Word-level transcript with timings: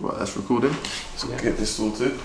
Right, 0.00 0.18
that's 0.18 0.36
recording. 0.36 0.74
So 1.16 1.28
Yeah. 1.28 1.40
get 1.40 1.56
this 1.56 1.76
sorted. 1.76 2.18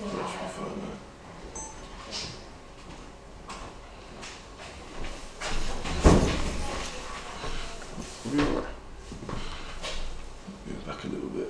That's 0.00 0.54
fine, 0.56 0.80
though. 0.80 0.98
We'll 8.24 8.34
be 8.34 8.40
alright. 8.42 8.64
Move 10.66 10.86
back 10.86 11.04
a 11.04 11.08
little 11.08 11.28
bit. 11.28 11.48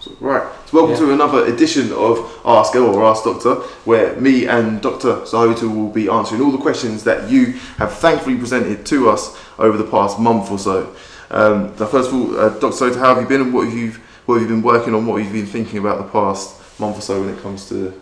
So, 0.00 0.12
right, 0.20 0.52
so 0.66 0.75
welcome 0.86 1.08
Yeah. 1.08 1.14
to 1.16 1.22
another 1.22 1.46
edition 1.46 1.92
of 1.92 2.18
Ask 2.44 2.74
Elle 2.76 2.94
or 2.94 3.04
Ask 3.04 3.24
Doctor, 3.24 3.54
where 3.84 4.14
me 4.16 4.46
and 4.46 4.80
Dr. 4.80 5.16
Sahota 5.24 5.62
will 5.62 5.88
be 5.90 6.08
answering 6.08 6.40
all 6.42 6.50
the 6.52 6.58
questions 6.58 7.02
that 7.04 7.28
you 7.30 7.54
have 7.78 7.92
thankfully 7.92 8.36
presented 8.36 8.86
to 8.86 9.10
us 9.10 9.36
over 9.58 9.76
the 9.76 9.84
past 9.84 10.18
month 10.18 10.50
or 10.50 10.58
so. 10.58 10.88
Um, 11.30 11.72
now 11.78 11.86
first 11.86 12.10
of 12.10 12.14
all, 12.14 12.38
uh, 12.38 12.48
Dr. 12.50 12.68
Sahota, 12.68 12.98
how 12.98 13.14
have 13.14 13.22
you 13.22 13.28
been 13.28 13.40
and 13.40 13.52
what 13.54 13.66
have 13.66 13.76
you 13.76 13.92
what 14.26 14.34
have 14.40 14.42
you 14.42 14.48
been 14.56 14.62
working 14.62 14.92
on? 14.94 15.06
What 15.06 15.22
have 15.22 15.32
you 15.32 15.42
been 15.42 15.50
thinking 15.50 15.78
about 15.78 15.98
the 15.98 16.04
past 16.10 16.56
month 16.80 16.98
or 16.98 17.00
so 17.00 17.20
when 17.20 17.28
it 17.30 17.40
comes 17.42 17.68
to 17.68 17.92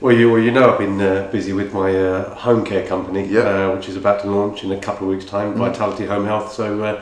Well, 0.00 0.14
you, 0.16 0.32
well, 0.32 0.40
you 0.40 0.50
know, 0.50 0.72
I've 0.72 0.78
been 0.78 1.00
uh, 1.00 1.28
busy 1.30 1.52
with 1.52 1.72
my 1.74 1.94
uh, 1.94 2.34
home 2.34 2.64
care 2.64 2.84
company, 2.86 3.36
uh, 3.36 3.70
which 3.74 3.88
is 3.88 3.96
about 3.96 4.20
to 4.22 4.30
launch 4.30 4.64
in 4.64 4.72
a 4.72 4.78
couple 4.78 5.06
of 5.08 5.14
weeks' 5.14 5.26
time, 5.30 5.54
Mhm. 5.54 5.58
Vitality 5.58 6.06
Home 6.06 6.24
Health. 6.24 6.52
So, 6.54 6.82
uh, 6.82 7.00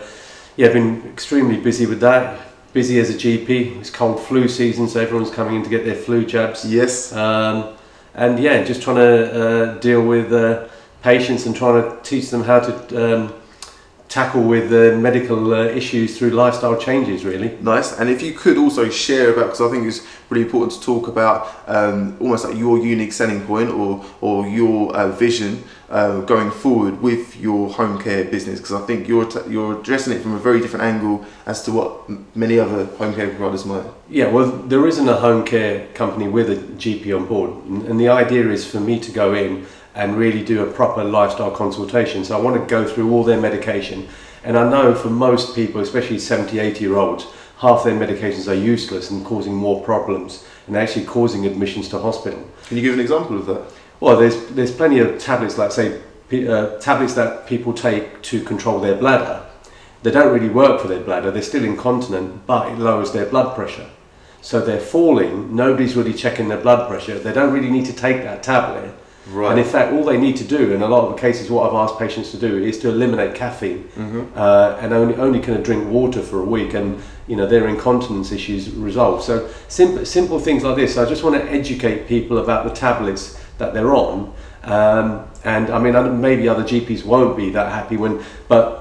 yeah, 0.56 0.66
I've 0.66 0.72
been 0.74 1.02
extremely 1.12 1.56
busy 1.56 1.86
with 1.86 2.00
that. 2.00 2.38
Busy 2.72 3.00
as 3.00 3.10
a 3.10 3.14
GP. 3.14 3.80
It's 3.80 3.90
cold 3.90 4.20
flu 4.20 4.46
season, 4.46 4.88
so 4.88 5.00
everyone's 5.00 5.30
coming 5.30 5.56
in 5.56 5.64
to 5.64 5.68
get 5.70 5.84
their 5.84 5.96
flu 5.96 6.24
jabs. 6.24 6.64
yes? 6.64 7.12
Um, 7.12 7.76
and 8.14 8.38
yeah, 8.38 8.62
just 8.62 8.80
trying 8.80 8.96
to 8.96 9.42
uh, 9.42 9.78
deal 9.78 10.06
with 10.06 10.32
uh, 10.32 10.68
patients 11.02 11.46
and 11.46 11.56
trying 11.56 11.82
to 11.82 12.02
teach 12.02 12.30
them 12.30 12.44
how 12.44 12.60
to 12.60 13.14
um, 13.14 13.32
tackle 14.10 14.42
with 14.42 14.72
uh, 14.72 14.98
medical 14.98 15.54
uh, 15.54 15.62
issues 15.66 16.18
through 16.18 16.30
lifestyle 16.30 16.76
changes, 16.76 17.24
really. 17.24 17.56
Nice. 17.62 17.98
And 17.98 18.10
if 18.10 18.20
you 18.22 18.32
could 18.32 18.58
also 18.58 18.90
share 18.90 19.32
about, 19.32 19.46
because 19.46 19.60
I 19.60 19.70
think 19.70 19.86
it's 19.86 20.04
really 20.28 20.44
important 20.44 20.72
to 20.72 20.80
talk 20.84 21.06
about 21.06 21.48
um, 21.68 22.16
almost 22.20 22.44
like 22.44 22.56
your 22.56 22.76
unique 22.78 23.12
selling 23.12 23.40
point 23.46 23.70
or 23.70 24.04
or 24.20 24.48
your 24.48 24.94
uh, 24.96 25.12
vision 25.12 25.62
uh, 25.90 26.20
going 26.22 26.50
forward 26.50 27.00
with 27.00 27.36
your 27.40 27.70
home 27.70 28.02
care 28.02 28.24
business, 28.24 28.58
because 28.58 28.82
I 28.82 28.84
think 28.84 29.06
you're 29.08 29.26
t- 29.26 29.48
you're 29.48 29.78
addressing 29.78 30.12
it 30.12 30.22
from 30.22 30.34
a 30.34 30.38
very 30.38 30.60
different 30.60 30.84
angle 30.84 31.24
as 31.46 31.62
to 31.64 31.72
what 31.72 32.02
m- 32.08 32.26
many 32.34 32.58
other 32.58 32.86
home 32.96 33.14
care 33.14 33.28
providers 33.28 33.64
might. 33.64 33.84
Yeah, 34.08 34.26
well, 34.26 34.50
there 34.50 34.88
isn't 34.88 35.08
a 35.08 35.16
home 35.16 35.44
care 35.44 35.86
company 35.94 36.26
with 36.28 36.50
a 36.50 36.56
GP 36.56 37.16
on 37.16 37.26
board, 37.26 37.50
and 37.66 37.82
and 37.88 38.00
the 38.00 38.08
idea 38.08 38.50
is 38.50 38.64
for 38.66 38.80
me 38.80 38.98
to 38.98 39.12
go 39.12 39.34
in 39.34 39.66
and 39.94 40.16
really 40.16 40.44
do 40.44 40.62
a 40.62 40.72
proper 40.72 41.04
lifestyle 41.04 41.50
consultation. 41.50 42.24
So 42.24 42.38
I 42.38 42.40
want 42.40 42.60
to 42.60 42.66
go 42.66 42.86
through 42.86 43.12
all 43.12 43.24
their 43.24 43.40
medication, 43.40 44.08
and 44.44 44.56
I 44.56 44.68
know 44.68 44.94
for 44.94 45.10
most 45.10 45.54
people, 45.54 45.80
especially 45.80 46.18
70, 46.18 46.58
80 46.58 46.80
year 46.80 46.96
olds, 46.96 47.26
half 47.58 47.84
their 47.84 47.98
medications 47.98 48.50
are 48.50 48.54
useless 48.54 49.10
and 49.10 49.24
causing 49.24 49.54
more 49.54 49.82
problems 49.82 50.46
and 50.66 50.76
actually 50.76 51.04
causing 51.04 51.46
admissions 51.46 51.88
to 51.90 51.98
hospital. 51.98 52.42
Can 52.68 52.76
you 52.76 52.82
give 52.82 52.94
an 52.94 53.00
example 53.00 53.36
of 53.36 53.46
that? 53.46 53.62
Well, 54.00 54.16
there's 54.16 54.46
there's 54.48 54.74
plenty 54.74 55.00
of 55.00 55.18
tablets, 55.18 55.58
like 55.58 55.72
say 55.72 56.00
uh, 56.32 56.78
tablets 56.78 57.14
that 57.14 57.46
people 57.46 57.72
take 57.74 58.22
to 58.22 58.42
control 58.44 58.80
their 58.80 58.94
bladder. 58.94 59.44
They 60.02 60.10
don't 60.10 60.32
really 60.32 60.48
work 60.48 60.80
for 60.80 60.88
their 60.88 61.00
bladder. 61.00 61.30
They're 61.30 61.42
still 61.42 61.64
incontinent, 61.64 62.46
but 62.46 62.72
it 62.72 62.78
lowers 62.78 63.12
their 63.12 63.26
blood 63.26 63.54
pressure. 63.54 63.90
So 64.40 64.60
they're 64.60 64.80
falling. 64.80 65.54
Nobody's 65.54 65.96
really 65.96 66.14
checking 66.14 66.48
their 66.48 66.60
blood 66.60 66.88
pressure. 66.88 67.18
They 67.18 67.32
don't 67.32 67.52
really 67.52 67.70
need 67.70 67.84
to 67.86 67.92
take 67.92 68.22
that 68.22 68.42
tablet. 68.42 68.94
Right. 69.28 69.50
And 69.50 69.60
in 69.60 69.66
fact, 69.66 69.92
all 69.92 70.04
they 70.04 70.18
need 70.18 70.36
to 70.38 70.44
do, 70.44 70.72
in 70.72 70.80
a 70.82 70.88
lot 70.88 71.04
of 71.04 71.14
the 71.14 71.20
cases, 71.20 71.50
what 71.50 71.68
I've 71.68 71.74
asked 71.74 71.98
patients 71.98 72.30
to 72.30 72.38
do 72.38 72.56
is 72.56 72.78
to 72.80 72.88
eliminate 72.88 73.34
caffeine 73.34 73.82
hmm 73.94 74.24
uh, 74.34 74.78
and 74.80 74.92
only 74.92 75.14
only 75.16 75.40
kind 75.40 75.58
of 75.58 75.64
drink 75.64 75.88
water 75.88 76.22
for 76.22 76.40
a 76.40 76.44
week, 76.44 76.74
and 76.74 77.00
you 77.26 77.36
know 77.36 77.46
their 77.46 77.68
incontinence 77.68 78.32
issues 78.32 78.70
resolve. 78.70 79.22
So 79.22 79.48
simple 79.68 80.04
simple 80.06 80.38
things 80.38 80.64
like 80.64 80.76
this. 80.76 80.96
I 80.96 81.04
just 81.04 81.22
want 81.22 81.36
to 81.36 81.50
educate 81.50 82.08
people 82.08 82.38
about 82.38 82.64
the 82.64 82.72
tablets 82.72 83.38
that 83.58 83.74
they're 83.74 83.94
on, 83.94 84.32
um, 84.64 85.28
and 85.44 85.70
I 85.70 85.78
mean 85.78 86.20
maybe 86.20 86.48
other 86.48 86.64
GPs 86.64 87.04
won't 87.04 87.36
be 87.36 87.50
that 87.50 87.70
happy 87.72 87.96
when, 87.98 88.24
but 88.48 88.80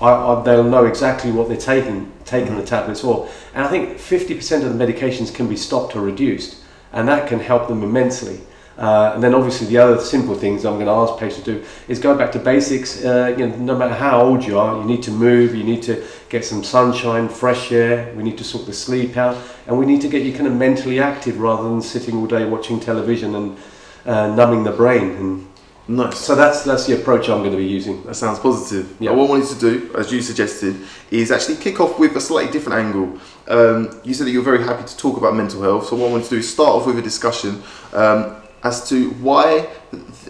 I, 0.00 0.10
I, 0.10 0.42
they'll 0.42 0.64
know 0.64 0.84
exactly 0.84 1.30
what 1.30 1.48
they're 1.48 1.56
taking 1.56 2.12
taking 2.24 2.56
the 2.56 2.64
tablets 2.64 3.00
for. 3.00 3.28
And 3.54 3.64
I 3.64 3.68
think 3.68 3.98
50% 3.98 4.64
of 4.64 4.76
the 4.76 4.84
medications 4.84 5.32
can 5.32 5.48
be 5.48 5.56
stopped 5.56 5.96
or 5.96 6.00
reduced, 6.00 6.56
and 6.92 7.08
that 7.08 7.28
can 7.28 7.40
help 7.40 7.68
them 7.68 7.82
immensely. 7.82 8.40
Uh, 8.78 9.12
and 9.14 9.22
then 9.22 9.34
obviously 9.34 9.66
the 9.68 9.78
other 9.78 9.98
simple 9.98 10.34
things 10.34 10.66
I'm 10.66 10.74
going 10.74 10.86
to 10.86 10.92
ask 10.92 11.18
patients 11.18 11.44
to 11.44 11.54
do 11.54 11.64
is 11.88 11.98
go 11.98 12.16
back 12.16 12.30
to 12.32 12.38
basics. 12.38 13.02
Uh, 13.02 13.34
you 13.36 13.46
know, 13.46 13.56
no 13.56 13.76
matter 13.76 13.94
how 13.94 14.20
old 14.20 14.44
you 14.44 14.58
are, 14.58 14.78
you 14.78 14.84
need 14.84 15.02
to 15.04 15.10
move, 15.10 15.54
you 15.54 15.64
need 15.64 15.82
to 15.84 16.04
get 16.28 16.44
some 16.44 16.62
sunshine, 16.62 17.28
fresh 17.28 17.72
air. 17.72 18.12
We 18.14 18.22
need 18.22 18.36
to 18.38 18.44
sort 18.44 18.66
the 18.66 18.74
sleep 18.74 19.16
out, 19.16 19.36
and 19.66 19.78
we 19.78 19.86
need 19.86 20.02
to 20.02 20.08
get 20.08 20.22
you 20.22 20.32
kind 20.32 20.46
of 20.46 20.54
mentally 20.54 21.00
active 21.00 21.40
rather 21.40 21.62
than 21.62 21.80
sitting 21.80 22.16
all 22.16 22.26
day 22.26 22.44
watching 22.44 22.78
television 22.78 23.34
and 23.34 23.58
uh, 24.04 24.34
numbing 24.34 24.64
the 24.64 24.72
brain. 24.72 25.10
And 25.10 25.46
Nice. 25.88 26.18
so 26.18 26.34
that's 26.34 26.64
that's 26.64 26.86
the 26.86 27.00
approach 27.00 27.28
I'm 27.28 27.38
going 27.38 27.52
to 27.52 27.56
be 27.56 27.64
using. 27.64 28.02
That 28.04 28.16
sounds 28.16 28.40
positive. 28.40 28.96
Yeah. 28.98 29.12
What 29.12 29.28
I 29.28 29.30
wanted 29.30 29.48
to 29.48 29.60
do, 29.60 29.94
as 29.94 30.12
you 30.12 30.20
suggested, 30.20 30.76
is 31.12 31.30
actually 31.30 31.56
kick 31.56 31.80
off 31.80 31.98
with 31.98 32.16
a 32.16 32.20
slightly 32.20 32.50
different 32.50 32.84
angle. 32.84 33.20
Um, 33.46 34.00
you 34.02 34.12
said 34.12 34.26
that 34.26 34.32
you're 34.32 34.42
very 34.42 34.64
happy 34.64 34.84
to 34.84 34.96
talk 34.96 35.16
about 35.16 35.36
mental 35.36 35.62
health, 35.62 35.86
so 35.86 35.96
what 35.96 36.08
I 36.08 36.10
wanted 36.10 36.24
to 36.24 36.30
do 36.30 36.36
is 36.38 36.52
start 36.52 36.70
off 36.70 36.86
with 36.86 36.98
a 36.98 37.02
discussion 37.02 37.62
um, 37.92 38.36
as 38.66 38.88
to 38.88 39.10
why, 39.26 39.68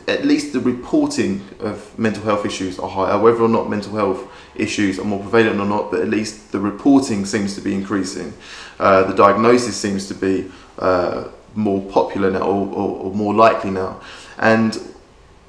at 0.06 0.26
least 0.26 0.52
the 0.52 0.60
reporting 0.60 1.40
of 1.60 1.98
mental 1.98 2.22
health 2.22 2.44
issues 2.44 2.78
are 2.78 2.88
higher, 2.88 3.18
whether 3.18 3.40
or 3.40 3.48
not 3.48 3.70
mental 3.70 3.92
health 3.92 4.30
issues 4.54 4.98
are 4.98 5.04
more 5.04 5.20
prevalent 5.20 5.58
or 5.58 5.64
not, 5.64 5.90
but 5.90 6.00
at 6.00 6.08
least 6.08 6.52
the 6.52 6.60
reporting 6.60 7.24
seems 7.24 7.54
to 7.54 7.62
be 7.62 7.74
increasing. 7.74 8.34
Uh, 8.78 9.04
the 9.04 9.14
diagnosis 9.14 9.74
seems 9.74 10.06
to 10.08 10.14
be 10.14 10.50
uh, 10.78 11.28
more 11.54 11.80
popular 11.90 12.30
now 12.30 12.42
or, 12.42 12.66
or, 12.80 12.88
or 13.04 13.14
more 13.14 13.32
likely 13.32 13.70
now. 13.70 14.00
And 14.38 14.76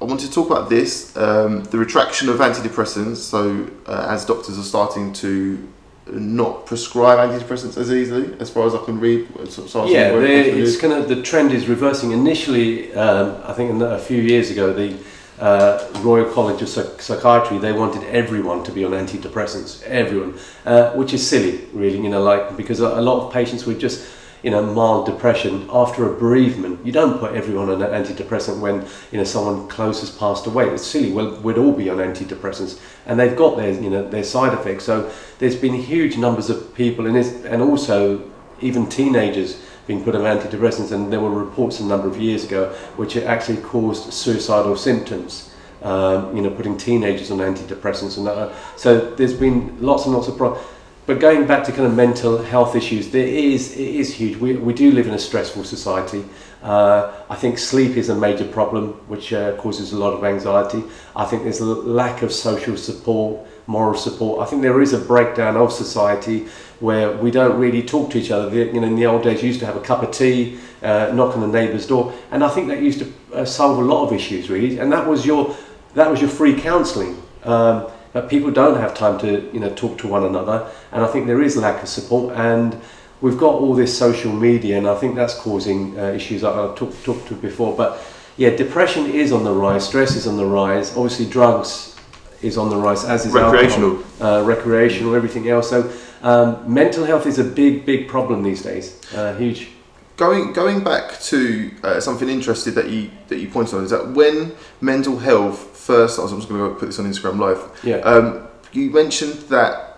I 0.00 0.04
want 0.04 0.20
to 0.20 0.30
talk 0.30 0.48
about 0.48 0.70
this 0.70 1.14
um, 1.16 1.64
the 1.64 1.76
retraction 1.76 2.30
of 2.30 2.36
antidepressants. 2.38 3.16
So, 3.16 3.68
uh, 3.86 4.06
as 4.08 4.24
doctors 4.24 4.58
are 4.58 4.62
starting 4.62 5.12
to 5.24 5.68
not 6.12 6.66
prescribe 6.66 7.18
antidepressants 7.18 7.76
as 7.76 7.90
easily, 7.92 8.34
as 8.40 8.50
far 8.50 8.66
as 8.66 8.74
I 8.74 8.78
can 8.84 8.98
read. 9.00 9.28
So, 9.48 9.66
so 9.66 9.86
Yeah, 9.86 10.12
working 10.12 10.28
they- 10.28 10.50
off 10.50 10.56
the 10.56 10.62
it's 10.62 10.76
kind 10.76 10.92
of 10.92 11.08
the 11.08 11.22
trend 11.22 11.52
is 11.52 11.68
reversing. 11.68 12.12
Initially, 12.12 12.92
um, 12.94 13.36
I 13.46 13.52
think 13.52 13.80
a 13.82 13.98
few 13.98 14.20
years 14.22 14.50
ago, 14.50 14.72
the 14.72 14.94
uh, 15.40 15.78
Royal 16.02 16.24
College 16.32 16.62
of 16.62 16.68
Psych- 16.68 17.00
Psychiatry 17.00 17.58
they 17.58 17.72
wanted 17.72 18.02
everyone 18.10 18.64
to 18.64 18.72
be 18.72 18.84
on 18.84 18.90
antidepressants, 18.92 19.82
everyone, 19.84 20.34
uh, 20.66 20.90
which 20.94 21.12
is 21.14 21.24
silly, 21.24 21.60
really. 21.72 21.98
You 21.98 22.08
know, 22.08 22.22
like 22.22 22.56
because 22.56 22.80
a 22.80 22.86
a 22.86 23.02
lot 23.08 23.24
of 23.26 23.32
patients 23.32 23.64
with 23.64 23.78
just 23.78 24.04
you 24.42 24.50
know 24.50 24.62
mild 24.62 25.06
depression 25.06 25.68
after 25.70 26.10
a 26.10 26.18
bereavement, 26.18 26.84
you 26.84 26.92
don't 26.92 27.18
put 27.18 27.34
everyone 27.34 27.68
on 27.70 27.82
an 27.82 27.90
antidepressant 27.90 28.60
when 28.60 28.86
you 29.10 29.18
know 29.18 29.24
someone 29.24 29.68
close 29.68 30.00
has 30.00 30.10
passed 30.10 30.46
away. 30.46 30.68
It's 30.68 30.86
silly. 30.86 31.12
Well, 31.12 31.40
we'd 31.40 31.58
all 31.58 31.72
be 31.72 31.90
on 31.90 31.98
antidepressants, 31.98 32.80
and 33.06 33.18
they've 33.18 33.36
got 33.36 33.56
their 33.56 33.72
you 33.72 33.90
know 33.90 34.08
their 34.08 34.24
side 34.24 34.52
effects. 34.52 34.84
So 34.84 35.10
there's 35.38 35.56
been 35.56 35.74
huge 35.74 36.16
numbers 36.16 36.50
of 36.50 36.74
people, 36.74 37.06
and 37.06 37.16
and 37.16 37.62
also 37.62 38.30
even 38.60 38.88
teenagers 38.88 39.60
being 39.86 40.04
put 40.04 40.14
on 40.14 40.22
antidepressants, 40.22 40.92
and 40.92 41.12
there 41.12 41.20
were 41.20 41.30
reports 41.30 41.80
a 41.80 41.84
number 41.84 42.06
of 42.06 42.20
years 42.20 42.44
ago 42.44 42.68
which 42.96 43.16
actually 43.16 43.58
caused 43.58 44.12
suicidal 44.12 44.76
symptoms. 44.76 45.54
Um, 45.80 46.34
you 46.36 46.42
know, 46.42 46.50
putting 46.50 46.76
teenagers 46.76 47.30
on 47.30 47.38
antidepressants, 47.38 48.18
and 48.18 48.26
uh, 48.26 48.52
so 48.76 49.14
there's 49.14 49.32
been 49.32 49.80
lots 49.80 50.06
and 50.06 50.14
lots 50.14 50.26
of 50.26 50.36
problems. 50.36 50.66
But 51.08 51.20
going 51.20 51.46
back 51.46 51.64
to 51.64 51.72
kind 51.72 51.86
of 51.86 51.94
mental 51.94 52.36
health 52.36 52.76
issues, 52.76 53.10
there 53.10 53.26
is 53.26 53.72
it 53.72 53.94
is 53.94 54.12
huge. 54.12 54.36
We, 54.36 54.56
we 54.56 54.74
do 54.74 54.92
live 54.92 55.06
in 55.06 55.14
a 55.14 55.18
stressful 55.18 55.64
society. 55.64 56.22
Uh, 56.62 57.10
I 57.30 57.34
think 57.34 57.56
sleep 57.56 57.96
is 57.96 58.10
a 58.10 58.14
major 58.14 58.44
problem, 58.44 58.88
which 59.08 59.32
uh, 59.32 59.56
causes 59.56 59.94
a 59.94 59.96
lot 59.96 60.12
of 60.12 60.22
anxiety. 60.22 60.84
I 61.16 61.24
think 61.24 61.44
there's 61.44 61.60
a 61.60 61.64
lack 61.64 62.20
of 62.20 62.30
social 62.30 62.76
support, 62.76 63.40
moral 63.66 63.98
support. 63.98 64.46
I 64.46 64.50
think 64.50 64.60
there 64.60 64.82
is 64.82 64.92
a 64.92 64.98
breakdown 64.98 65.56
of 65.56 65.72
society 65.72 66.46
where 66.80 67.16
we 67.16 67.30
don't 67.30 67.58
really 67.58 67.82
talk 67.82 68.10
to 68.10 68.18
each 68.18 68.30
other. 68.30 68.50
The, 68.50 68.66
you 68.66 68.78
know, 68.78 68.86
in 68.86 68.94
the 68.94 69.06
old 69.06 69.22
days, 69.22 69.40
you 69.40 69.48
used 69.48 69.60
to 69.60 69.66
have 69.66 69.76
a 69.76 69.80
cup 69.80 70.02
of 70.02 70.10
tea, 70.10 70.58
uh, 70.82 71.10
knock 71.14 71.34
on 71.34 71.40
the 71.40 71.46
neighbour's 71.46 71.86
door, 71.86 72.12
and 72.30 72.44
I 72.44 72.50
think 72.50 72.68
that 72.68 72.82
used 72.82 72.98
to 72.98 73.12
uh, 73.32 73.44
solve 73.46 73.78
a 73.78 73.82
lot 73.82 74.04
of 74.04 74.12
issues, 74.12 74.50
really. 74.50 74.78
And 74.78 74.92
that 74.92 75.06
was 75.06 75.24
your 75.24 75.56
that 75.94 76.10
was 76.10 76.20
your 76.20 76.28
free 76.28 76.60
counselling. 76.60 77.16
Um, 77.44 77.90
but 78.18 78.28
people 78.28 78.50
don't 78.50 78.80
have 78.80 78.94
time 78.94 79.16
to 79.16 79.48
you 79.52 79.60
know 79.60 79.72
talk 79.74 79.96
to 79.96 80.08
one 80.08 80.24
another, 80.24 80.68
and 80.90 81.04
I 81.04 81.06
think 81.06 81.28
there 81.28 81.40
is 81.40 81.56
lack 81.56 81.84
of 81.84 81.88
support. 81.88 82.34
And 82.36 82.76
we've 83.20 83.38
got 83.38 83.54
all 83.54 83.74
this 83.76 83.96
social 83.96 84.32
media, 84.32 84.76
and 84.76 84.88
I 84.88 84.96
think 84.96 85.14
that's 85.14 85.34
causing 85.34 85.96
uh, 85.96 86.06
issues 86.06 86.40
that 86.40 86.52
I've 86.52 86.74
talked 86.74 87.04
talked 87.04 87.28
to 87.28 87.36
before. 87.36 87.76
But 87.76 88.04
yeah, 88.36 88.50
depression 88.50 89.06
is 89.06 89.30
on 89.30 89.44
the 89.44 89.52
rise, 89.52 89.86
stress 89.86 90.16
is 90.16 90.26
on 90.26 90.36
the 90.36 90.44
rise. 90.44 90.96
Obviously, 90.96 91.26
drugs 91.26 91.96
is 92.42 92.58
on 92.58 92.70
the 92.70 92.76
rise, 92.76 93.04
as 93.04 93.24
is 93.24 93.32
Recreational. 93.32 93.98
alcohol, 93.98 94.26
uh, 94.26 94.42
recreational, 94.42 95.14
everything 95.14 95.48
else. 95.48 95.70
So 95.70 95.88
um, 96.22 96.48
mental 96.66 97.04
health 97.04 97.24
is 97.24 97.38
a 97.38 97.44
big, 97.44 97.86
big 97.86 98.08
problem 98.08 98.42
these 98.42 98.62
days. 98.62 99.00
Uh, 99.14 99.36
huge. 99.36 99.68
Going 100.16 100.52
going 100.52 100.82
back 100.82 101.20
to 101.30 101.70
uh, 101.84 102.00
something 102.00 102.28
interesting 102.28 102.74
that 102.74 102.88
you 102.90 103.12
that 103.28 103.38
you 103.38 103.48
pointed 103.48 103.74
on 103.74 103.84
is 103.84 103.90
that 103.90 104.08
when 104.08 104.56
mental 104.80 105.18
health 105.18 105.67
first, 105.88 106.18
I 106.18 106.22
was 106.22 106.32
just 106.32 106.48
going 106.50 106.60
to 106.60 106.78
put 106.78 106.86
this 106.86 106.98
on 106.98 107.06
Instagram 107.06 107.38
Live. 107.46 107.62
Yeah. 107.82 107.96
Um, 108.10 108.46
you 108.72 108.90
mentioned 108.90 109.38
that 109.48 109.96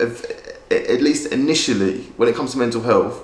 if, 0.00 0.24
at 0.70 1.02
least 1.02 1.30
initially, 1.30 2.04
when 2.16 2.26
it 2.30 2.34
comes 2.34 2.52
to 2.52 2.58
mental 2.58 2.80
health, 2.80 3.16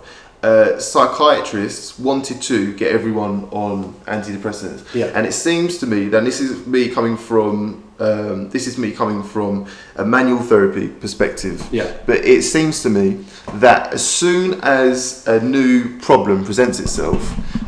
uh, 0.43 0.79
psychiatrists 0.79 1.99
wanted 1.99 2.43
to 2.43 2.75
get 2.75 2.93
everyone 2.93 3.37
on 3.51 3.95
antidepressants. 4.07 4.81
Yeah. 4.95 5.07
And 5.15 5.27
it 5.27 5.33
seems 5.33 5.79
to 5.79 5.87
me 5.87 6.09
that 6.09 6.23
this 6.25 6.39
is 6.41 6.67
me 6.67 6.91
coming 6.91 7.17
from 7.17 7.83
um, 7.99 8.51
this 8.51 8.67
is 8.67 8.77
me 8.79 8.91
coming 8.91 9.23
from 9.23 9.67
a 9.97 10.05
manual 10.05 10.41
therapy 10.41 10.89
perspective. 10.89 11.57
Yeah. 11.73 11.89
But 12.05 12.19
it 12.25 12.43
seems 12.43 12.83
to 12.83 12.91
me 12.91 13.25
that 13.55 13.95
as 13.95 14.05
soon 14.05 14.61
as 14.63 15.27
a 15.29 15.39
new 15.41 15.99
problem 16.01 16.45
presents 16.45 16.81
itself, 16.81 17.21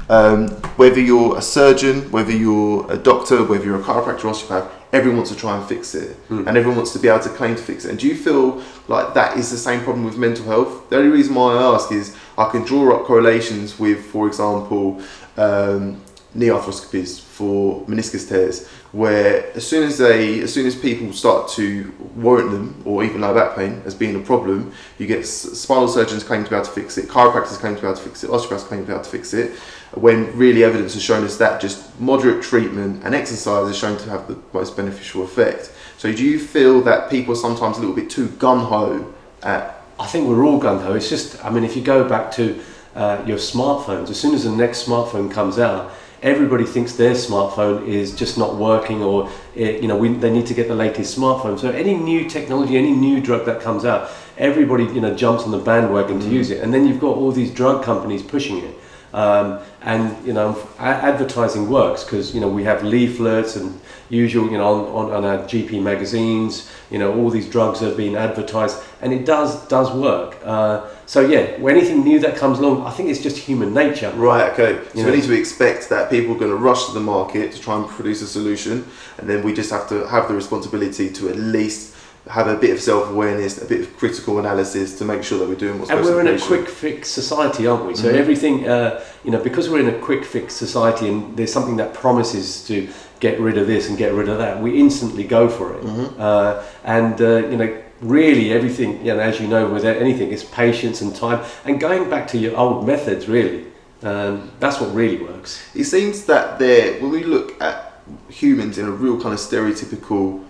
um, 0.09 0.49
whether 0.77 1.01
you're 1.01 1.37
a 1.39 1.43
surgeon, 1.43 2.11
whether 2.11 2.33
you're 2.33 2.91
a 2.93 2.97
doctor, 2.97 3.43
whether 3.45 3.65
you're 3.65 3.81
a 3.81 3.83
chiropractor 3.83 4.25
or 4.25 4.29
osteopath, 4.29 4.71
everyone 4.93 5.17
wants 5.19 5.31
to 5.31 5.37
try 5.37 5.57
and 5.57 5.67
fix 5.67 5.95
it, 5.95 6.17
Mm. 6.29 6.47
and 6.47 6.57
everyone 6.57 6.77
wants 6.77 6.93
to 6.93 6.99
be 6.99 7.09
able 7.09 7.21
to 7.23 7.29
claim 7.31 7.57
to 7.57 7.63
fix 7.63 7.85
it. 7.85 7.91
And 7.91 7.99
do 7.99 8.07
you 8.07 8.15
feel 8.17 8.63
like 8.87 9.15
that 9.15 9.37
is 9.37 9.51
the 9.51 9.57
same 9.57 9.81
problem 9.83 10.05
with 10.05 10.17
mental 10.17 10.45
health? 10.45 10.89
The 10.91 10.97
only 10.99 11.11
reason 11.11 11.35
why 11.35 11.55
I 11.55 11.63
ask 11.75 11.91
is 11.91 12.15
I 12.39 12.49
can 12.51 12.63
draw 12.63 12.95
up 12.95 13.05
correlations 13.05 13.79
with, 13.79 14.05
for 14.07 14.27
example, 14.29 15.01
um, 15.37 16.01
knee 16.37 16.47
arthroscopies 16.49 17.21
for 17.21 17.83
meniscus 17.87 18.29
tears, 18.29 18.67
where 18.93 19.51
as 19.57 19.67
soon 19.67 19.85
as 19.85 19.99
they, 19.99 20.41
as 20.41 20.53
soon 20.53 20.67
as 20.67 20.75
people 20.75 21.13
start 21.13 21.49
to 21.49 21.93
warrant 22.17 22.51
them, 22.51 22.81
or 22.85 23.03
even 23.05 23.21
low 23.21 23.33
back 23.35 23.57
pain 23.57 23.83
as 23.85 23.95
being 23.95 24.15
a 24.17 24.21
problem, 24.21 24.73
you 24.99 25.07
get 25.07 25.25
spinal 25.27 25.89
surgeons 25.89 26.23
claim 26.25 26.43
to 26.45 26.51
be 26.51 26.57
able 26.57 26.65
to 26.67 26.73
fix 26.73 26.99
it, 26.99 27.09
chiropractors 27.09 27.59
claim 27.59 27.75
to 27.77 27.81
be 27.81 27.87
able 27.87 27.97
to 27.97 28.03
fix 28.03 28.23
it, 28.25 28.31
osteopaths 28.31 28.65
claim 28.65 28.81
to 28.81 28.87
be 28.87 28.93
able 28.93 29.05
to 29.05 29.11
fix 29.11 29.33
it, 29.33 29.53
when 29.95 30.37
really 30.37 30.65
evidence 30.65 30.95
has 30.95 31.03
shown 31.03 31.25
us 31.25 31.37
that 31.39 31.61
just 31.61 31.99
moderate 32.01 32.43
treatment 32.43 33.05
and 33.05 33.15
exercise 33.15 33.69
is 33.69 33.77
shown 33.77 33.97
to 33.99 34.11
have 34.11 34.27
the 34.29 34.39
most 34.53 34.77
beneficial 34.77 35.23
effect. 35.23 35.73
So 35.99 36.13
do 36.13 36.25
you 36.25 36.39
feel 36.39 36.81
that 36.83 37.11
people 37.11 37.33
are 37.35 37.37
sometimes 37.37 37.77
a 37.77 37.81
little 37.81 37.95
bit 37.95 38.11
too 38.11 38.29
gun 38.29 38.61
ho 38.67 39.13
at 39.43 39.85
I 39.99 40.07
think 40.07 40.29
we're 40.29 40.45
all 40.45 40.59
gun 40.59 40.81
ho. 40.81 40.95
It's 40.95 41.09
just, 41.09 41.45
I 41.45 41.51
mean, 41.51 41.65
if 41.65 41.77
you 41.77 41.83
go 41.83 42.09
back 42.09 42.33
to 42.33 42.61
uh, 42.95 43.23
your 43.27 43.39
smartphones, 43.39 44.11
as 44.11 44.19
soon 44.19 44.35
as 44.35 44.45
the 44.45 44.51
next 44.51 44.87
smartphone 44.87 45.31
comes 45.31 45.59
out, 45.59 45.93
everybody 46.23 46.65
thinks 46.65 46.95
their 46.95 47.13
smartphone 47.13 47.87
is 47.87 48.15
just 48.15 48.37
not 48.37 48.57
working, 48.57 49.03
or 49.03 49.31
it, 49.55 49.83
you 49.83 49.89
know, 49.89 49.97
we, 49.97 50.09
they 50.09 50.31
need 50.31 50.47
to 50.47 50.55
get 50.55 50.67
the 50.67 50.75
latest 50.75 51.17
smartphone. 51.17 51.59
So 51.59 51.71
any 51.71 51.95
new 51.95 52.29
technology, 52.29 52.77
any 52.77 52.93
new 52.93 53.21
drug 53.21 53.47
that 53.47 53.61
comes 53.61 53.85
out, 53.85 54.11
everybody 54.37 54.85
you 54.85 55.01
know 55.01 55.15
jumps 55.15 55.45
on 55.45 55.53
the 55.53 55.59
bandwagon 55.59 56.19
to 56.21 56.29
use 56.29 56.51
it, 56.51 56.61
and 56.61 56.75
then 56.75 56.89
you've 56.89 57.01
got 57.01 57.17
all 57.17 57.31
these 57.31 57.53
drug 57.53 57.85
companies 57.85 58.23
pushing 58.23 58.59
it. 58.59 58.75
Um, 59.13 59.61
and 59.85 60.27
you 60.27 60.33
know, 60.33 60.67
advertising 60.79 61.69
works 61.69 62.05
because 62.05 62.35
you 62.35 62.41
know 62.41 62.49
we 62.49 62.65
have 62.65 62.83
leaflets 62.83 63.55
and 63.57 63.79
usual 64.09 64.51
you 64.51 64.57
know 64.57 64.87
on, 64.87 65.13
on, 65.13 65.13
on 65.13 65.25
our 65.25 65.39
GP 65.45 65.83
magazines. 65.83 66.71
You 66.91 66.99
know, 66.99 67.15
all 67.15 67.29
these 67.29 67.49
drugs 67.49 67.81
have 67.81 67.97
been 67.97 68.17
advertised, 68.17 68.83
and 69.03 69.13
it 69.13 69.27
does 69.27 69.67
does 69.69 69.93
work. 69.93 70.39
Uh, 70.43 70.89
so 71.07 71.21
yeah, 71.21 71.59
when 71.61 71.77
anything 71.77 72.03
new 72.03 72.19
that 72.21 72.37
comes 72.37 72.59
along, 72.59 72.87
I 72.87 72.91
think 72.91 73.11
it's 73.11 73.23
just 73.23 73.37
human 73.37 73.75
nature. 73.75 74.11
Right, 74.17 74.51
okay. 74.53 74.83
So 74.95 75.05
we 75.05 75.17
need 75.17 75.25
to 75.25 75.39
expect 75.39 75.91
that 75.91 76.09
people 76.09 76.35
are 76.35 76.39
going 76.39 76.51
to 76.51 76.57
rush 76.57 76.87
to 76.87 76.93
the 76.93 77.01
market 77.01 77.53
to 77.53 77.61
try 77.61 77.77
and 77.77 77.87
produce 77.87 78.23
a 78.23 78.27
solution, 78.27 78.87
and 79.19 79.29
then 79.29 79.43
we 79.43 79.53
just 79.53 79.71
have 79.71 79.87
to 79.91 80.07
have 80.09 80.29
the 80.29 80.35
responsibility 80.35 81.11
to 81.13 81.29
at 81.29 81.37
least 81.37 81.94
have 82.29 82.47
a 82.47 82.57
bit 82.57 82.71
of 82.71 82.81
self 82.81 83.11
awareness, 83.11 83.61
a 83.61 83.67
bit 83.67 83.81
of 83.81 83.97
critical 83.99 84.39
analysis 84.39 84.97
to 84.99 85.05
make 85.05 85.23
sure 85.23 85.39
that 85.39 85.49
we're 85.49 85.55
doing 85.55 85.79
what's 85.79 85.91
And 85.91 86.03
we're 86.03 86.21
in 86.21 86.29
a 86.29 86.39
quick 86.39 86.69
fix 86.69 87.11
society, 87.11 87.67
aren't 87.67 87.87
we? 87.87 87.95
So 87.95 88.11
Mhm. 88.11 88.15
everything, 88.15 88.67
uh, 88.69 89.01
you 89.25 89.31
know, 89.31 89.39
because 89.39 89.69
we're 89.69 89.81
in 89.81 89.89
a 89.89 89.99
quick 89.99 90.25
fix 90.25 90.55
society, 90.55 91.07
and 91.09 91.37
there's 91.37 91.53
something 91.53 91.77
that 91.77 91.93
promises 91.93 92.65
to 92.69 92.89
get 93.21 93.39
rid 93.41 93.59
of 93.59 93.67
this 93.67 93.89
and 93.89 93.99
get 93.99 94.13
rid 94.15 94.29
of 94.29 94.39
that, 94.39 94.63
we 94.63 94.73
instantly 94.79 95.25
go 95.25 95.49
for 95.49 95.75
it. 95.75 95.85
Mhm. 95.85 96.11
Uh, 96.19 96.55
and 96.85 97.21
uh, 97.21 97.47
you 97.51 97.57
know, 97.57 97.69
really, 98.01 98.53
everything, 98.53 99.01
you 99.05 99.15
know, 99.15 99.21
as 99.21 99.39
you 99.39 99.47
know, 99.47 99.67
with 99.67 99.85
anything, 99.85 100.31
is 100.31 100.45
patience 100.45 101.03
and 101.03 101.15
time, 101.15 101.41
and 101.67 101.79
going 101.79 102.09
back 102.09 102.27
to 102.29 102.39
your 102.39 102.57
old 102.57 102.87
methods. 102.87 103.29
Really, 103.29 103.65
um, 104.03 104.51
that's 104.61 104.81
what 104.81 104.95
really 104.95 105.19
works. 105.19 105.61
It 105.75 105.85
seems 105.85 106.25
that 106.25 106.59
there, 106.59 106.95
when 107.01 107.11
we 107.11 107.23
look 107.23 107.55
at 107.61 108.01
humans 108.29 108.79
in 108.79 108.87
a 108.87 108.91
real 108.91 109.21
kind 109.21 109.33
of 109.35 109.41
stereotypical 109.41 110.41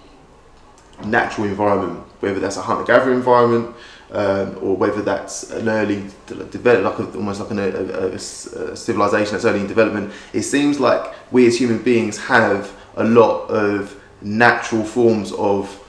natural 1.04 1.46
environment, 1.46 1.98
whether 2.20 2.40
that's 2.40 2.56
a 2.56 2.62
hunter-gatherer 2.62 3.12
environment 3.14 3.74
um, 4.12 4.56
or 4.62 4.76
whether 4.76 5.02
that's 5.02 5.50
an 5.50 5.68
early 5.68 6.04
de- 6.26 6.44
develop, 6.44 6.98
like 6.98 7.08
a, 7.08 7.16
almost 7.16 7.40
like 7.40 7.50
an, 7.50 7.58
a, 7.58 7.68
a- 7.68 8.12
a 8.12 8.18
civilization 8.76 9.32
that's 9.32 9.44
early 9.44 9.60
in 9.60 9.66
development, 9.66 10.12
it 10.32 10.42
seems 10.42 10.78
like 10.78 11.12
we 11.32 11.46
as 11.46 11.58
human 11.58 11.82
beings 11.82 12.16
have 12.18 12.72
a 12.96 13.04
lot 13.04 13.46
of 13.48 14.00
natural 14.22 14.84
forms 14.84 15.32
of 15.32 15.80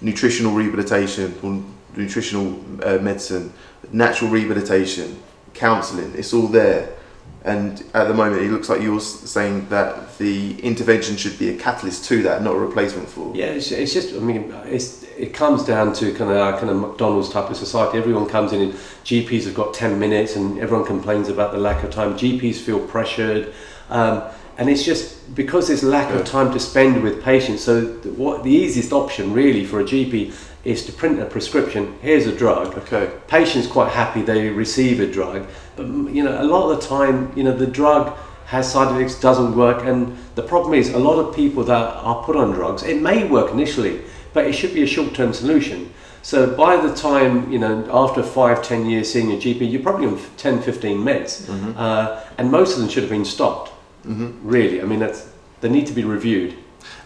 nutritional 0.00 0.52
rehabilitation 0.52 1.32
or 1.42 1.62
nutritional 1.96 2.58
uh, 2.84 2.98
medicine, 2.98 3.52
natural 3.92 4.30
rehabilitation, 4.30 5.22
counselling. 5.54 6.12
It's 6.16 6.32
all 6.34 6.48
there. 6.48 6.96
And 7.44 7.82
at 7.92 8.06
the 8.06 8.14
moment, 8.14 8.42
it 8.42 8.50
looks 8.50 8.68
like 8.68 8.82
you're 8.82 9.00
saying 9.00 9.68
that 9.68 10.16
the 10.18 10.60
intervention 10.60 11.16
should 11.16 11.38
be 11.38 11.48
a 11.48 11.56
catalyst 11.58 12.04
to 12.04 12.22
that, 12.22 12.42
not 12.42 12.54
a 12.54 12.58
replacement 12.58 13.08
for. 13.08 13.34
Yeah, 13.34 13.46
it's, 13.46 13.72
it's 13.72 13.92
just. 13.92 14.14
I 14.14 14.20
mean, 14.20 14.54
it 14.64 15.34
comes 15.34 15.64
down 15.64 15.92
to 15.94 16.14
kind 16.14 16.30
of 16.30 16.36
our 16.36 16.56
kind 16.58 16.70
of 16.70 16.76
McDonald's 16.76 17.30
type 17.30 17.50
of 17.50 17.56
society. 17.56 17.98
Everyone 17.98 18.28
comes 18.28 18.52
in 18.52 18.60
and 18.62 18.72
GPs 19.04 19.44
have 19.46 19.54
got 19.54 19.74
ten 19.74 19.98
minutes, 19.98 20.36
and 20.36 20.58
everyone 20.60 20.86
complains 20.86 21.28
about 21.28 21.50
the 21.52 21.58
lack 21.58 21.82
of 21.82 21.90
time. 21.90 22.16
GPs 22.16 22.56
feel 22.56 22.78
pressured, 22.78 23.52
um, 23.90 24.22
and 24.58 24.68
it's 24.68 24.82
just 24.84 25.34
because 25.34 25.68
there's 25.68 25.82
lack 25.82 26.10
Yeah. 26.10 26.18
of 26.20 26.24
time 26.24 26.52
to 26.52 26.60
spend 26.60 27.02
with 27.02 27.22
patients. 27.22 27.62
So, 27.62 27.80
th- 28.02 28.14
what 28.16 28.42
the 28.44 28.50
easiest 28.50 28.92
option 28.92 29.32
really 29.32 29.64
for 29.64 29.80
a 29.80 29.84
GP 29.84 30.32
is 30.64 30.84
to 30.86 30.92
print 30.92 31.20
a 31.20 31.24
prescription. 31.24 31.94
Here's 32.02 32.26
a 32.26 32.32
drug. 32.32 32.76
Okay. 32.78 33.08
Patients 33.28 33.66
quite 33.66 33.90
happy 33.90 34.22
they 34.22 34.48
receive 34.50 35.00
a 35.00 35.06
drug, 35.06 35.46
but 35.76 35.86
you 35.86 36.22
know 36.22 36.40
a 36.40 36.44
lot 36.44 36.70
of 36.70 36.80
the 36.80 36.86
time, 36.86 37.32
you 37.34 37.42
know 37.44 37.52
the 37.56 37.66
drug 37.66 38.12
has 38.46 38.70
side 38.70 38.94
effects, 38.94 39.18
doesn't 39.18 39.56
work, 39.56 39.82
and 39.84 40.14
the 40.34 40.42
problem 40.42 40.74
is 40.74 40.92
a 40.92 40.98
lot 40.98 41.18
of 41.18 41.34
people 41.34 41.64
that 41.64 41.94
are 42.04 42.22
put 42.22 42.36
on 42.36 42.50
drugs, 42.52 42.82
it 42.82 43.00
may 43.00 43.24
work 43.24 43.50
initially, 43.50 44.02
but 44.34 44.46
it 44.46 44.52
should 44.52 44.74
be 44.74 44.82
a 44.82 44.86
short-term 44.86 45.32
solution. 45.32 45.88
So 46.22 46.54
by 46.54 46.76
the 46.76 46.94
time 46.94 47.50
you 47.50 47.58
know 47.58 47.84
after 47.90 48.22
five, 48.22 48.62
ten 48.62 48.86
years 48.90 49.10
seeing 49.12 49.30
your 49.30 49.40
GP, 49.40 49.64
you're 49.68 49.82
probably 49.82 50.06
on 50.06 50.18
10, 50.36 50.60
15 50.62 50.98
meds, 50.98 51.42
Mhm. 51.48 51.74
uh, 51.76 52.20
and 52.38 52.50
most 52.52 52.74
of 52.74 52.80
them 52.80 52.88
should 52.90 53.02
have 53.02 53.10
been 53.10 53.24
stopped. 53.24 53.71
Hmm 54.04 54.30
Really, 54.42 54.80
I 54.82 54.84
mean 54.84 55.00
that's 55.00 55.28
they 55.60 55.68
need 55.68 55.86
to 55.86 55.92
be 55.92 56.04
reviewed. 56.04 56.54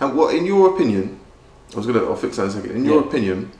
And 0.01 0.17
what, 0.17 0.35
in 0.35 0.47
your 0.47 0.75
opinion, 0.75 1.21
I 1.75 1.77
was 1.77 1.87
gonna, 1.87 2.05
I'll 2.05 2.17
fix 2.17 2.37
that 2.37 2.45
in 2.45 2.49
a 2.49 2.53
second. 2.53 2.71
In 2.77 2.85
your 2.85 3.01
Yeah. 3.03 3.09
opinion, 3.09 3.51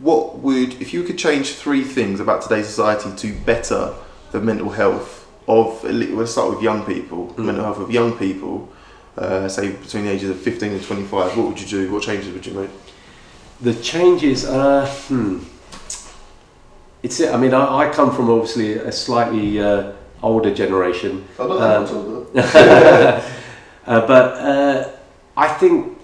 what 0.00 0.38
would, 0.38 0.80
if 0.80 0.94
you 0.94 1.02
could 1.02 1.18
change 1.18 1.54
three 1.54 1.82
things 1.82 2.20
about 2.20 2.42
today's 2.42 2.66
society 2.68 3.10
to 3.16 3.32
better 3.44 3.92
the 4.30 4.40
mental 4.40 4.70
health 4.70 5.26
of, 5.48 5.82
let's 5.82 6.30
start 6.30 6.50
with 6.50 6.62
young 6.62 6.84
people, 6.84 7.34
Mm. 7.36 7.44
mental 7.46 7.64
health 7.64 7.80
of 7.80 7.90
young 7.90 8.12
people, 8.12 8.68
uh, 9.18 9.48
say 9.48 9.70
between 9.72 10.04
the 10.04 10.10
ages 10.12 10.30
of 10.30 10.38
15 10.38 10.72
and 10.72 10.82
25, 10.84 11.36
what 11.36 11.48
would 11.48 11.60
you 11.60 11.66
do? 11.66 11.92
What 11.92 12.02
changes 12.04 12.32
would 12.32 12.46
you 12.46 12.54
make? 12.54 12.70
The 13.60 13.74
changes, 13.74 14.44
are, 14.44 14.86
hmm. 14.86 15.38
It's 17.02 17.18
it. 17.18 17.34
I 17.34 17.36
mean 17.36 17.52
I, 17.54 17.64
I 17.88 17.92
come 17.92 18.14
from 18.14 18.30
obviously 18.30 18.74
a 18.74 18.92
slightly 18.92 19.60
uh, 19.60 19.92
older 20.22 20.54
generation. 20.54 21.24
I'm 21.38 21.50
Um, 21.50 22.26
uh, 22.36 23.20
but 23.86 24.34
uh, 24.38 24.88
I 25.36 25.48
think, 25.48 25.98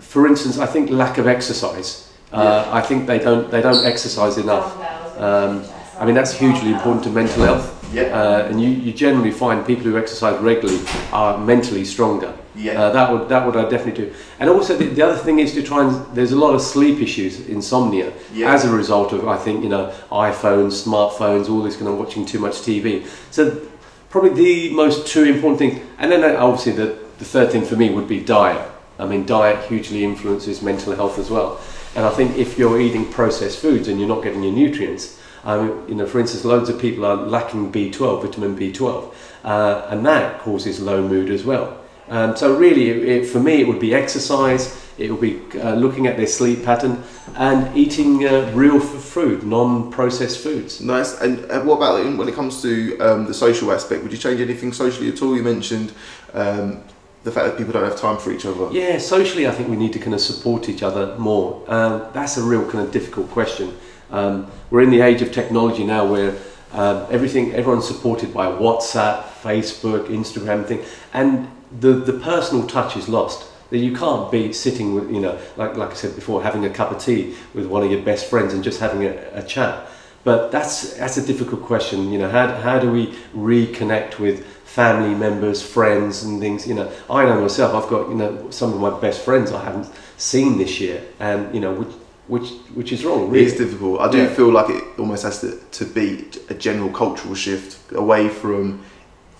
for 0.00 0.26
instance, 0.26 0.58
I 0.58 0.66
think 0.66 0.90
lack 0.90 1.18
of 1.18 1.26
exercise. 1.26 2.10
Uh, 2.32 2.68
I 2.72 2.80
think 2.80 3.06
they 3.06 3.18
don't 3.18 3.50
they 3.50 3.60
don't 3.60 3.84
exercise 3.84 4.38
enough. 4.38 4.76
Um, 5.18 5.64
I 5.98 6.06
mean 6.06 6.14
that's 6.14 6.32
hugely 6.32 6.70
important 6.72 7.02
to 7.04 7.10
mental 7.10 7.42
health. 7.42 7.66
yeah. 7.92 8.04
Uh, 8.04 8.48
and 8.48 8.60
you, 8.62 8.70
you 8.70 8.92
generally 8.92 9.32
find 9.32 9.66
people 9.66 9.84
who 9.84 9.98
exercise 9.98 10.40
regularly 10.40 10.80
are 11.12 11.36
mentally 11.38 11.84
stronger. 11.84 12.32
Yeah. 12.54 12.72
Uh, 12.72 12.92
that 12.92 13.12
would 13.12 13.28
that 13.28 13.46
would 13.46 13.56
I 13.56 13.68
definitely 13.68 14.06
do. 14.06 14.14
And 14.38 14.50
also 14.50 14.76
the, 14.76 14.86
the 14.86 15.02
other 15.02 15.16
thing 15.16 15.38
is 15.38 15.52
to 15.54 15.62
try 15.62 15.86
and 15.86 16.16
there's 16.16 16.32
a 16.32 16.36
lot 16.36 16.54
of 16.54 16.60
sleep 16.60 17.00
issues, 17.00 17.48
insomnia, 17.48 18.12
yeah. 18.32 18.52
as 18.52 18.64
a 18.64 18.70
result 18.70 19.12
of 19.12 19.28
I 19.28 19.36
think 19.36 19.62
you 19.62 19.68
know 19.68 19.94
iPhones, 20.10 20.84
smartphones, 20.84 21.48
all 21.48 21.62
this 21.62 21.76
kind 21.76 21.88
of 21.88 21.98
watching 21.98 22.26
too 22.26 22.38
much 22.38 22.54
TV. 22.54 23.06
So 23.30 23.60
probably 24.08 24.30
the 24.34 24.74
most 24.74 25.06
two 25.06 25.24
important 25.24 25.58
things. 25.58 25.86
And 25.98 26.10
then 26.10 26.24
uh, 26.24 26.38
obviously 26.38 26.72
the 26.72 26.98
the 27.18 27.24
third 27.24 27.52
thing 27.52 27.64
for 27.64 27.76
me 27.76 27.90
would 27.90 28.08
be 28.08 28.20
diet. 28.20 28.70
I 28.98 29.06
mean 29.06 29.24
diet 29.26 29.66
hugely 29.68 30.04
influences 30.04 30.62
mental 30.62 30.94
health 30.94 31.18
as 31.18 31.30
well. 31.30 31.60
And 31.94 32.04
I 32.04 32.10
think 32.10 32.36
if 32.36 32.58
you're 32.58 32.80
eating 32.80 33.10
processed 33.10 33.58
foods 33.58 33.88
and 33.88 33.98
you're 33.98 34.08
not 34.08 34.22
getting 34.22 34.44
your 34.44 34.52
nutrients, 34.52 35.20
um, 35.44 35.84
you 35.88 35.94
know, 35.94 36.06
for 36.06 36.20
instance, 36.20 36.44
loads 36.44 36.68
of 36.68 36.80
people 36.80 37.04
are 37.04 37.16
lacking 37.16 37.72
B12, 37.72 38.22
vitamin 38.22 38.56
B12, 38.56 39.12
uh, 39.44 39.86
and 39.88 40.04
that 40.06 40.40
causes 40.40 40.80
low 40.80 41.06
mood 41.06 41.30
as 41.30 41.44
well. 41.44 41.78
Um, 42.10 42.36
so 42.36 42.56
really, 42.56 42.90
it, 42.90 43.08
it, 43.08 43.26
for 43.26 43.40
me, 43.40 43.60
it 43.60 43.68
would 43.68 43.80
be 43.80 43.94
exercise. 43.94 44.76
It 44.98 45.10
would 45.10 45.20
be 45.20 45.40
uh, 45.58 45.74
looking 45.76 46.06
at 46.06 46.16
their 46.16 46.26
sleep 46.26 46.64
pattern 46.64 47.02
and 47.36 47.74
eating 47.74 48.26
uh, 48.26 48.50
real 48.52 48.76
f- 48.76 49.02
food, 49.02 49.44
non-processed 49.44 50.40
foods. 50.42 50.80
Nice. 50.80 51.18
And, 51.20 51.38
and 51.50 51.66
what 51.66 51.76
about 51.76 52.04
when 52.18 52.28
it 52.28 52.34
comes 52.34 52.60
to 52.62 52.98
um, 52.98 53.26
the 53.26 53.32
social 53.32 53.72
aspect? 53.72 54.02
Would 54.02 54.12
you 54.12 54.18
change 54.18 54.40
anything 54.40 54.72
socially 54.72 55.08
at 55.08 55.22
all? 55.22 55.36
You 55.36 55.42
mentioned 55.42 55.92
um, 56.34 56.82
the 57.22 57.30
fact 57.30 57.46
that 57.46 57.56
people 57.56 57.72
don't 57.72 57.84
have 57.84 57.98
time 57.98 58.18
for 58.18 58.32
each 58.32 58.44
other. 58.44 58.68
Yeah, 58.72 58.98
socially, 58.98 59.46
I 59.46 59.52
think 59.52 59.68
we 59.68 59.76
need 59.76 59.92
to 59.92 59.98
kind 59.98 60.14
of 60.14 60.20
support 60.20 60.68
each 60.68 60.82
other 60.82 61.16
more. 61.16 61.64
Um, 61.68 62.04
that's 62.12 62.36
a 62.36 62.42
real 62.42 62.68
kind 62.68 62.84
of 62.84 62.90
difficult 62.92 63.30
question. 63.30 63.76
Um, 64.10 64.50
we're 64.70 64.82
in 64.82 64.90
the 64.90 65.00
age 65.00 65.22
of 65.22 65.32
technology 65.32 65.84
now, 65.84 66.04
where 66.04 66.36
um, 66.72 67.06
everything, 67.10 67.52
everyone's 67.54 67.86
supported 67.86 68.34
by 68.34 68.46
WhatsApp, 68.46 69.22
Facebook, 69.42 70.08
Instagram 70.08 70.66
thing, 70.66 70.84
and 71.14 71.48
the 71.78 71.92
the 71.92 72.12
personal 72.14 72.66
touch 72.66 72.96
is 72.96 73.08
lost. 73.08 73.46
That 73.70 73.78
you 73.78 73.94
can't 73.94 74.32
be 74.32 74.52
sitting 74.52 74.94
with, 74.96 75.10
you 75.12 75.20
know, 75.20 75.38
like 75.56 75.76
like 75.76 75.90
I 75.90 75.94
said 75.94 76.16
before, 76.16 76.42
having 76.42 76.64
a 76.64 76.70
cup 76.70 76.90
of 76.90 76.98
tea 76.98 77.36
with 77.54 77.66
one 77.66 77.84
of 77.84 77.90
your 77.90 78.02
best 78.02 78.26
friends 78.28 78.52
and 78.52 78.64
just 78.64 78.80
having 78.80 79.04
a, 79.04 79.14
a 79.32 79.42
chat. 79.44 79.86
But 80.24 80.50
that's 80.50 80.94
that's 80.94 81.16
a 81.18 81.24
difficult 81.24 81.62
question. 81.62 82.10
You 82.12 82.18
know, 82.18 82.28
how 82.28 82.48
how 82.48 82.80
do 82.80 82.90
we 82.90 83.14
reconnect 83.32 84.18
with 84.18 84.44
family 84.64 85.14
members, 85.14 85.62
friends, 85.62 86.24
and 86.24 86.40
things? 86.40 86.66
You 86.66 86.74
know, 86.74 86.90
I 87.08 87.24
know 87.24 87.40
myself. 87.40 87.72
I've 87.74 87.88
got 87.88 88.08
you 88.08 88.16
know 88.16 88.50
some 88.50 88.72
of 88.74 88.80
my 88.80 88.90
best 88.98 89.20
friends 89.24 89.52
I 89.52 89.62
haven't 89.64 89.88
seen 90.16 90.58
this 90.58 90.80
year, 90.80 91.00
and 91.20 91.54
you 91.54 91.60
know, 91.60 91.72
which 91.74 91.94
which 92.26 92.50
which 92.74 92.92
is 92.92 93.04
wrong. 93.04 93.30
Really. 93.30 93.46
It 93.46 93.52
is 93.52 93.58
difficult. 93.58 94.00
I 94.00 94.10
do 94.10 94.18
Yeah. 94.18 94.34
feel 94.34 94.50
like 94.50 94.68
it 94.70 94.82
almost 94.98 95.22
has 95.22 95.40
to, 95.42 95.56
to 95.78 95.84
be 95.84 96.26
a 96.48 96.54
general 96.54 96.90
cultural 96.90 97.34
shift 97.36 97.92
away 97.92 98.28
from 98.28 98.82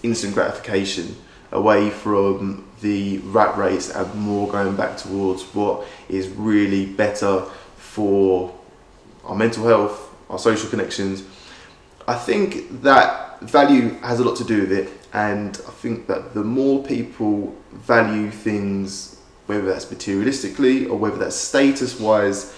instant 0.03 0.35
gratification, 0.35 1.17
away 1.53 1.91
from 1.91 2.67
the 2.81 3.19
rat 3.19 3.57
race, 3.57 3.91
and 3.91 4.15
more 4.15 4.49
going 4.49 4.77
back 4.77 4.97
towards 4.97 5.43
what 5.55 5.87
is 6.09 6.29
really 6.29 6.87
better 6.87 7.45
for 7.77 8.55
our 9.25 9.35
mental 9.35 9.67
health, 9.67 10.15
our 10.31 10.39
social 10.39 10.69
connections. 10.71 11.25
I 12.09 12.15
think 12.15 12.83
that 12.83 13.41
value 13.41 13.91
has 14.01 14.21
a 14.21 14.25
lot 14.25 14.37
to 14.37 14.45
do 14.45 14.61
with 14.61 14.73
it, 14.73 14.91
and 15.13 15.61
I 15.67 15.71
think 15.71 16.07
that 16.07 16.35
the 16.35 16.45
more 16.45 16.83
people 16.83 17.55
value 17.73 18.31
things, 18.31 19.21
whether 19.47 19.67
that's 19.67 19.87
materialistically 19.87 20.89
or 20.89 20.97
whether 20.97 21.17
that's 21.17 21.37
status 21.37 21.99
wise, 21.99 22.55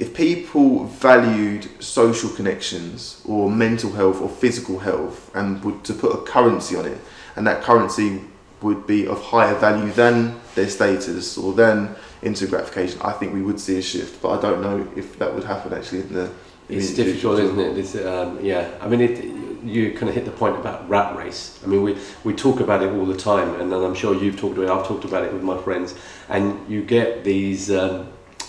if 0.00 0.12
people 0.12 0.84
valued 0.84 1.68
social 1.82 2.28
connections 2.30 3.22
or 3.24 3.48
mental 3.48 3.92
health 3.92 4.20
or 4.20 4.28
physical 4.28 4.80
health 4.80 5.30
and 5.36 5.62
would 5.64 5.84
to 5.84 5.94
put 5.94 6.12
a 6.12 6.22
currency 6.22 6.74
on 6.74 6.84
it, 6.84 6.98
and 7.36 7.46
that 7.46 7.62
currency 7.62 8.20
would 8.62 8.86
be 8.86 9.06
of 9.06 9.22
higher 9.22 9.54
value 9.54 9.92
than 9.92 10.40
their 10.54 10.68
status 10.68 11.36
or 11.36 11.52
than 11.52 11.94
instant 12.22 12.50
gratification, 12.50 13.00
I 13.02 13.12
think 13.12 13.34
we 13.34 13.42
would 13.42 13.60
see 13.60 13.78
a 13.78 13.82
shift. 13.82 14.22
But 14.22 14.38
I 14.38 14.42
don't 14.42 14.62
know 14.62 14.88
if 14.96 15.18
that 15.18 15.32
would 15.34 15.44
happen 15.44 15.72
actually 15.72 16.00
in 16.00 16.12
the. 16.12 16.30
It's 16.68 16.88
immediate 16.88 17.04
difficult, 17.04 17.40
isn't 17.40 17.60
it? 17.60 17.78
It's, 17.78 17.94
um, 17.96 18.42
yeah, 18.42 18.70
I 18.80 18.88
mean, 18.88 19.02
it, 19.02 19.22
you 19.64 19.92
kind 19.92 20.08
of 20.08 20.14
hit 20.14 20.24
the 20.24 20.30
point 20.30 20.56
about 20.56 20.88
rat 20.88 21.14
race. 21.14 21.60
I 21.62 21.66
mean, 21.66 21.82
we, 21.82 21.98
we 22.24 22.32
talk 22.32 22.60
about 22.60 22.82
it 22.82 22.90
all 22.90 23.04
the 23.04 23.16
time, 23.16 23.60
and 23.60 23.70
then 23.70 23.82
I'm 23.82 23.94
sure 23.94 24.14
you've 24.14 24.38
talked 24.38 24.56
about 24.56 24.70
it. 24.70 24.80
I've 24.80 24.86
talked 24.86 25.04
about 25.04 25.24
it 25.24 25.32
with 25.32 25.42
my 25.42 25.60
friends, 25.60 25.94
and 26.30 26.66
you 26.66 26.82
get 26.82 27.22
these, 27.22 27.70
um, 27.70 28.08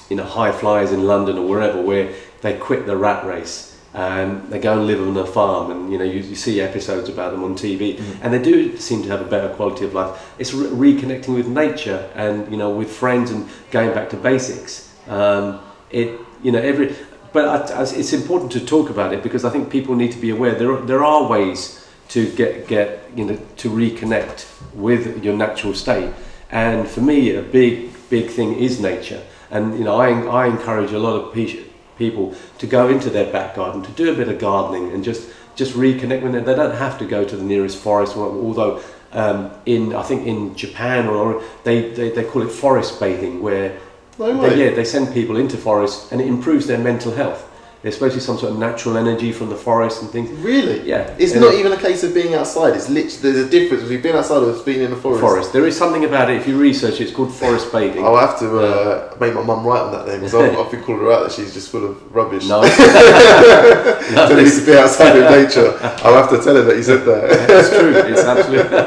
you 0.10 0.16
know, 0.16 0.24
high 0.24 0.54
flyers 0.54 0.94
in 0.94 1.06
London 1.06 1.38
or 1.38 1.46
wherever 1.46 1.82
where 1.82 2.14
they 2.40 2.58
quit 2.58 2.86
the 2.86 2.96
rat 2.96 3.26
race 3.26 3.75
and 3.96 4.44
they 4.52 4.60
go 4.60 4.74
and 4.78 4.88
live 4.88 5.00
on 5.08 5.16
a 5.18 5.26
farm, 5.26 5.72
and 5.72 5.92
you 5.92 5.98
know, 5.98 6.04
you, 6.04 6.20
you 6.20 6.36
see 6.36 6.60
episodes 6.60 7.08
about 7.10 7.32
them 7.32 7.44
on 7.44 7.56
TV, 7.56 7.96
Mm. 7.98 8.04
and 8.22 8.34
they 8.34 8.42
do 8.42 8.76
seem 8.78 9.02
to 9.04 9.10
have 9.10 9.22
a 9.22 9.30
better 9.36 9.50
quality 9.56 9.86
of 9.86 9.94
life. 9.94 10.12
It's 10.38 10.54
re- 10.54 10.94
reconnecting 10.94 11.34
with 11.34 11.48
nature 11.48 12.10
and 12.16 12.52
you 12.52 12.58
know, 12.58 12.70
with 12.70 12.92
friends 12.92 13.32
and 13.32 13.48
going 13.72 13.94
back 13.94 14.10
to 14.10 14.18
basics. 14.18 14.92
Um, 15.08 15.60
it, 15.92 16.20
you 16.44 16.52
know, 16.52 16.60
every 16.60 16.94
but 17.32 17.46
I, 17.72 17.80
I, 17.80 17.82
it's 17.84 18.14
important 18.14 18.52
to 18.54 18.60
talk 18.66 18.90
about 18.90 19.14
it 19.14 19.22
because 19.24 19.46
I 19.46 19.50
think 19.50 19.70
people 19.70 19.96
need 19.96 20.12
to 20.12 20.20
be 20.20 20.30
aware 20.30 20.56
there 20.56 20.72
are, 20.74 20.82
there 20.82 21.04
are 21.04 21.28
ways 21.30 21.88
to 22.10 22.32
get 22.36 22.68
get 22.68 22.88
you 23.16 23.26
know 23.26 23.38
to 23.58 23.70
reconnect 23.70 24.46
with 24.74 25.24
your 25.24 25.34
natural 25.36 25.74
state 25.74 26.12
and 26.52 26.88
for 26.88 27.02
me 27.02 27.36
a 27.36 27.42
big 27.42 27.92
big 28.10 28.30
thing 28.30 28.54
is 28.60 28.80
nature 28.80 29.22
and 29.52 29.78
you 29.78 29.84
know 29.84 29.96
I, 29.98 30.10
I 30.44 30.48
encourage 30.48 30.92
a 30.94 31.00
lot 31.00 31.16
of 31.20 31.34
pe- 31.34 31.64
people 31.98 32.36
to 32.58 32.68
go 32.68 32.88
into 32.88 33.10
their 33.10 33.32
back 33.32 33.56
garden 33.56 33.82
to 33.84 33.92
do 33.92 34.12
a 34.12 34.16
bit 34.16 34.28
of 34.28 34.40
gardening 34.40 34.92
and 34.92 35.04
just 35.04 35.30
just 35.56 35.74
reconnect 35.74 36.22
with 36.22 36.36
it 36.36 36.46
they 36.46 36.56
don't 36.56 36.76
have 36.76 36.98
to 37.00 37.06
go 37.06 37.24
to 37.24 37.38
the 37.38 37.44
nearest 37.44 37.78
forest 37.78 38.16
although 38.18 38.82
um, 39.16 39.52
in 39.66 39.96
I 39.96 40.04
think 40.04 40.28
in 40.28 40.56
Japan 40.56 41.08
or 41.08 41.42
they, 41.64 41.90
they, 41.92 42.10
they 42.10 42.24
call 42.24 42.42
it 42.42 42.50
forest 42.50 43.00
bathing 43.00 43.42
where 43.42 43.80
No 44.20 44.42
they, 44.42 44.66
yeah, 44.66 44.76
they 44.76 44.84
send 44.84 45.14
people 45.14 45.38
into 45.38 45.58
forests 45.58 46.12
and 46.12 46.22
it 46.22 46.28
improves 46.28 46.68
their 46.68 46.78
mental 46.78 47.14
health. 47.14 47.50
There's 47.86 47.94
supposed 47.94 48.14
to 48.14 48.18
be 48.18 48.26
some 48.26 48.40
sort 48.40 48.52
of 48.52 48.58
natural 48.58 48.98
energy 48.98 49.32
from 49.32 49.50
the 49.50 49.56
forest 49.56 50.02
and 50.02 50.10
things. 50.10 50.32
Really? 50.32 50.90
Yeah. 50.90 51.16
It's 51.20 51.34
And 51.34 51.42
not 51.42 51.54
even 51.54 51.72
a 51.72 51.78
case 51.78 52.04
of 52.04 52.16
being 52.16 52.34
outside. 52.34 52.74
It's 52.74 52.90
literally 52.90 53.22
there's 53.22 53.46
a 53.46 53.48
difference 53.48 53.84
between 53.84 54.02
being 54.02 54.16
outside 54.16 54.42
or 54.42 54.52
being 54.64 54.82
in 54.82 54.90
the 54.90 54.96
forest. 54.96 55.22
forest. 55.22 55.54
There 55.54 55.68
is 55.68 55.78
something 55.78 56.04
about 56.04 56.32
it. 56.32 56.38
If 56.38 56.48
you 56.48 56.58
research 56.58 56.96
it, 57.00 57.02
it's 57.04 57.12
called 57.12 57.32
forest 57.32 57.72
bathing. 57.72 58.04
I'll 58.04 58.18
have 58.18 58.40
to 58.40 58.58
uh, 58.58 59.16
make 59.20 59.36
my 59.36 59.44
mum 59.44 59.64
write 59.68 59.82
on 59.82 59.92
that 59.92 60.08
name 60.08 60.22
because 60.22 60.34
I've, 60.58 60.72
been 60.72 60.82
calling 60.82 61.02
her 61.02 61.12
out 61.12 61.26
that 61.26 61.32
she's 61.32 61.54
just 61.54 61.70
full 61.70 61.86
of 61.86 62.16
rubbish. 62.16 62.48
No, 62.48 62.64
so 62.66 64.36
we 64.36 64.44
need 64.44 64.52
to 64.52 64.66
be 64.66 64.76
outside 64.76 65.18
in 65.18 65.46
nature. 65.46 65.78
I'll 66.04 66.16
have 66.16 66.32
to 66.32 66.42
tell 66.44 66.56
her 66.56 66.64
that 66.64 66.76
you 66.78 66.82
said 66.82 67.06
that. 67.06 67.24
it's 67.52 67.70
true. 67.70 67.94
It's 67.94 68.24
absolutely. 68.24 68.80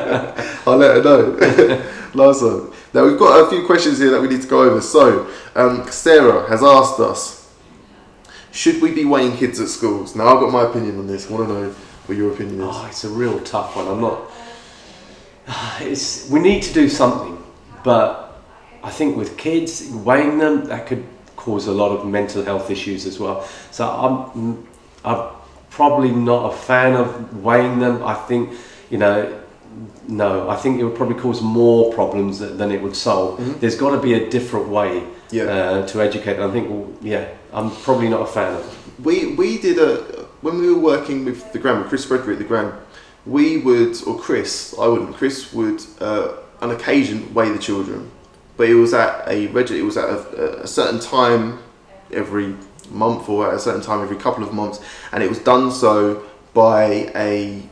I'll 0.67 0.77
let 0.77 0.97
her 0.97 1.03
know. 1.05 1.85
Last 2.15 2.43
one. 2.43 2.73
Now 2.93 3.07
we've 3.07 3.17
got 3.17 3.47
a 3.47 3.49
few 3.49 3.65
questions 3.65 4.01
here 4.01 4.11
that 4.11 4.21
we 4.21 4.27
need 4.27 4.43
to 4.43 4.49
go 4.49 4.65
over. 4.65 4.81
So 4.81 5.31
um, 5.55 5.89
Sarah 5.89 6.49
has 6.49 6.65
asked 6.65 6.99
us, 6.99 7.38
should 8.53 8.81
we 8.83 8.91
be 8.93 9.05
weighing 9.05 9.37
kids 9.37 9.61
at 9.61 9.69
schools? 9.69 10.15
Now 10.17 10.29
I've 10.35 10.41
got 10.41 10.53
my 10.53 10.63
opinion 10.69 10.99
on 10.99 11.07
this. 11.07 11.29
I 11.31 11.35
want 11.35 11.49
to 11.49 11.55
know 11.55 11.71
what 12.07 12.17
your 12.19 12.33
opinion 12.33 12.61
is. 12.61 12.67
Oh, 12.71 12.87
it's 12.89 13.05
a 13.05 13.09
real 13.11 13.39
tough 13.41 13.77
one. 13.77 13.87
I'm 13.89 14.01
not. 14.01 14.21
It's 15.81 16.29
we 16.31 16.41
need 16.41 16.63
to 16.65 16.73
do 16.75 16.89
something, 16.89 17.43
but 17.85 18.41
I 18.83 18.91
think 18.91 19.17
with 19.17 19.37
kids 19.37 19.89
weighing 19.91 20.39
them, 20.39 20.65
that 20.67 20.87
could 20.87 21.05
cause 21.37 21.67
a 21.67 21.73
lot 21.73 21.91
of 21.93 22.07
mental 22.07 22.45
health 22.45 22.71
issues 22.71 23.07
as 23.07 23.19
well. 23.19 23.47
So 23.71 23.89
I'm, 23.89 24.67
I'm 25.05 25.29
probably 25.71 26.11
not 26.11 26.53
a 26.53 26.57
fan 26.57 26.95
of 26.95 27.43
weighing 27.45 27.79
them. 27.79 28.03
I 28.05 28.15
think, 28.15 28.53
you 28.91 28.99
know, 28.99 29.41
no, 30.09 30.49
I 30.51 30.57
think 30.57 30.81
it 30.81 30.85
would 30.85 30.97
probably 30.97 31.15
cause 31.21 31.41
more 31.41 31.93
problems 31.93 32.41
than, 32.41 32.71
it 32.73 32.83
would 32.83 32.97
solve. 32.97 33.39
Mhm. 33.39 33.61
There's 33.61 33.77
got 33.77 33.91
to 33.91 34.01
be 34.01 34.15
a 34.15 34.29
different 34.29 34.69
way 34.69 35.05
Yeah. 35.31 35.45
uh, 35.45 35.87
to 35.87 36.03
educate. 36.03 36.39
I 36.41 36.51
think, 36.51 36.69
well, 36.71 36.87
yeah, 37.01 37.29
I'm 37.53 37.71
probably 37.71 38.09
not 38.09 38.23
a 38.23 38.27
fan 38.27 38.55
of. 38.55 39.05
We 39.05 39.35
we 39.35 39.59
did 39.59 39.79
a 39.79 40.27
when 40.41 40.59
we 40.59 40.73
were 40.73 40.79
working 40.79 41.25
with 41.25 41.53
the 41.53 41.59
with 41.59 41.89
Chris 41.89 42.05
Frederick 42.05 42.39
the 42.39 42.45
Grand. 42.45 42.73
We 43.27 43.59
would 43.59 43.97
or 44.07 44.19
Chris 44.19 44.75
I 44.79 44.87
wouldn't 44.87 45.17
Chris 45.17 45.53
would 45.53 45.83
uh, 46.01 46.37
on 46.61 46.71
occasion 46.71 47.33
weigh 47.35 47.51
the 47.51 47.59
children, 47.59 48.11
but 48.57 48.69
it 48.69 48.75
was 48.75 48.95
at 48.95 49.27
a 49.29 49.45
it 49.45 49.83
was 49.83 49.97
at 49.97 50.09
a, 50.09 50.63
a 50.63 50.67
certain 50.67 51.01
time 51.01 51.61
every 52.13 52.55
month 52.91 53.29
or 53.29 53.49
at 53.49 53.55
a 53.55 53.59
certain 53.59 53.83
time 53.83 54.03
every 54.03 54.17
couple 54.17 54.43
of 54.43 54.53
months, 54.53 54.81
and 55.13 55.23
it 55.23 55.29
was 55.29 55.39
done 55.39 55.71
so 55.71 56.25
by 56.55 57.11
a, 57.15 57.63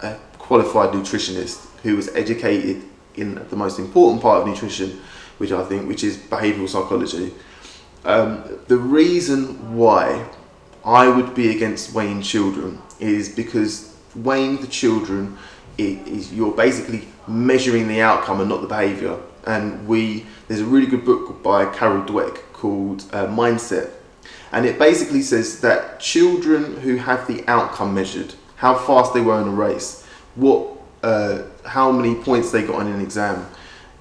a 0.00 0.16
qualified 0.38 0.90
nutritionist 0.90 1.66
who 1.82 1.96
was 1.96 2.08
educated 2.14 2.82
in 3.14 3.34
the 3.50 3.56
most 3.56 3.78
important 3.78 4.22
part 4.22 4.40
of 4.40 4.48
nutrition, 4.48 5.00
which 5.38 5.52
I 5.52 5.64
think 5.64 5.88
which 5.88 6.04
is 6.04 6.16
behavioural 6.16 6.68
psychology. 6.68 7.34
Um, 8.04 8.44
the 8.68 8.76
reason 8.76 9.76
why 9.76 10.28
I 10.84 11.08
would 11.08 11.34
be 11.34 11.50
against 11.54 11.92
weighing 11.92 12.22
children 12.22 12.80
is 13.00 13.28
because 13.28 13.96
weighing 14.14 14.60
the 14.60 14.66
children 14.66 15.36
is 15.76 16.32
you're 16.32 16.54
basically 16.54 17.06
measuring 17.26 17.88
the 17.88 18.00
outcome 18.00 18.40
and 18.40 18.48
not 18.48 18.62
the 18.62 18.66
behaviour. 18.66 19.18
And 19.46 19.86
we 19.86 20.26
there's 20.48 20.60
a 20.60 20.66
really 20.66 20.86
good 20.86 21.04
book 21.04 21.42
by 21.42 21.66
Carol 21.66 22.02
Dweck 22.02 22.38
called 22.52 23.04
uh, 23.12 23.26
Mindset, 23.26 23.90
and 24.52 24.66
it 24.66 24.78
basically 24.78 25.22
says 25.22 25.60
that 25.60 26.00
children 26.00 26.80
who 26.80 26.96
have 26.96 27.26
the 27.26 27.44
outcome 27.46 27.94
measured, 27.94 28.34
how 28.56 28.74
fast 28.74 29.14
they 29.14 29.20
were 29.20 29.40
in 29.40 29.48
a 29.48 29.52
race, 29.52 30.04
what 30.34 30.68
uh, 31.02 31.42
how 31.64 31.92
many 31.92 32.14
points 32.14 32.50
they 32.50 32.62
got 32.62 32.76
on 32.76 32.86
an 32.86 33.00
exam, 33.00 33.46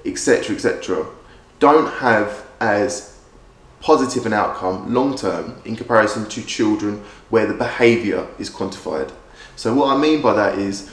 etc., 0.06 0.56
etc., 0.56 1.06
don't 1.60 1.92
have 1.96 2.46
as 2.60 3.17
positive 3.88 4.26
an 4.26 4.34
outcome 4.34 4.94
long 4.94 5.16
term 5.16 5.56
in 5.64 5.74
comparison 5.74 6.28
to 6.28 6.44
children 6.44 7.02
where 7.30 7.46
the 7.48 7.54
behaviour 7.54 8.28
is 8.38 8.50
quantified. 8.50 9.10
So, 9.56 9.74
what 9.74 9.96
I 9.96 9.98
mean 9.98 10.22
by 10.22 10.34
that 10.34 10.60
is 10.60 10.92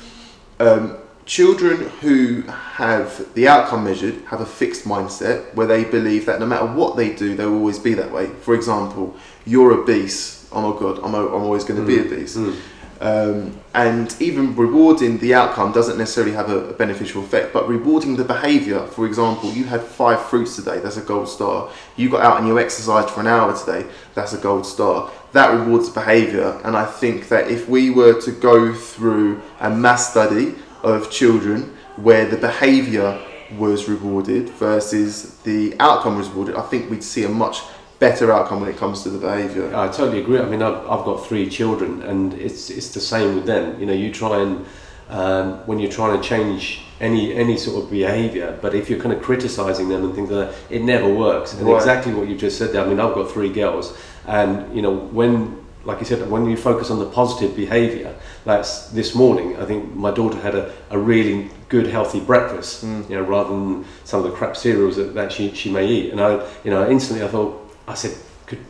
um, 0.60 0.96
children 1.26 1.76
who 2.02 2.42
have 2.82 3.08
the 3.34 3.48
outcome 3.48 3.82
measured 3.82 4.14
have 4.26 4.40
a 4.40 4.46
fixed 4.46 4.84
mindset 4.84 5.52
where 5.56 5.66
they 5.66 5.82
believe 5.82 6.24
that 6.26 6.38
no 6.38 6.46
matter 6.46 6.66
what 6.66 6.96
they 6.96 7.12
do, 7.12 7.34
they 7.34 7.44
will 7.46 7.58
always 7.58 7.80
be 7.80 7.94
that 7.94 8.12
way. 8.12 8.26
For 8.46 8.54
example, 8.54 9.16
you're 9.44 9.72
obese. 9.72 10.48
Oh 10.52 10.62
my 10.72 10.78
god, 10.78 10.98
I'm, 11.04 11.14
I'm 11.16 11.42
always 11.48 11.64
going 11.64 11.80
to 11.80 11.86
be 11.86 11.96
Mm. 11.98 12.06
obese. 12.06 12.36
Mm. 12.36 12.56
Um, 13.00 13.60
and 13.74 14.14
even 14.20 14.54
rewarding 14.54 15.18
the 15.18 15.34
outcome 15.34 15.72
doesn't 15.72 15.98
necessarily 15.98 16.32
have 16.32 16.50
a, 16.50 16.70
a 16.70 16.72
beneficial 16.72 17.22
effect, 17.24 17.52
but 17.52 17.68
rewarding 17.68 18.16
the 18.16 18.24
behaviour, 18.24 18.86
for 18.86 19.06
example, 19.06 19.50
you 19.50 19.64
had 19.64 19.82
five 19.82 20.22
fruits 20.26 20.56
today, 20.56 20.78
that's 20.78 20.96
a 20.96 21.02
gold 21.02 21.28
star. 21.28 21.70
You 21.96 22.08
got 22.08 22.22
out 22.22 22.38
and 22.38 22.46
you 22.46 22.58
exercised 22.58 23.10
for 23.10 23.20
an 23.20 23.26
hour 23.26 23.56
today, 23.56 23.88
that's 24.14 24.32
a 24.32 24.38
gold 24.38 24.64
star. 24.64 25.10
That 25.32 25.48
rewards 25.48 25.90
behaviour, 25.90 26.60
and 26.64 26.76
I 26.76 26.86
think 26.86 27.28
that 27.28 27.50
if 27.50 27.68
we 27.68 27.90
were 27.90 28.20
to 28.20 28.30
go 28.30 28.72
through 28.72 29.42
a 29.60 29.68
mass 29.68 30.10
study 30.10 30.54
of 30.82 31.10
children 31.10 31.76
where 31.96 32.26
the 32.26 32.36
behaviour 32.36 33.20
was 33.58 33.88
rewarded 33.88 34.50
versus 34.50 35.36
the 35.38 35.74
outcome 35.80 36.16
was 36.16 36.28
rewarded, 36.28 36.56
I 36.56 36.62
think 36.62 36.90
we'd 36.90 37.02
see 37.02 37.24
a 37.24 37.28
much 37.28 37.62
better 37.98 38.32
outcome 38.32 38.60
when 38.60 38.70
it 38.70 38.76
comes 38.76 39.02
to 39.02 39.10
the 39.10 39.18
behaviour. 39.18 39.74
I 39.74 39.88
totally 39.88 40.20
agree. 40.20 40.38
I 40.38 40.44
mean, 40.46 40.62
I've, 40.62 40.78
I've 40.88 41.04
got 41.04 41.26
three 41.26 41.48
children, 41.48 42.02
and 42.02 42.34
it's 42.34 42.70
it's 42.70 42.92
the 42.94 43.00
same 43.00 43.36
with 43.36 43.46
them. 43.46 43.78
You 43.80 43.86
know, 43.86 43.92
you 43.92 44.12
try 44.12 44.40
and 44.40 44.64
um, 45.08 45.66
when 45.66 45.78
you're 45.78 45.90
trying 45.90 46.20
to 46.20 46.26
change 46.26 46.80
any 47.00 47.34
any 47.34 47.56
sort 47.56 47.82
of 47.84 47.90
behaviour, 47.90 48.58
but 48.62 48.74
if 48.74 48.88
you're 48.88 49.00
kind 49.00 49.12
of 49.12 49.22
criticising 49.22 49.88
them 49.88 50.04
and 50.04 50.14
things 50.14 50.30
like 50.30 50.48
that, 50.48 50.56
it 50.70 50.82
never 50.82 51.12
works. 51.12 51.54
And 51.54 51.66
Right. 51.66 51.76
exactly 51.76 52.12
what 52.14 52.28
you 52.28 52.36
just 52.36 52.58
said 52.58 52.72
there. 52.72 52.82
I 52.84 52.86
mean, 52.88 53.00
I've 53.00 53.14
got 53.14 53.30
three 53.30 53.52
girls, 53.52 53.96
and 54.26 54.74
you 54.74 54.82
know, 54.82 54.94
when 54.94 55.64
like 55.84 55.98
you 55.98 56.06
said, 56.06 56.30
when 56.30 56.46
you 56.46 56.56
focus 56.56 56.90
on 56.90 56.98
the 56.98 57.04
positive 57.06 57.54
behaviour, 57.54 58.14
that's 58.44 58.88
this 58.88 59.14
morning. 59.14 59.56
I 59.58 59.66
think 59.66 59.94
my 59.94 60.10
daughter 60.10 60.38
had 60.38 60.54
a, 60.54 60.72
a 60.90 60.98
really 60.98 61.50
good, 61.68 61.86
healthy 61.86 62.20
breakfast. 62.20 62.82
You 62.82 63.04
know, 63.10 63.22
rather 63.22 63.50
than 63.50 63.84
some 64.04 64.24
of 64.24 64.30
the 64.30 64.34
crap 64.36 64.56
cereals 64.56 64.96
that, 64.96 65.14
that 65.14 65.30
she, 65.30 65.52
she 65.54 65.70
may 65.70 65.86
eat. 65.86 66.10
And 66.10 66.20
I, 66.20 66.42
you 66.64 66.70
know, 66.70 66.88
instantly 66.88 67.22
I 67.24 67.28
thought, 67.28 67.63
I 67.86 67.94
said, 67.94 68.16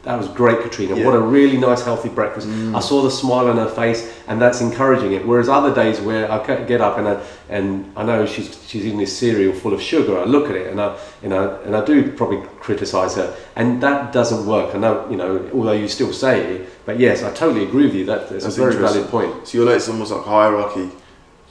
that 0.04 0.16
was 0.16 0.28
great, 0.28 0.61
Katrina. 0.61 0.97
Yeah. 0.97 1.04
What 1.04 1.14
a 1.14 1.21
really 1.21 1.56
nice, 1.56 1.83
healthy 1.83 2.09
breakfast. 2.09 2.47
I 2.47 2.50
mm. 2.50 2.83
saw 2.83 3.02
the 3.02 3.11
smile 3.11 3.49
on 3.49 3.56
her 3.56 3.68
face, 3.68 4.14
and 4.28 4.40
that's 4.40 4.61
encouraging 4.61 5.12
it. 5.12 5.26
Whereas 5.26 5.49
other 5.49 5.75
days 5.75 6.00
where 6.00 6.30
I 6.30 6.64
get 6.64 6.80
up 6.80 6.99
and 6.99 7.09
I, 7.09 7.23
and 7.49 7.92
I 7.97 8.04
know 8.04 8.25
she's 8.25 8.56
she's 8.66 8.87
eating 8.87 8.99
this 8.99 9.16
cereal 9.16 9.52
full 9.52 9.75
of 9.75 9.83
sugar, 9.83 10.18
I 10.18 10.25
look 10.25 10.49
at 10.49 10.56
it 10.56 10.71
and 10.71 10.80
I 10.80 10.97
you 11.23 11.28
know 11.28 11.61
and 11.64 11.76
I 11.76 11.85
do 11.85 12.12
probably 12.12 12.40
criticise 12.61 13.16
her, 13.16 13.37
and 13.56 13.83
that 13.83 14.12
doesn't 14.12 14.47
work. 14.47 14.75
I 14.75 14.78
know 14.78 15.09
you 15.11 15.16
know 15.16 15.50
although 15.52 15.73
you 15.73 15.88
still 15.88 16.12
say 16.12 16.40
it, 16.40 16.68
but 16.87 16.99
yes, 17.00 17.23
I 17.23 17.33
totally 17.35 17.64
agree 17.64 17.87
with 17.87 17.94
you. 17.94 18.04
That 18.06 18.28
that's, 18.28 18.44
That's 18.44 18.56
a 18.56 18.61
very 18.61 18.76
valid 18.76 19.09
point. 19.09 19.49
So 19.49 19.59
you're 19.59 19.66
like 19.66 19.76
it's 19.76 19.88
almost 19.88 20.12
like 20.12 20.25
hierarchy. 20.25 20.90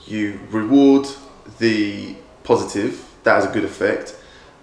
You 0.06 0.40
reward 0.50 1.06
the 1.58 2.16
positive, 2.42 3.04
that 3.24 3.34
has 3.34 3.46
a 3.46 3.52
good 3.52 3.64
effect. 3.64 4.16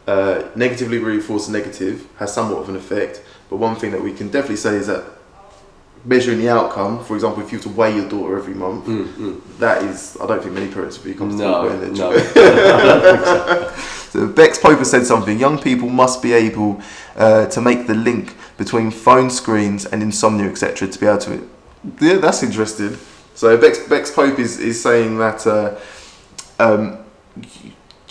Uh, 0.08 0.44
negatively 0.56 0.98
reinforce 0.98 1.46
the 1.48 1.54
negative 1.54 2.08
has 2.18 2.34
somewhat 2.34 2.60
of 2.62 2.70
an 2.70 2.76
effect. 2.76 3.22
But 3.50 3.58
one 3.58 3.76
thing 3.76 3.92
that 3.92 4.02
we 4.02 4.14
can 4.14 4.30
definitely 4.30 4.56
say 4.58 4.76
is 4.76 4.88
that 4.88 5.04
measuring 6.04 6.40
the 6.40 6.50
outcome, 6.50 7.04
for 7.04 7.14
example, 7.16 7.44
if 7.44 7.52
you 7.52 7.60
were 7.60 7.64
to 7.64 7.70
weigh 7.70 7.96
your 7.96 8.10
daughter 8.10 8.38
every 8.38 8.56
month, 8.56 8.86
Mm, 8.86 9.06
mm. 9.14 9.42
that 9.60 9.84
is, 9.84 10.18
I 10.20 10.26
don't 10.26 10.42
think 10.42 10.54
many 10.56 10.72
parents 10.72 10.98
would 10.98 11.06
be 11.06 11.14
comfortable 11.14 11.52
No, 11.52 11.62
weighing 11.68 11.80
their 11.82 11.92
no. 11.92 12.12
children. 12.20 13.74
So 14.12 14.28
Bex 14.28 14.58
Poper 14.60 14.84
said 14.84 15.06
something. 15.06 15.40
Young 15.40 15.58
people 15.58 15.88
must 15.88 16.22
be 16.22 16.34
able 16.34 16.82
uh, 17.16 17.46
to 17.46 17.62
make 17.62 17.88
the 17.88 17.94
link 17.94 18.36
between 18.58 18.92
phone 18.92 19.30
screens 19.30 19.86
and 19.86 20.04
insomnia, 20.04 20.50
etc., 20.50 20.90
to 20.90 21.00
be 21.00 21.06
able 21.06 21.18
to. 21.20 21.50
Yeah, 22.02 22.18
that's 22.18 22.44
interesting. 22.44 22.98
So 23.36 23.56
Bex, 23.58 23.80
Bex 23.88 24.12
Pope 24.12 24.38
is, 24.38 24.60
is 24.60 24.84
saying 24.84 25.18
that 25.20 25.48
uh, 25.48 25.80
um, 26.60 26.98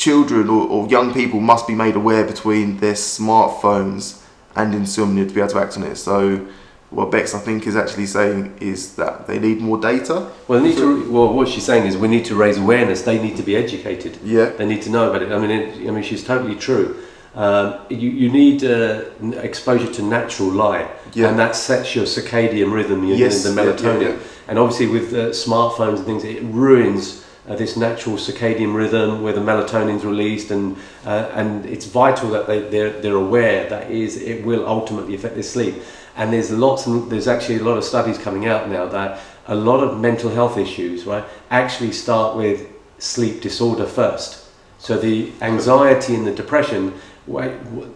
children 0.00 0.48
or, 0.48 0.66
or 0.66 0.88
young 0.88 1.12
people 1.12 1.40
must 1.40 1.66
be 1.66 1.74
made 1.74 1.94
aware 1.94 2.24
between 2.24 2.78
their 2.78 2.94
smartphones 2.94 4.22
and 4.56 4.74
insomnia 4.74 5.26
to 5.26 5.34
be 5.34 5.40
able 5.40 5.50
to 5.50 5.58
act 5.60 5.76
on 5.76 5.82
it. 5.84 5.96
So 5.96 6.46
what 6.88 7.10
Bex 7.10 7.34
I 7.34 7.38
think 7.38 7.66
is 7.66 7.76
actually 7.76 8.06
saying 8.06 8.56
is 8.60 8.96
that 8.96 9.26
they 9.26 9.38
need 9.38 9.60
more 9.60 9.78
data. 9.78 10.16
Well, 10.48 10.60
need 10.60 10.78
to. 10.78 10.88
Well, 11.12 11.32
what 11.34 11.48
she's 11.48 11.66
saying 11.66 11.86
is 11.86 11.96
we 11.98 12.08
need 12.08 12.24
to 12.24 12.34
raise 12.34 12.56
awareness. 12.56 13.02
They 13.02 13.22
need 13.22 13.36
to 13.36 13.42
be 13.42 13.54
educated. 13.64 14.18
Yeah. 14.24 14.46
They 14.58 14.66
need 14.66 14.82
to 14.82 14.90
know 14.90 15.10
about 15.10 15.22
it. 15.22 15.30
I 15.30 15.38
mean, 15.38 15.50
it, 15.50 15.88
I 15.88 15.90
mean, 15.92 16.02
she's 16.02 16.24
totally 16.24 16.56
true. 16.56 16.86
Um, 17.34 17.66
you, 17.90 18.08
you 18.22 18.28
need 18.30 18.64
uh, 18.64 19.04
exposure 19.48 19.92
to 19.98 20.02
natural 20.02 20.50
light, 20.50 20.88
Yeah. 21.12 21.28
and 21.28 21.38
that 21.38 21.54
sets 21.54 21.94
your 21.94 22.06
circadian 22.06 22.72
rhythm, 22.72 23.04
your, 23.04 23.16
Yes, 23.18 23.44
the 23.44 23.50
yeah, 23.50 23.62
yeah, 23.62 23.72
melatonin. 23.72 24.02
yeah. 24.02 24.48
And 24.48 24.58
obviously, 24.58 24.88
with 24.88 25.12
uh, 25.12 25.20
smartphones 25.46 25.98
and 25.98 26.06
things, 26.06 26.24
it 26.24 26.42
ruins 26.42 27.24
uh, 27.50 27.56
this 27.56 27.76
natural 27.76 28.16
circadian 28.16 28.74
rhythm 28.74 29.22
where 29.22 29.32
the 29.32 29.40
melatonin's 29.40 30.04
released, 30.04 30.52
and 30.52 30.76
uh, 31.04 31.28
and 31.34 31.66
it's 31.66 31.84
vital 31.84 32.30
that 32.30 32.46
they 32.46 32.60
they're, 32.60 32.90
they're 33.00 33.16
aware 33.16 33.68
that 33.68 33.90
is 33.90 34.16
it 34.16 34.44
will 34.44 34.64
ultimately 34.66 35.16
affect 35.16 35.34
their 35.34 35.42
sleep. 35.42 35.74
And 36.16 36.32
there's 36.32 36.50
lots 36.50 36.86
and 36.86 37.10
there's 37.10 37.26
actually 37.26 37.58
a 37.58 37.64
lot 37.64 37.76
of 37.76 37.84
studies 37.84 38.18
coming 38.18 38.46
out 38.46 38.68
now 38.68 38.86
that 38.86 39.20
a 39.46 39.54
lot 39.54 39.82
of 39.82 39.98
mental 39.98 40.30
health 40.30 40.58
issues, 40.58 41.06
right, 41.06 41.24
actually 41.50 41.92
start 41.92 42.36
with 42.36 42.68
sleep 42.98 43.40
disorder 43.40 43.86
first. 43.86 44.46
So 44.78 44.96
the 44.96 45.32
anxiety 45.40 46.14
and 46.14 46.26
the 46.26 46.34
depression, 46.34 46.94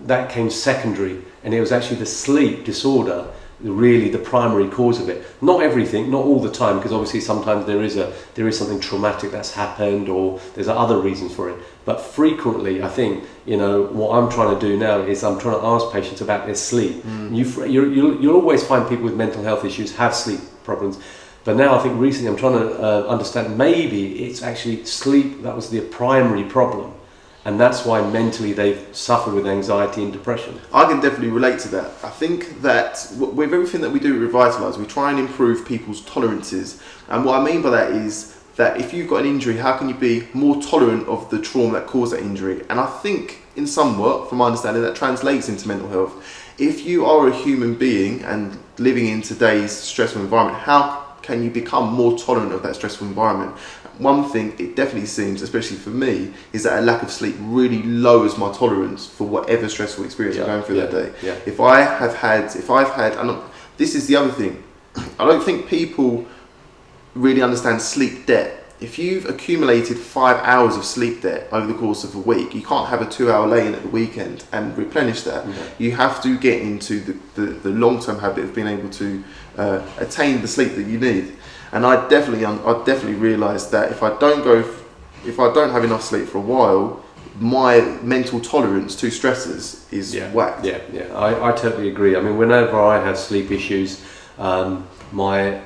that 0.07 0.31
came 0.31 0.51
secondary, 0.51 1.23
and 1.45 1.55
it 1.55 1.61
was 1.61 1.73
actually 1.73 1.97
the 1.97 2.07
sleep 2.07 2.64
disorder 2.64 3.27
really 3.72 4.09
the 4.09 4.18
primary 4.18 4.68
cause 4.68 5.00
of 5.00 5.09
it. 5.09 5.24
Not 5.40 5.62
everything, 5.62 6.11
not 6.11 6.24
all 6.24 6.40
the 6.40 6.50
time, 6.50 6.77
because 6.77 6.92
obviously 6.92 7.20
sometimes 7.20 7.66
there 7.66 7.83
is 7.83 7.96
a 7.96 8.12
there 8.35 8.46
is 8.48 8.59
something 8.59 8.81
traumatic 8.81 9.31
that's 9.31 9.53
happened, 9.53 10.09
or 10.09 10.38
there's 10.55 10.68
other 10.68 10.98
reasons 10.98 11.35
for 11.35 11.50
it. 11.50 11.57
But 11.85 12.00
frequently, 12.00 12.83
I 12.83 12.88
think 12.88 13.24
you 13.44 13.57
know 13.57 13.83
what 13.85 14.16
I'm 14.16 14.31
trying 14.31 14.59
to 14.59 14.61
do 14.61 14.77
now 14.77 15.00
is 15.00 15.22
I'm 15.24 15.38
trying 15.38 15.61
to 15.61 15.66
ask 15.66 15.92
patients 15.92 16.20
about 16.20 16.46
their 16.46 16.55
sleep. 16.55 17.05
You 17.31 17.44
fr- 17.44 17.66
you're, 17.66 17.92
you'll, 17.92 18.20
you'll 18.20 18.37
always 18.37 18.64
find 18.66 18.88
people 18.88 19.05
with 19.05 19.16
mental 19.16 19.42
health 19.42 19.64
issues 19.64 19.94
have 19.96 20.14
sleep 20.14 20.40
problems. 20.62 20.98
But 21.44 21.57
now 21.57 21.79
I 21.79 21.83
think 21.83 22.00
recently 22.00 22.31
I'm 22.31 22.38
trying 22.38 22.59
to 22.59 22.83
uh, 22.83 23.03
understand 23.07 23.59
maybe 23.59 24.24
it's 24.24 24.42
actually 24.42 24.87
sleep 24.87 25.42
that 25.42 25.55
was 25.55 25.68
the 25.68 25.83
primary 25.83 26.44
problem, 26.44 26.93
and 27.44 27.61
that's 27.61 27.85
why 27.85 28.00
mentally 28.11 28.52
they've 28.52 28.87
suffered 28.92 29.35
with 29.35 29.46
anxiety 29.46 30.02
and 30.02 30.12
depression. 30.12 30.61
I 30.72 30.85
can 30.87 31.00
definitely 31.00 31.28
relate 31.28 31.59
to 31.61 31.68
that. 31.68 31.92
I 32.02 32.09
think 32.09 32.62
that 32.62 33.07
with 33.18 33.52
everything 33.52 33.83
that 33.83 33.90
we 33.90 34.00
do 34.00 34.14
at 34.14 34.33
Revitalise, 34.33 34.78
we 34.78 34.87
try 34.87 35.11
and 35.11 35.18
improve 35.18 35.66
people's 35.66 36.00
tolerances. 36.02 36.83
And 37.09 37.24
what 37.24 37.38
I 37.38 37.44
mean 37.44 37.61
by 37.61 37.70
that 37.70 37.92
is 37.92 38.40
that 38.57 38.80
if 38.80 38.94
you've 38.94 39.09
got 39.09 39.20
an 39.22 39.26
injury, 39.26 39.57
how 39.57 39.76
can 39.76 39.88
you 39.88 39.94
be 39.94 40.28
more 40.33 40.62
tolerant 40.62 41.07
of 41.09 41.28
the 41.28 41.40
trauma 41.40 41.80
that 41.80 41.87
caused 41.87 42.12
that 42.12 42.20
injury? 42.20 42.62
And 42.70 42.80
I 42.80 42.87
think, 42.87 43.42
in 43.57 43.66
somewhat, 43.66 44.28
from 44.28 44.38
my 44.38 44.46
understanding, 44.46 44.83
that 44.83 44.96
translates 44.96 45.48
into 45.48 45.68
mental 45.68 45.88
health. 45.88 46.24
If 46.59 46.87
you 46.87 47.04
are 47.04 47.28
a 47.28 47.35
human 47.35 47.74
being 47.74 48.22
and 48.22 48.57
living 48.78 49.09
in 49.09 49.22
today's 49.22 49.72
stressful 49.72 50.22
environment, 50.22 50.59
how 50.62 51.04
can 51.20 51.42
you 51.42 51.50
become 51.50 51.92
more 51.92 52.16
tolerant 52.16 52.52
of 52.52 52.62
that 52.62 52.76
stressful 52.76 53.07
environment? 53.07 53.57
One 53.98 54.28
thing 54.28 54.54
it 54.59 54.74
definitely 54.76 55.07
seems, 55.07 55.40
especially 55.42 55.76
for 55.76 55.90
me, 55.90 56.33
is 56.52 56.64
that 56.64 56.78
a 56.78 56.83
lack 56.83 57.02
of 57.02 57.11
sleep 57.11 57.37
really 57.40 57.83
lowers 57.83 58.37
my 58.37 58.52
tolerance 58.52 59.07
for 59.07 59.26
whatever 59.26 59.68
stressful 59.68 60.04
experience 60.04 60.37
I'm 60.38 60.46
going 60.46 60.62
through 60.62 60.76
that 60.76 60.90
day. 60.90 61.12
yeah. 61.22 61.37
If 61.46 61.61
I 61.61 61.80
have 61.83 62.14
had, 62.14 62.44
if 62.57 62.70
I've 62.70 62.90
had, 62.90 63.12
and 63.14 63.40
this 63.76 63.94
is 63.94 64.07
the 64.07 64.16
other 64.16 64.33
thing, 64.33 64.62
I 65.18 65.24
don't 65.26 65.42
think 65.44 65.66
people 65.68 66.26
really 67.14 67.42
understand 67.42 67.80
sleep 67.80 68.26
debt. 68.26 68.61
If 68.80 68.98
you've 68.98 69.26
accumulated 69.26 69.96
five 69.96 70.37
hours 70.42 70.76
of 70.76 70.85
sleep 70.85 71.22
debt 71.22 71.46
over 71.52 71.66
the 71.66 71.74
course 71.74 72.02
of 72.02 72.14
a 72.16 72.18
week, 72.18 72.54
you 72.54 72.62
can't 72.62 72.88
have 72.88 73.00
a 73.00 73.07
two 73.07 73.30
hour 73.30 73.46
lay 73.46 73.66
in 73.66 73.74
at 73.74 73.83
the 73.83 73.88
weekend 73.88 74.44
and 74.52 74.76
replenish 74.76 75.22
that. 75.22 75.46
You 75.78 75.92
have 75.92 76.20
to 76.24 76.37
get 76.37 76.61
into 76.61 77.00
the, 77.00 77.16
the, 77.37 77.46
the 77.52 77.70
long 77.70 78.00
term 78.02 78.18
habit 78.18 78.44
of 78.44 78.54
being 78.54 78.66
able 78.66 78.90
to 78.90 79.24
uh, 79.57 79.87
attain 79.98 80.42
the 80.42 80.48
sleep 80.48 80.74
that 80.74 80.87
you 80.87 80.98
need. 80.98 81.37
And 81.75 81.85
I 81.85 82.09
definitely, 82.09 82.47
I 82.47 82.85
definitely 82.85 83.17
realised 83.17 83.73
that 83.73 83.91
if 83.91 84.05
I 84.05 84.17
don't 84.19 84.45
go, 84.45 84.61
if 85.27 85.41
I 85.41 85.53
don't 85.53 85.71
have 85.71 85.83
enough 85.83 86.03
sleep 86.03 86.29
for 86.29 86.39
a 86.39 86.41
while, 86.41 87.05
my 87.41 87.81
mental 88.01 88.39
tolerance 88.39 88.95
to 88.95 89.11
stresses 89.11 89.85
is 89.91 90.15
yeah, 90.15 90.33
whacked. 90.33 90.65
Yeah, 90.65 90.79
yeah, 90.93 91.13
I, 91.13 91.49
I 91.49 91.53
totally 91.53 91.89
agree. 91.89 92.15
I 92.15 92.21
mean, 92.21 92.39
whenever 92.39 92.81
I 92.81 93.05
have 93.05 93.19
sleep 93.19 93.51
issues, 93.51 94.05
um, 94.39 94.87
my 95.11 95.61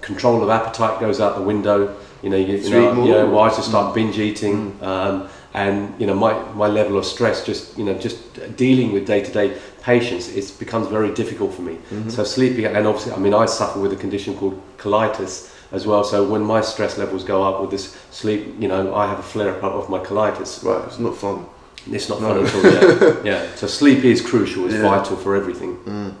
control 0.00 0.42
of 0.42 0.48
appetite 0.48 0.98
goes 0.98 1.20
out 1.20 1.36
the 1.36 1.42
window. 1.42 1.94
You 2.22 2.30
know, 2.30 2.38
you, 2.38 2.56
you 2.56 2.70
know, 2.70 3.04
you 3.04 3.12
know, 3.12 3.38
I 3.38 3.48
just 3.50 3.68
start 3.68 3.94
binge 3.94 4.18
eating, 4.18 4.78
um, 4.80 5.28
and 5.52 5.94
you 6.00 6.06
know, 6.06 6.14
my, 6.14 6.32
my 6.52 6.68
level 6.68 6.96
of 6.96 7.04
stress, 7.04 7.44
just 7.44 7.76
you 7.76 7.84
know, 7.84 7.98
just 7.98 8.56
dealing 8.56 8.92
with 8.92 9.06
day 9.06 9.22
to 9.22 9.30
day 9.30 9.58
patients, 9.82 10.34
it 10.34 10.58
becomes 10.58 10.86
very 10.88 11.12
difficult 11.12 11.52
for 11.52 11.62
me. 11.62 11.78
So 12.08 12.24
sleeping, 12.24 12.64
and 12.64 12.86
obviously, 12.86 13.12
I 13.12 13.18
mean, 13.18 13.34
I 13.34 13.44
suffer 13.44 13.78
with 13.78 13.92
a 13.92 13.96
condition 13.96 14.34
called 14.36 14.58
colitis 14.78 15.49
as 15.72 15.86
well. 15.86 16.02
So 16.04 16.26
when 16.28 16.42
my 16.42 16.60
stress 16.60 16.98
levels 16.98 17.24
go 17.24 17.42
up 17.42 17.60
with 17.60 17.70
this 17.70 17.96
sleep, 18.10 18.54
you 18.58 18.68
know, 18.68 18.94
I 18.94 19.06
have 19.06 19.18
a 19.18 19.22
flare 19.22 19.56
up 19.56 19.62
of 19.62 19.88
my 19.88 19.98
colitis. 20.00 20.64
Right, 20.64 20.84
it's 20.86 20.98
not 20.98 21.16
fun. 21.16 21.46
It's 21.90 22.08
not 22.08 22.20
No. 22.20 22.44
fun 22.44 22.46
at 22.46 22.54
all. 22.54 23.24
Yeah, 23.24 23.32
yeah. 23.44 23.54
So 23.54 23.66
sleep 23.66 24.04
is 24.04 24.20
crucial. 24.20 24.66
It's 24.66 24.74
Yeah. 24.74 24.82
vital 24.82 25.16
for 25.16 25.34
everything. 25.36 26.16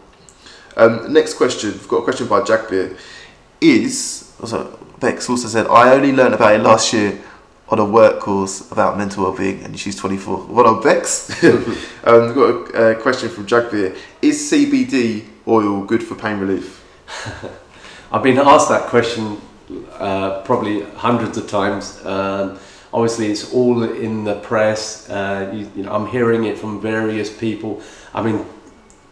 Um, 0.76 1.12
next 1.12 1.34
question. 1.34 1.70
We've 1.72 1.88
got 1.88 1.98
a 1.98 2.02
question 2.04 2.26
by 2.28 2.42
Jack 2.42 2.68
Beer. 2.70 2.96
Is 3.60 4.32
also 4.40 4.78
Bex 5.00 5.28
also 5.28 5.48
said 5.48 5.66
I 5.66 5.92
only 5.92 6.12
learned 6.12 6.34
about 6.34 6.54
it 6.54 6.62
last 6.62 6.92
year 6.94 7.20
on 7.68 7.78
a 7.78 7.84
work 7.84 8.20
course 8.20 8.70
about 8.72 8.96
mental 8.98 9.22
well-being, 9.24 9.62
and 9.62 9.78
she's 9.78 9.94
24. 9.96 10.38
What 10.38 10.66
on 10.66 10.82
Bex? 10.82 11.30
um, 11.44 12.26
we've 12.26 12.34
got 12.34 12.74
a, 12.74 12.90
a 12.92 12.94
question 13.02 13.28
from 13.28 13.46
Jack 13.46 13.70
Beer. 13.70 13.94
Is 14.22 14.50
CBD 14.50 15.24
oil 15.46 15.84
good 15.84 16.02
for 16.02 16.14
pain 16.14 16.38
relief? 16.38 16.82
I've 18.12 18.24
been 18.24 18.38
asked 18.38 18.68
that 18.70 18.88
question 18.88 19.40
uh, 19.92 20.42
probably 20.42 20.82
hundreds 20.82 21.38
of 21.38 21.48
times. 21.48 22.04
Um, 22.04 22.58
obviously, 22.92 23.30
it's 23.30 23.52
all 23.52 23.84
in 23.84 24.24
the 24.24 24.40
press. 24.40 25.08
Uh, 25.08 25.48
you, 25.54 25.70
you 25.76 25.82
know, 25.84 25.92
I'm 25.92 26.08
hearing 26.08 26.44
it 26.44 26.58
from 26.58 26.80
various 26.80 27.32
people. 27.32 27.80
I 28.12 28.20
mean, 28.22 28.44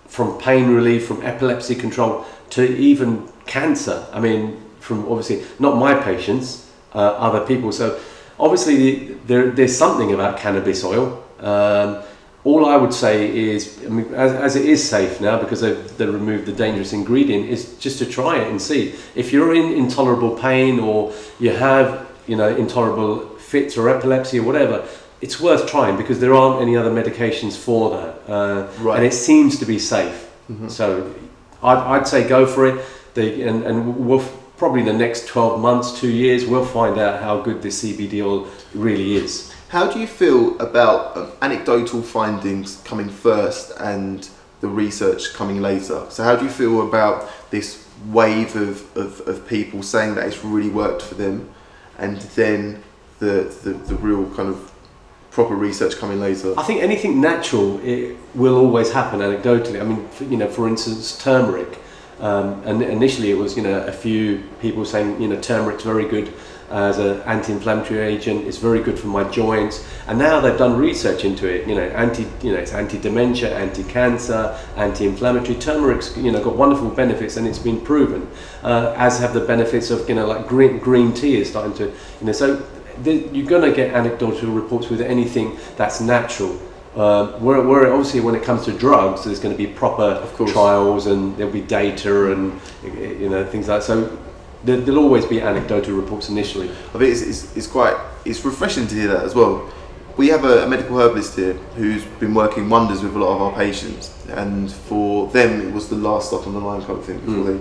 from 0.07 0.37
pain 0.39 0.75
relief, 0.75 1.07
from 1.07 1.23
epilepsy 1.23 1.77
control, 1.77 2.25
to 2.51 2.77
even 2.77 3.29
cancer. 3.47 4.05
I 4.13 4.19
mean, 4.19 4.61
from 4.81 5.07
obviously 5.09 5.45
not 5.61 5.77
my 5.77 5.95
patients, 5.95 6.69
uh, 6.93 6.99
other 6.99 7.47
people. 7.47 7.71
So 7.71 8.01
obviously, 8.41 9.15
there, 9.27 9.53
there's 9.53 9.77
something 9.77 10.13
about 10.13 10.39
cannabis 10.41 10.83
oil. 10.83 11.23
Um, 11.39 12.03
all 12.45 12.67
I 12.67 12.77
would 12.77 12.95
say 12.95 13.37
is, 13.37 13.79
I 13.85 13.89
mean, 13.89 14.15
as, 14.15 14.33
as 14.33 14.57
it 14.57 14.65
is 14.65 14.89
safe 14.89 15.21
now 15.21 15.39
because 15.41 15.61
they've, 15.61 15.97
they 15.99 16.07
removed 16.07 16.47
the 16.47 16.53
dangerous 16.53 16.93
ingredient, 16.93 17.47
is 17.51 17.77
just 17.79 17.99
to 17.99 18.07
try 18.07 18.39
it 18.39 18.49
and 18.49 18.61
see. 18.61 18.95
If 19.15 19.33
you're 19.33 19.55
in 19.55 19.73
intolerable 19.73 20.37
pain 20.39 20.79
or 20.79 21.13
you 21.41 21.51
have, 21.51 22.07
you 22.27 22.37
know, 22.37 22.49
intolerable 22.49 23.27
fits 23.39 23.77
or 23.77 23.89
epilepsy 23.89 24.39
or 24.39 24.45
whatever, 24.45 24.87
it's 25.21 25.41
worth 25.41 25.69
trying 25.69 25.97
because 25.97 26.21
there 26.21 26.33
aren't 26.35 26.63
any 26.63 26.77
other 26.77 26.91
medications 26.91 27.57
for 27.57 27.91
that, 27.91 28.33
uh, 28.33 28.69
Right. 28.81 28.99
and 28.99 29.05
it 29.07 29.13
seems 29.13 29.59
to 29.59 29.67
be 29.67 29.79
safe. 29.79 30.27
So 30.69 31.13
I'd, 31.63 31.77
I'd 31.79 32.09
say 32.09 32.27
go 32.27 32.47
for 32.47 32.67
it. 32.67 32.83
They, 33.15 33.43
and, 33.43 33.65
and 33.65 34.07
we'll 34.07 34.25
probably 34.57 34.81
in 34.81 34.87
the 34.87 34.93
next 34.93 35.27
12 35.27 35.61
months, 35.61 35.99
two 36.01 36.09
years, 36.11 36.47
we'll 36.47 36.65
find 36.65 36.99
out 36.99 37.21
how 37.23 37.41
good 37.41 37.63
this 37.63 37.83
CBD 37.85 38.25
oil 38.25 38.47
really 38.75 39.17
is. 39.17 39.48
How 39.69 39.87
do 39.87 40.01
you 40.01 40.07
feel 40.07 40.59
about 40.61 41.17
um, 41.17 41.31
anecdotal 41.43 42.01
findings 42.01 42.77
coming 42.85 43.11
first 43.11 43.73
and 43.79 44.27
the 44.63 44.69
research 44.69 45.35
coming 45.35 45.61
later? 45.61 46.07
So, 46.09 46.25
how 46.25 46.37
do 46.37 46.45
you 46.45 46.51
feel 46.51 46.89
about 46.89 47.29
this 47.51 47.87
wave 48.07 48.57
of, 48.57 48.97
of, 48.97 49.21
of 49.29 49.47
people 49.47 49.83
saying 49.83 50.15
that 50.15 50.27
it's 50.27 50.43
really 50.43 50.71
worked 50.71 51.03
for 51.03 51.17
them 51.17 51.51
and 51.99 52.17
then 52.35 52.83
the, 53.19 53.55
the, 53.63 53.73
the 53.73 53.95
real 53.97 54.35
kind 54.35 54.49
of 54.49 54.73
proper 55.31 55.55
research 55.55 55.97
coming 55.97 56.19
later? 56.19 56.55
I 56.59 56.63
think 56.63 56.83
anything 56.83 57.21
natural 57.21 57.79
it 57.85 58.17
will 58.35 58.57
always 58.57 58.91
happen 58.91 59.21
anecdotally. 59.21 59.83
I 59.83 59.85
mean, 59.85 60.09
you 60.31 60.39
know, 60.39 60.49
for 60.49 60.67
instance, 60.67 61.19
turmeric. 61.19 61.79
Um, 62.21 62.63
and 62.65 62.83
initially, 62.83 63.31
it 63.31 63.37
was 63.37 63.55
you 63.55 63.63
know 63.63 63.83
a 63.83 63.93
few 63.93 64.43
people 64.61 64.87
saying 64.87 65.21
you 65.21 65.29
know 65.29 65.39
turmeric's 65.41 65.85
very 65.85 66.09
good 66.09 66.33
as 66.71 66.99
an 66.99 67.21
anti-inflammatory 67.23 68.01
agent. 68.01 68.47
It's 68.47 68.59
very 68.59 68.81
good 68.83 68.99
for 68.99 69.07
my 69.07 69.25
joints. 69.25 69.87
And 70.07 70.19
now 70.19 70.41
they've 70.41 70.59
done 70.59 70.77
research 70.77 71.25
into 71.25 71.49
it. 71.49 71.67
You 71.67 71.75
know, 71.75 71.83
anti 71.83 72.27
you 72.43 72.53
know 72.53 72.59
it's 72.59 72.73
anti-dementia, 72.73 73.57
anti-cancer, 73.57 74.59
anti-inflammatory. 74.77 75.59
Turmeric's 75.59 76.17
you 76.17 76.33
know 76.33 76.43
got 76.43 76.57
wonderful 76.57 76.91
benefits, 76.91 77.37
and 77.37 77.47
it's 77.47 77.59
been 77.59 77.81
proven. 77.81 78.29
Uh, 78.63 78.95
as 78.97 79.19
have 79.19 79.33
the 79.33 79.41
benefits 79.41 79.91
of 79.91 80.09
you 80.09 80.15
know 80.15 80.27
like 80.27 80.47
green 80.47 80.79
green 80.79 81.13
tea 81.13 81.37
is 81.37 81.49
starting 81.51 81.75
to 81.75 81.87
you 81.87 82.27
know 82.27 82.33
so 82.33 82.57
the, 83.03 83.29
you're 83.33 83.47
going 83.47 83.69
to 83.69 83.75
get 83.75 83.95
anecdotal 83.95 84.51
reports 84.51 84.89
with 84.89 85.01
anything 85.01 85.57
that's 85.77 86.01
natural. 86.01 86.59
Um, 86.97 87.41
where, 87.45 87.61
where 87.61 87.93
obviously 87.93 88.19
when 88.21 88.35
it 88.35 88.43
comes 88.43 88.65
to 88.65 88.73
drugs, 88.73 89.25
there's 89.25 89.39
going 89.39 89.57
to 89.57 89.59
be 89.59 89.73
proper 89.73 90.27
trials 90.49 91.07
and 91.07 91.37
there'll 91.37 91.53
be 91.53 91.61
data 91.61 92.33
and 92.33 92.61
you 92.83 93.29
know 93.29 93.45
things 93.45 93.69
like 93.69 93.81
that. 93.81 93.87
So 93.87 94.19
there, 94.65 94.77
there'll 94.79 95.03
always 95.03 95.25
be 95.27 95.41
anecdotal 95.41 95.95
reports 95.95 96.29
initially. 96.29 96.69
I 96.69 96.99
think 96.99 97.05
it's, 97.05 97.23
it's, 97.23 97.57
it's 97.57 97.67
quite 97.67 97.97
it's 98.25 98.45
refreshing 98.45 98.87
to 98.89 98.95
hear 98.95 99.09
that 99.09 99.25
as 99.25 99.35
well. 99.35 99.71
We 100.17 100.29
have 100.29 100.45
a, 100.45 100.65
a 100.65 100.69
medical 100.69 100.99
herbalist 100.99 101.37
here 101.37 101.55
who's 101.77 102.05
been 102.05 102.35
working 102.35 102.69
wonders 102.69 103.03
with 103.03 103.15
a 103.15 103.19
lot 103.19 103.37
of 103.37 103.43
our 103.43 103.55
patients, 103.55 104.27
and 104.31 104.71
for 104.71 105.29
them 105.29 105.61
it 105.61 105.73
was 105.73 105.89
the 105.89 105.97
last 105.97 106.29
stop 106.29 106.47
on 106.47 106.55
the 106.55 106.61
line 106.61 106.81
kind 106.81 106.99
of 106.99 107.05
thing 107.05 107.21
before 107.21 107.45
they 107.45 107.61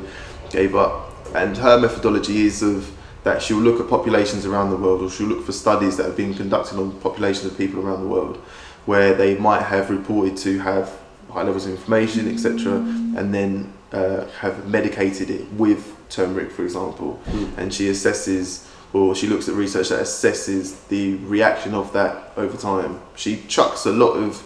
gave 0.49 0.75
up. 0.75 1.13
And 1.35 1.55
her 1.57 1.79
methodology 1.79 2.41
is 2.41 2.63
of 2.63 2.91
that 3.23 3.41
she'll 3.41 3.57
look 3.57 3.79
at 3.79 3.89
populations 3.89 4.45
around 4.45 4.71
the 4.71 4.77
world, 4.77 5.01
or 5.01 5.09
she'll 5.09 5.27
look 5.27 5.45
for 5.45 5.51
studies 5.51 5.97
that 5.97 6.05
have 6.05 6.17
been 6.17 6.33
conducted 6.33 6.79
on 6.79 6.91
populations 6.99 7.45
of 7.45 7.57
people 7.57 7.79
around 7.85 8.01
the 8.01 8.07
world, 8.07 8.37
where 8.85 9.13
they 9.13 9.35
might 9.35 9.61
have 9.61 9.89
reported 9.89 10.37
to 10.37 10.59
have 10.59 10.97
high 11.29 11.43
levels 11.43 11.65
of 11.65 11.73
inflammation, 11.73 12.27
etc., 12.33 12.75
and 12.75 13.33
then 13.33 13.71
uh, 13.91 14.25
have 14.39 14.67
medicated 14.67 15.29
it 15.29 15.51
with 15.53 15.96
turmeric, 16.09 16.51
for 16.51 16.63
example, 16.63 17.19
and 17.57 17.73
she 17.73 17.89
assesses 17.89 18.65
or 18.93 19.13
she 19.13 19.27
looks 19.27 19.49
at 19.49 19.55
research 19.55 19.89
that 19.89 20.01
assesses 20.01 20.87
the 20.87 21.15
reaction 21.15 21.73
of 21.73 21.91
that 21.93 22.31
over 22.37 22.57
time. 22.57 23.01
She 23.15 23.43
chucks 23.47 23.85
a 23.85 23.91
lot 23.91 24.13
of 24.13 24.43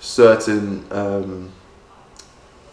certain 0.00 0.86
um, 0.90 1.52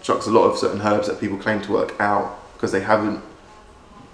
chucks 0.02 0.28
a 0.28 0.32
lot 0.32 0.44
of 0.44 0.58
certain 0.58 0.82
herbs 0.82 1.08
that 1.08 1.20
people 1.20 1.38
claim 1.38 1.62
to 1.62 1.72
work 1.72 1.94
out 2.00 2.40
because 2.54 2.72
they 2.72 2.82
haven't 2.82 3.22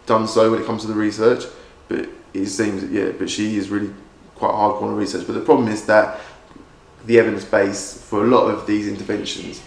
done 0.06 0.28
so 0.28 0.52
when 0.52 0.62
it 0.62 0.66
comes 0.66 0.82
to 0.82 0.88
the 0.88 0.94
research. 0.94 1.46
But 1.88 2.10
it 2.34 2.48
seems 2.48 2.84
yeah, 2.92 3.12
but 3.12 3.30
she 3.30 3.58
is 3.58 3.70
really 3.70 3.94
quite 4.36 4.52
hardcore 4.52 4.84
on 4.84 4.96
research. 4.96 5.26
But 5.26 5.34
the 5.34 5.42
problem 5.42 5.68
is 5.68 5.86
that 5.86 6.20
the 7.06 7.20
evidence 7.20 7.44
base 7.44 8.02
for 8.02 8.24
a 8.24 8.28
lot 8.28 8.46
of 8.50 8.66
these 8.66 8.88
interventions 8.88 9.62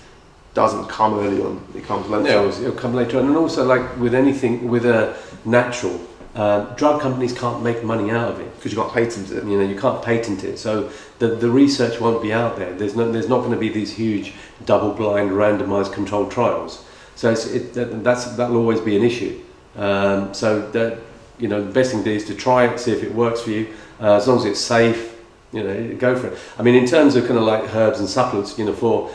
doesn't 0.56 0.88
come 0.88 1.18
early 1.18 1.42
on. 1.42 1.62
It 1.74 1.84
comes 1.84 2.08
later. 2.08 2.48
It'll, 2.48 2.72
come 2.72 2.94
later 2.94 3.18
on. 3.18 3.26
And 3.26 3.36
also, 3.36 3.62
like 3.66 3.98
with 3.98 4.14
anything, 4.14 4.70
with 4.70 4.86
a 4.86 5.14
natural, 5.44 6.00
um, 6.34 6.74
drug 6.76 7.02
companies 7.02 7.34
can't 7.34 7.62
make 7.62 7.84
money 7.84 8.10
out 8.10 8.30
of 8.30 8.40
it. 8.40 8.56
because 8.56 8.72
you 8.72 8.78
can't 8.78 8.90
patent 8.90 9.30
it. 9.30 9.44
You 9.44 9.58
know, 9.58 9.68
you 9.68 9.78
can't 9.78 10.02
patent 10.02 10.44
it, 10.44 10.58
so 10.58 10.90
the, 11.18 11.28
the 11.28 11.50
research 11.50 12.00
won't 12.00 12.22
be 12.22 12.32
out 12.32 12.56
there. 12.56 12.72
There's 12.72 12.96
no, 12.96 13.12
there's 13.12 13.28
not 13.28 13.40
going 13.40 13.52
to 13.52 13.58
be 13.58 13.68
these 13.68 13.92
huge 13.92 14.32
double-blind, 14.64 15.30
randomized 15.30 15.92
controlled 15.92 16.30
trials. 16.30 16.82
So 17.16 17.30
it's, 17.30 17.46
it, 17.46 17.74
that, 17.74 18.02
that's 18.02 18.24
that'll 18.36 18.56
always 18.56 18.80
be 18.80 18.96
an 18.96 19.02
issue. 19.02 19.42
Um, 19.76 20.32
so 20.32 20.70
that 20.70 20.98
you 21.38 21.48
know, 21.48 21.62
the 21.62 21.70
best 21.70 21.90
thing 21.90 22.02
to 22.02 22.10
do 22.10 22.16
is 22.16 22.24
to 22.24 22.34
try 22.34 22.64
it, 22.64 22.80
see 22.80 22.92
if 22.92 23.02
it 23.02 23.14
works 23.14 23.42
for 23.42 23.50
you. 23.50 23.74
Uh, 24.00 24.14
as 24.14 24.26
long 24.26 24.38
as 24.38 24.46
it's 24.46 24.60
safe, 24.60 25.14
you 25.52 25.62
know, 25.62 25.96
go 25.96 26.16
for 26.18 26.28
it. 26.28 26.38
I 26.58 26.62
mean, 26.62 26.74
in 26.74 26.86
terms 26.86 27.14
of 27.14 27.26
kind 27.26 27.38
of 27.38 27.44
like 27.44 27.74
herbs 27.74 28.00
and 28.00 28.08
supplements, 28.08 28.58
you 28.58 28.64
know, 28.64 28.72
for 28.72 29.10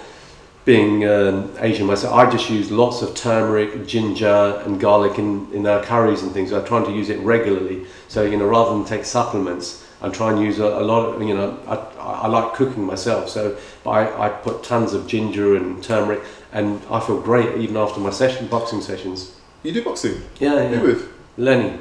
being 0.63 1.08
um, 1.08 1.52
Asian 1.60 1.88
myself, 1.88 2.13
I 2.13 2.30
just 2.30 2.50
use 2.50 2.69
lots 2.71 3.02
of 3.02 3.15
turmeric, 3.15 3.88
ginger, 3.88 4.62
and 4.65 4.80
garlic 4.80 5.17
in, 5.17 5.52
in 5.54 5.65
our 5.65 5.84
curries 5.84 6.21
and 6.21 6.32
things. 6.32 6.52
I'm 6.54 6.65
trying 6.65 6.86
to 6.86 6.91
use 6.91 7.10
it 7.10 7.19
regularly. 7.21 7.86
So, 8.08 8.24
you 8.24 8.38
know, 8.38 8.45
rather 8.45 8.71
than 8.71 8.86
take 8.86 9.06
supplements, 9.06 9.88
I 10.02 10.10
try 10.10 10.32
and 10.32 10.39
use 10.41 10.60
a, 10.60 10.65
a 10.65 10.82
lot 10.84 11.06
of, 11.06 11.21
you 11.21 11.34
know, 11.34 11.58
I, 11.67 11.76
I 12.00 12.28
like 12.28 12.54
cooking 12.54 12.84
myself. 12.86 13.30
So 13.30 13.58
I, 13.86 14.26
I 14.26 14.30
put 14.30 14.63
tons 14.63 14.93
of 14.93 15.08
ginger 15.08 15.56
and 15.56 15.84
turmeric, 15.84 16.21
and 16.52 16.82
I 16.91 17.00
feel 17.00 17.19
great 17.19 17.58
even 17.58 17.78
after 17.78 18.00
my 18.00 18.12
session, 18.12 18.47
boxing 18.47 18.82
sessions. 18.82 19.36
You 19.63 19.71
do 19.71 19.84
boxing? 19.84 20.21
Yeah, 20.39 20.67
Who 20.67 20.76
yeah. 20.76 20.82
with? 20.82 21.10
Lenny. 21.38 21.80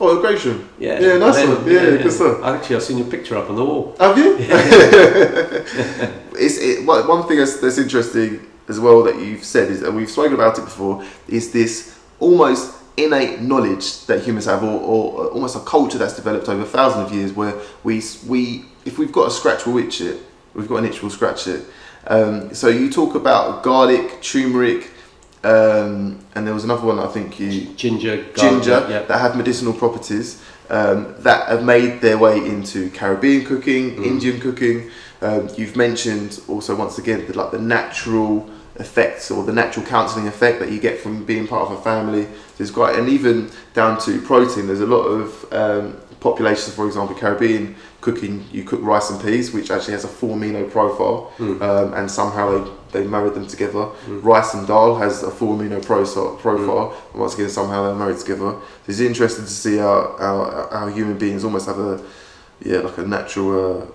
Oh, 0.00 0.20
Gratian. 0.20 0.68
Yeah, 0.78 0.98
Yeah, 0.98 1.18
nice 1.18 1.36
Lenny, 1.36 1.54
one. 1.54 1.70
Yeah, 1.70 2.02
good 2.02 2.12
stuff. 2.12 2.42
Actually, 2.42 2.76
I've 2.76 2.82
seen 2.82 2.98
your 2.98 3.06
picture 3.06 3.36
up 3.36 3.48
on 3.48 3.56
the 3.56 3.64
wall. 3.64 3.94
Have 4.00 4.18
you? 4.18 4.36
it's 6.36 6.58
it, 6.58 6.84
one 6.86 7.26
thing 7.26 7.38
that's, 7.38 7.60
that's 7.60 7.78
interesting 7.78 8.46
as 8.68 8.80
well 8.80 9.02
that 9.02 9.16
you've 9.16 9.44
said 9.44 9.70
is, 9.70 9.82
and 9.82 9.94
we've 9.94 10.10
spoken 10.10 10.34
about 10.34 10.58
it 10.58 10.64
before, 10.64 11.04
is 11.28 11.52
this 11.52 11.98
almost 12.18 12.74
innate 12.96 13.40
knowledge 13.40 14.06
that 14.06 14.22
humans 14.22 14.46
have, 14.46 14.62
or, 14.62 14.80
or 14.80 15.26
almost 15.28 15.56
a 15.56 15.60
culture 15.60 15.98
that's 15.98 16.16
developed 16.16 16.48
over 16.48 16.64
thousands 16.64 17.10
of 17.10 17.16
years, 17.16 17.32
where 17.32 17.54
we 17.82 18.02
we 18.26 18.64
if 18.84 18.98
we've 18.98 19.12
got 19.12 19.28
a 19.28 19.30
scratch, 19.30 19.66
we'll 19.66 19.78
itch 19.78 20.00
it. 20.00 20.20
We've 20.54 20.68
got 20.68 20.76
an 20.76 20.84
itch, 20.86 21.02
we'll 21.02 21.10
scratch 21.10 21.46
it. 21.48 21.64
Um, 22.06 22.54
so 22.54 22.68
you 22.68 22.90
talk 22.90 23.14
about 23.14 23.62
garlic, 23.62 24.22
turmeric, 24.22 24.90
um, 25.42 26.24
and 26.34 26.46
there 26.46 26.54
was 26.54 26.64
another 26.64 26.86
one 26.86 26.98
I 26.98 27.08
think 27.08 27.40
you 27.40 27.74
Ginger, 27.74 28.16
garlic, 28.16 28.36
ginger 28.36 28.86
yeah. 28.88 29.02
that 29.02 29.18
have 29.18 29.36
medicinal 29.36 29.72
properties 29.72 30.42
um, 30.70 31.14
that 31.20 31.48
have 31.48 31.64
made 31.64 32.00
their 32.00 32.18
way 32.18 32.38
into 32.38 32.90
Caribbean 32.90 33.44
cooking, 33.44 33.96
Mm. 33.96 34.06
Indian 34.06 34.40
cooking. 34.40 34.90
Um, 35.24 35.48
you've 35.58 35.76
mentioned 35.76 36.30
also 36.48 36.70
once 36.84 36.98
again 36.98 37.26
the, 37.26 37.32
like 37.40 37.50
the 37.50 37.58
natural 37.78 38.48
effects 38.76 39.30
or 39.30 39.44
the 39.44 39.52
natural 39.52 39.84
counselling 39.86 40.26
effect 40.34 40.58
that 40.60 40.70
you 40.72 40.80
get 40.80 41.00
from 41.00 41.24
being 41.24 41.46
part 41.46 41.70
of 41.70 41.78
a 41.78 41.82
family. 41.82 42.26
There's 42.56 42.70
quite 42.70 42.98
and 42.98 43.08
even 43.08 43.50
down 43.72 43.98
to 44.06 44.20
protein. 44.20 44.66
There's 44.68 44.80
a 44.90 44.92
lot 44.96 45.04
of 45.04 45.52
um, 45.52 45.96
populations, 46.20 46.74
for 46.74 46.86
example, 46.86 47.14
Caribbean 47.16 47.76
cooking. 48.00 48.44
You 48.52 48.64
cook 48.64 48.80
rice 48.82 49.08
and 49.10 49.20
peas, 49.22 49.52
which 49.56 49.70
actually 49.70 49.94
has 49.98 50.04
a 50.04 50.08
four 50.08 50.36
amino 50.36 50.62
profile, 50.70 51.32
Mm. 51.38 51.60
um, 51.68 51.94
and 51.94 52.10
somehow 52.10 52.46
they 52.52 52.70
they 52.94 53.04
married 53.16 53.34
them 53.34 53.46
together. 53.54 53.84
Rice 54.32 54.54
and 54.54 54.66
dal 54.66 54.90
has 55.04 55.22
a 55.22 55.30
four 55.30 55.56
amino 55.56 55.78
proso- 55.90 56.38
profile, 56.38 56.86
and 57.12 57.20
once 57.20 57.34
again 57.34 57.48
somehow 57.48 57.78
they're 57.84 57.94
married 58.04 58.18
together. 58.24 58.50
So 58.82 58.88
it's 58.90 59.00
interesting 59.00 59.46
to 59.46 59.50
see 59.64 59.76
how, 59.78 59.96
how, 60.24 60.68
how 60.76 60.86
human 60.98 61.16
beings 61.18 61.44
almost 61.44 61.66
have 61.66 61.78
a 61.78 62.00
yeah 62.70 62.78
like 62.86 62.98
a 62.98 63.06
natural 63.18 63.48
uh, 63.82 63.86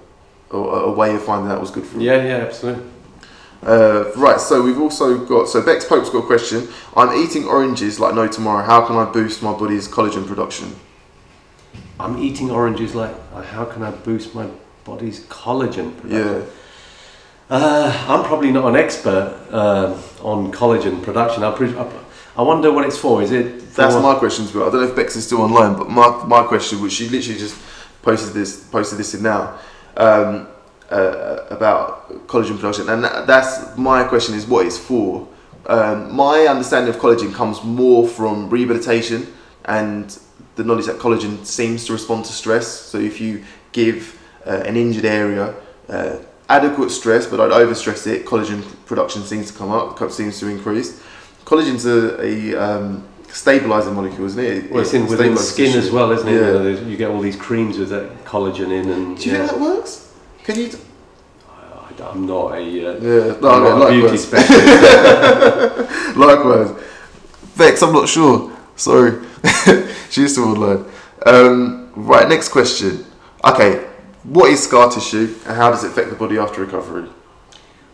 or 0.52 0.84
a 0.84 0.92
way 0.92 1.16
of 1.16 1.24
finding 1.24 1.50
that 1.50 1.60
was 1.60 1.72
good 1.72 1.86
for 1.86 1.94
them. 1.94 2.02
Yeah, 2.02 2.24
yeah, 2.24 2.38
absolutely. 2.38 2.84
Uh, 3.62 4.10
right, 4.16 4.40
so 4.40 4.62
we've 4.62 4.80
also 4.80 5.26
got 5.26 5.48
so 5.50 5.62
Bex 5.62 5.86
Pope's 5.86 6.10
got 6.10 6.24
a 6.24 6.28
question. 6.28 6.68
I'm 6.96 7.14
eating 7.22 7.46
oranges 7.46 8.00
like 8.00 8.16
no 8.16 8.28
tomorrow. 8.28 8.64
How 8.64 8.86
can 8.86 8.96
I 8.96 9.06
boost 9.06 9.44
my 9.44 9.52
body's 9.52 9.88
collagen 9.88 10.26
production? 10.26 10.76
I'm 12.00 12.18
eating 12.18 12.50
oranges 12.50 12.96
like, 12.96 13.14
uh, 13.34 13.42
how 13.42 13.66
can 13.66 13.84
I 13.84 13.92
boost 13.92 14.34
my 14.34 14.50
body's 14.86 15.26
collagen 15.26 15.96
production? 15.98 16.42
Yeah, 16.42 16.46
Uh, 17.50 18.06
I'm 18.08 18.24
probably 18.24 18.52
not 18.52 18.66
an 18.70 18.78
expert 18.78 19.38
um, 19.52 20.02
on 20.24 20.52
collagen 20.54 21.04
production. 21.04 21.44
I'm, 21.44 21.56
pretty, 21.56 21.78
I'm, 21.78 21.90
I 22.38 22.42
wonder 22.44 22.72
what 22.72 22.86
it's 22.86 22.98
for. 22.98 23.22
Is 23.22 23.32
it? 23.32 23.62
For, 23.64 23.82
That's 23.82 23.96
my 23.96 24.16
question 24.16 24.48
to 24.48 24.54
you. 24.54 24.62
I 24.66 24.70
don't 24.72 24.82
know 24.82 24.88
if 24.88 24.96
Bex 24.96 25.18
is 25.18 25.26
still 25.26 25.42
online, 25.42 25.78
but 25.78 25.90
my, 25.90 26.24
my 26.26 26.44
question, 26.44 26.82
which 26.82 26.94
she 26.94 27.10
literally 27.10 27.38
just 27.38 27.58
posted 28.02 28.34
this 28.34 28.64
posted 28.70 28.98
this 28.98 29.14
in 29.14 29.24
now, 29.24 29.60
um, 29.98 30.48
uh, 30.90 31.46
about 31.50 32.28
collagen 32.28 32.56
production, 32.56 32.90
and 32.90 33.04
that, 33.04 33.28
that's 33.28 33.78
my 33.78 34.04
question 34.04 34.36
is 34.36 34.46
what 34.46 34.66
it's 34.66 34.78
for. 34.78 35.28
Um, 35.66 36.16
my 36.16 36.48
understanding 36.48 36.94
of 36.94 37.00
collagen 37.00 37.34
comes 37.34 37.64
more 37.64 38.08
from 38.08 38.50
rehabilitation 38.50 39.32
and 39.66 40.18
the 40.56 40.64
knowledge 40.64 40.88
that 40.88 40.98
collagen 40.98 41.46
seems 41.46 41.86
to 41.86 41.94
respond 41.94 42.26
to 42.26 42.32
stress. 42.32 42.68
So 42.68 42.98
if 42.98 43.22
you 43.22 43.44
give 43.72 44.20
uh, 44.46 44.64
an 44.66 44.76
injured 44.76 45.06
area 45.06 45.54
uh, 45.88 46.18
adequate 46.50 46.90
stress, 46.90 47.28
but 47.28 47.40
I'd 47.40 47.52
overstress 47.52 48.08
it, 48.08 48.26
collagen 48.26 48.64
production 48.86 49.22
seems 49.24 49.52
to 49.52 49.58
come 49.58 49.72
up, 49.72 50.12
seems 50.12 50.40
to 50.40 50.48
increase. 50.48 51.02
Collagen's 51.46 51.86
a, 51.86 52.20
a 52.24 52.56
um, 52.56 53.08
stabilizing 53.32 53.94
molecule, 53.96 54.26
isn't 54.26 54.44
it? 54.44 54.72
Well, 54.72 54.82
it's 54.82 54.94
in 54.94 55.08
within 55.08 55.34
the 55.34 55.40
skin 55.40 55.78
as 55.78 55.92
well, 55.92 56.12
isn't 56.12 56.28
it? 56.28 56.34
Yeah. 56.34 56.48
You, 56.48 56.54
know, 56.54 56.88
you, 56.88 56.98
get 56.98 57.10
all 57.10 57.22
these 57.22 57.36
creams 57.36 57.78
with 57.78 57.90
that 57.90 58.26
collagen 58.26 58.72
in, 58.72 58.90
and 58.90 59.18
do 59.18 59.30
you 59.30 59.36
yeah. 59.36 59.46
how 59.46 59.54
that 59.54 59.60
works? 59.60 60.14
Can 60.44 60.58
you? 60.58 60.70
T- 60.70 60.78
I, 61.48 62.12
am 62.12 62.26
not 62.26 62.54
a 62.54 62.58
uh, 62.58 62.62
yeah, 62.62 63.40
no, 63.40 63.50
I'm 63.50 63.80
not 63.80 63.90
a 63.90 63.92
beauty 63.92 64.18
specialist. 64.18 66.16
likewise, 66.18 66.84
Bex, 67.58 67.82
I'm 67.84 67.94
not 67.94 68.08
sure. 68.08 68.56
Sorry, 68.76 69.22
she's 70.10 70.32
still 70.32 70.46
online. 70.46 70.86
Um, 71.26 71.92
right, 71.96 72.28
next 72.28 72.50
question. 72.50 73.06
Okay, 73.44 73.86
what 74.24 74.50
is 74.50 74.64
scar 74.64 74.90
tissue 74.90 75.36
and 75.46 75.56
how 75.56 75.70
does 75.70 75.84
it 75.84 75.92
affect 75.92 76.10
the 76.10 76.16
body 76.16 76.38
after 76.38 76.62
recovery? 76.62 77.10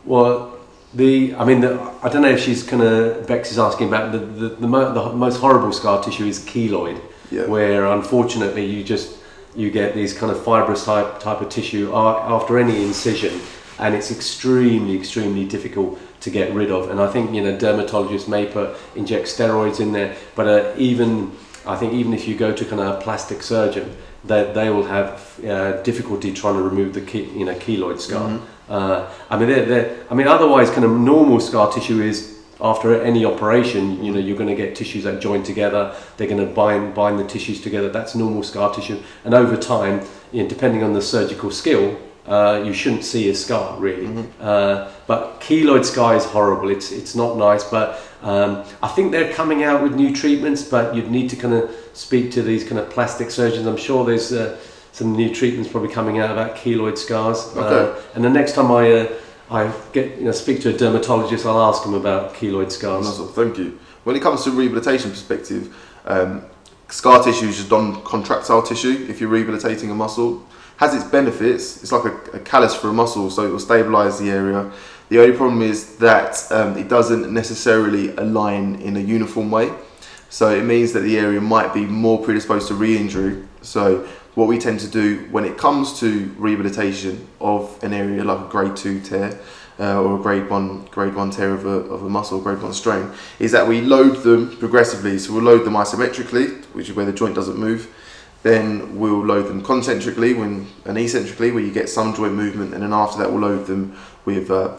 Well, 0.03 0.54
the, 0.95 1.35
I 1.35 1.45
mean, 1.45 1.61
the, 1.61 1.79
I 2.01 2.09
don't 2.09 2.21
know 2.21 2.29
if 2.29 2.39
she's 2.39 2.63
kind 2.63 2.81
of, 2.81 3.27
Bex 3.27 3.51
is 3.51 3.59
asking 3.59 3.89
about 3.89 4.11
the, 4.11 4.19
the, 4.19 4.49
the, 4.49 4.67
mo, 4.67 4.93
the, 4.93 5.13
most 5.13 5.37
horrible 5.37 5.71
scar 5.71 6.01
tissue 6.01 6.25
is 6.25 6.39
keloid, 6.39 6.99
yeah. 7.29 7.45
where 7.45 7.85
unfortunately 7.85 8.65
you 8.65 8.83
just, 8.83 9.17
you 9.55 9.69
get 9.69 9.93
these 9.93 10.17
kind 10.17 10.31
of 10.31 10.43
fibrous 10.43 10.85
type, 10.85 11.19
type 11.19 11.41
of 11.41 11.49
tissue 11.49 11.93
after 11.93 12.57
any 12.57 12.83
incision 12.83 13.39
and 13.79 13.93
it's 13.93 14.11
extremely, 14.11 14.97
extremely 14.97 15.45
difficult 15.45 15.99
to 16.21 16.29
get 16.29 16.53
rid 16.53 16.71
of. 16.71 16.89
And 16.89 17.01
I 17.01 17.11
think, 17.11 17.33
you 17.33 17.41
know, 17.41 17.57
dermatologists 17.57 18.27
may 18.27 18.45
put, 18.45 18.77
inject 18.95 19.27
steroids 19.27 19.79
in 19.79 19.91
there, 19.91 20.15
but 20.35 20.47
uh, 20.47 20.73
even, 20.77 21.31
I 21.65 21.75
think 21.75 21.93
even 21.93 22.13
if 22.13 22.27
you 22.27 22.35
go 22.37 22.53
to 22.53 22.65
kind 22.65 22.81
of 22.81 22.99
a 22.99 23.01
plastic 23.01 23.43
surgeon, 23.43 23.95
they, 24.23 24.51
they 24.53 24.69
will 24.69 24.85
have 24.85 25.39
uh, 25.45 25.81
difficulty 25.83 26.33
trying 26.33 26.55
to 26.55 26.63
remove 26.63 26.93
the 26.93 27.01
ke- 27.01 27.31
you 27.35 27.45
know 27.45 27.53
keloid 27.55 27.99
scar. 27.99 28.29
Mm-hmm. 28.29 28.54
Uh, 28.69 29.11
I 29.29 29.37
mean, 29.37 29.49
they're, 29.49 29.65
they're, 29.65 29.97
I 30.09 30.15
mean, 30.15 30.27
otherwise, 30.27 30.69
kind 30.69 30.83
of 30.83 30.91
normal 30.91 31.39
scar 31.39 31.71
tissue 31.71 32.01
is 32.01 32.35
after 32.61 33.01
any 33.01 33.25
operation, 33.25 34.03
you 34.03 34.11
know, 34.11 34.19
you're 34.19 34.37
going 34.37 34.49
to 34.49 34.55
get 34.55 34.75
tissues 34.75 35.03
that 35.03 35.21
join 35.21 35.43
together. 35.43 35.95
They're 36.17 36.27
going 36.27 36.45
to 36.45 36.51
bind 36.51 36.95
bind 36.95 37.19
the 37.19 37.25
tissues 37.25 37.61
together. 37.61 37.89
That's 37.89 38.15
normal 38.15 38.43
scar 38.43 38.73
tissue, 38.73 39.01
and 39.23 39.33
over 39.33 39.57
time, 39.57 40.01
you 40.31 40.43
know, 40.43 40.49
depending 40.49 40.83
on 40.83 40.93
the 40.93 41.01
surgical 41.01 41.51
skill, 41.51 41.97
uh, 42.27 42.63
you 42.65 42.73
shouldn't 42.73 43.03
see 43.03 43.29
a 43.29 43.35
scar 43.35 43.77
really. 43.77 44.07
Mm-hmm. 44.07 44.41
Uh, 44.41 44.89
but 45.05 45.39
keloid 45.41 45.85
scar 45.85 46.15
is 46.15 46.25
horrible. 46.25 46.69
It's 46.69 46.91
it's 46.91 47.15
not 47.15 47.37
nice. 47.37 47.63
But 47.63 48.01
um, 48.21 48.63
I 48.81 48.87
think 48.87 49.11
they're 49.11 49.33
coming 49.33 49.63
out 49.63 49.83
with 49.83 49.95
new 49.95 50.15
treatments. 50.15 50.63
But 50.63 50.95
you'd 50.95 51.11
need 51.11 51.29
to 51.31 51.35
kind 51.35 51.53
of 51.53 51.75
speak 51.93 52.31
to 52.31 52.41
these 52.41 52.63
kind 52.63 52.79
of 52.79 52.89
plastic 52.89 53.31
surgeons. 53.31 53.67
I'm 53.67 53.77
sure 53.77 54.05
there's 54.05 54.31
uh, 54.31 54.57
some 54.95 55.11
new 55.11 55.33
treatments 55.35 55.69
probably 55.69 55.89
coming 55.89 56.19
out 56.19 56.31
about 56.31 56.55
keloid 56.55 56.97
scars. 56.97 57.53
Uh, 57.53 57.59
okay. 57.59 58.07
and 58.15 58.23
the 58.23 58.29
next 58.29 58.53
time 58.53 58.71
I 58.71 58.91
uh, 58.91 59.13
I 59.51 59.73
get 59.91 60.17
you 60.17 60.23
know 60.23 60.31
speak 60.31 60.61
to 60.61 60.69
a 60.73 60.77
dermatologist, 60.77 61.45
I'll 61.45 61.59
ask 61.59 61.83
them 61.83 61.93
about 61.93 62.33
keloid 62.33 62.71
scars. 62.71 63.05
Awesome. 63.05 63.27
Thank 63.27 63.57
you. 63.57 63.77
When 64.05 64.15
it 64.15 64.21
comes 64.21 64.45
to 64.45 64.51
rehabilitation 64.51 65.11
perspective, 65.11 65.75
um, 66.05 66.45
scar 66.87 67.21
tissue 67.21 67.47
is 67.47 67.57
just 67.57 67.69
non-contractile 67.69 68.63
tissue. 68.63 69.05
If 69.09 69.19
you're 69.19 69.29
rehabilitating 69.29 69.91
a 69.91 69.95
muscle, 69.95 70.47
has 70.77 70.95
its 70.95 71.03
benefits. 71.03 71.83
It's 71.83 71.91
like 71.91 72.05
a, 72.05 72.37
a 72.37 72.39
callus 72.39 72.73
for 72.73 72.87
a 72.87 72.93
muscle, 72.93 73.29
so 73.29 73.45
it 73.45 73.49
will 73.49 73.59
stabilize 73.59 74.17
the 74.17 74.29
area. 74.29 74.71
The 75.09 75.19
only 75.19 75.35
problem 75.35 75.61
is 75.61 75.97
that 75.97 76.41
um, 76.51 76.77
it 76.77 76.87
doesn't 76.87 77.33
necessarily 77.33 78.15
align 78.15 78.75
in 78.75 78.95
a 78.95 79.01
uniform 79.01 79.51
way. 79.51 79.73
So 80.29 80.49
it 80.55 80.63
means 80.63 80.93
that 80.93 81.01
the 81.01 81.17
area 81.17 81.41
might 81.41 81.73
be 81.73 81.85
more 81.85 82.23
predisposed 82.23 82.67
to 82.69 82.75
re-injury. 82.75 83.43
So 83.65 84.07
what 84.35 84.47
we 84.47 84.57
tend 84.57 84.79
to 84.81 84.87
do 84.87 85.27
when 85.31 85.45
it 85.45 85.57
comes 85.57 85.99
to 85.99 86.33
rehabilitation 86.37 87.27
of 87.39 87.83
an 87.83 87.93
area 87.93 88.23
like 88.23 88.47
a 88.47 88.49
grade 88.49 88.75
two 88.75 88.99
tear 89.01 89.39
uh, 89.79 90.01
or 90.01 90.19
a 90.19 90.21
grade 90.21 90.49
one 90.49 90.85
grade 90.85 91.15
one 91.15 91.31
tear 91.31 91.53
of 91.53 91.65
a, 91.65 91.69
of 91.69 92.03
a 92.03 92.09
muscle, 92.09 92.39
grade 92.39 92.61
one 92.61 92.73
strain, 92.73 93.09
is 93.39 93.51
that 93.51 93.67
we 93.67 93.81
load 93.81 94.23
them 94.23 94.55
progressively. 94.57 95.17
So 95.19 95.33
we'll 95.33 95.43
load 95.43 95.65
them 95.65 95.73
isometrically, 95.73 96.63
which 96.73 96.89
is 96.89 96.95
where 96.95 97.05
the 97.05 97.13
joint 97.13 97.35
doesn't 97.35 97.57
move. 97.57 97.93
Then 98.43 98.99
we'll 98.99 99.25
load 99.25 99.47
them 99.47 99.63
concentrically 99.63 100.35
when, 100.35 100.67
and 100.85 100.97
eccentrically, 100.99 101.51
where 101.51 101.63
you 101.63 101.73
get 101.73 101.89
some 101.89 102.13
joint 102.13 102.35
movement, 102.35 102.75
and 102.75 102.83
then 102.83 102.93
after 102.93 103.17
that 103.17 103.31
we'll 103.31 103.41
load 103.41 103.65
them 103.65 103.97
with 104.23 104.51
uh, 104.51 104.69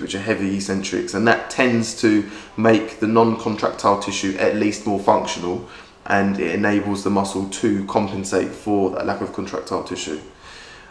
which 0.00 0.14
are 0.14 0.20
heavy 0.20 0.56
eccentrics, 0.56 1.14
and 1.14 1.26
that 1.26 1.48
tends 1.48 2.00
to 2.00 2.28
make 2.56 2.98
the 2.98 3.06
non-contractile 3.06 4.00
tissue 4.00 4.36
at 4.38 4.56
least 4.56 4.84
more 4.84 4.98
functional 4.98 5.68
and 6.08 6.40
it 6.40 6.54
enables 6.54 7.04
the 7.04 7.10
muscle 7.10 7.48
to 7.50 7.84
compensate 7.84 8.48
for 8.48 8.90
that 8.90 9.06
lack 9.06 9.20
of 9.20 9.32
contractile 9.32 9.84
tissue. 9.84 10.20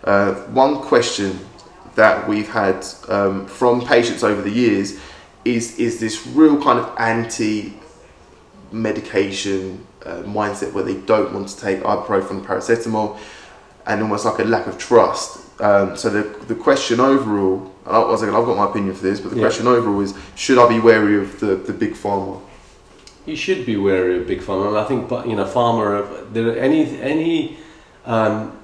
Uh, 0.03 0.36
one 0.51 0.77
question 0.82 1.39
that 1.95 2.27
we've 2.27 2.49
had 2.49 2.86
um, 3.10 3.47
from 3.47 3.82
patients 3.82 4.23
over 4.23 4.41
the 4.41 4.51
years 4.51 4.99
is 5.43 5.77
is 5.80 5.99
this 5.99 6.27
real 6.27 6.62
kind 6.62 6.80
of 6.80 6.95
anti 6.99 7.73
medication 8.71 9.86
uh, 10.06 10.21
mindset 10.23 10.71
where 10.73 10.84
they 10.84 10.95
don't 11.01 11.34
want 11.34 11.47
to 11.47 11.60
take 11.60 11.80
ibuprofen, 11.80 12.45
paracetamol, 12.45 13.17
and 13.88 14.01
almost 14.01 14.25
like 14.25 14.39
a 14.39 14.43
lack 14.43 14.67
of 14.67 14.77
trust. 14.77 15.60
Um, 15.60 15.97
so 15.97 16.10
the 16.12 16.45
the 16.45 16.56
question 16.56 16.99
overall, 16.99 17.73
I 17.88 17.97
was 17.99 18.21
like, 18.21 18.32
I've 18.32 18.45
got 18.45 18.56
my 18.56 18.69
opinion 18.69 18.93
for 18.93 19.03
this, 19.03 19.19
but 19.19 19.32
the 19.32 19.38
yeah. 19.38 19.43
question 19.43 19.65
overall 19.65 19.99
is, 20.01 20.13
should 20.36 20.60
I 20.60 20.69
be 20.69 20.80
wary 20.80 21.17
of 21.17 21.39
the, 21.39 21.56
the 21.56 21.73
big 21.73 21.93
pharma? 21.93 22.39
You 23.28 23.36
should 23.36 23.66
be 23.66 23.76
wary 23.76 24.18
of 24.20 24.26
big 24.26 24.40
pharma. 24.40 24.82
I 24.82 24.86
think, 24.86 25.12
you 25.28 25.36
know, 25.36 25.46
pharma. 25.46 26.34
There 26.34 26.58
any 26.58 27.00
any 27.02 27.58
um, 28.06 28.58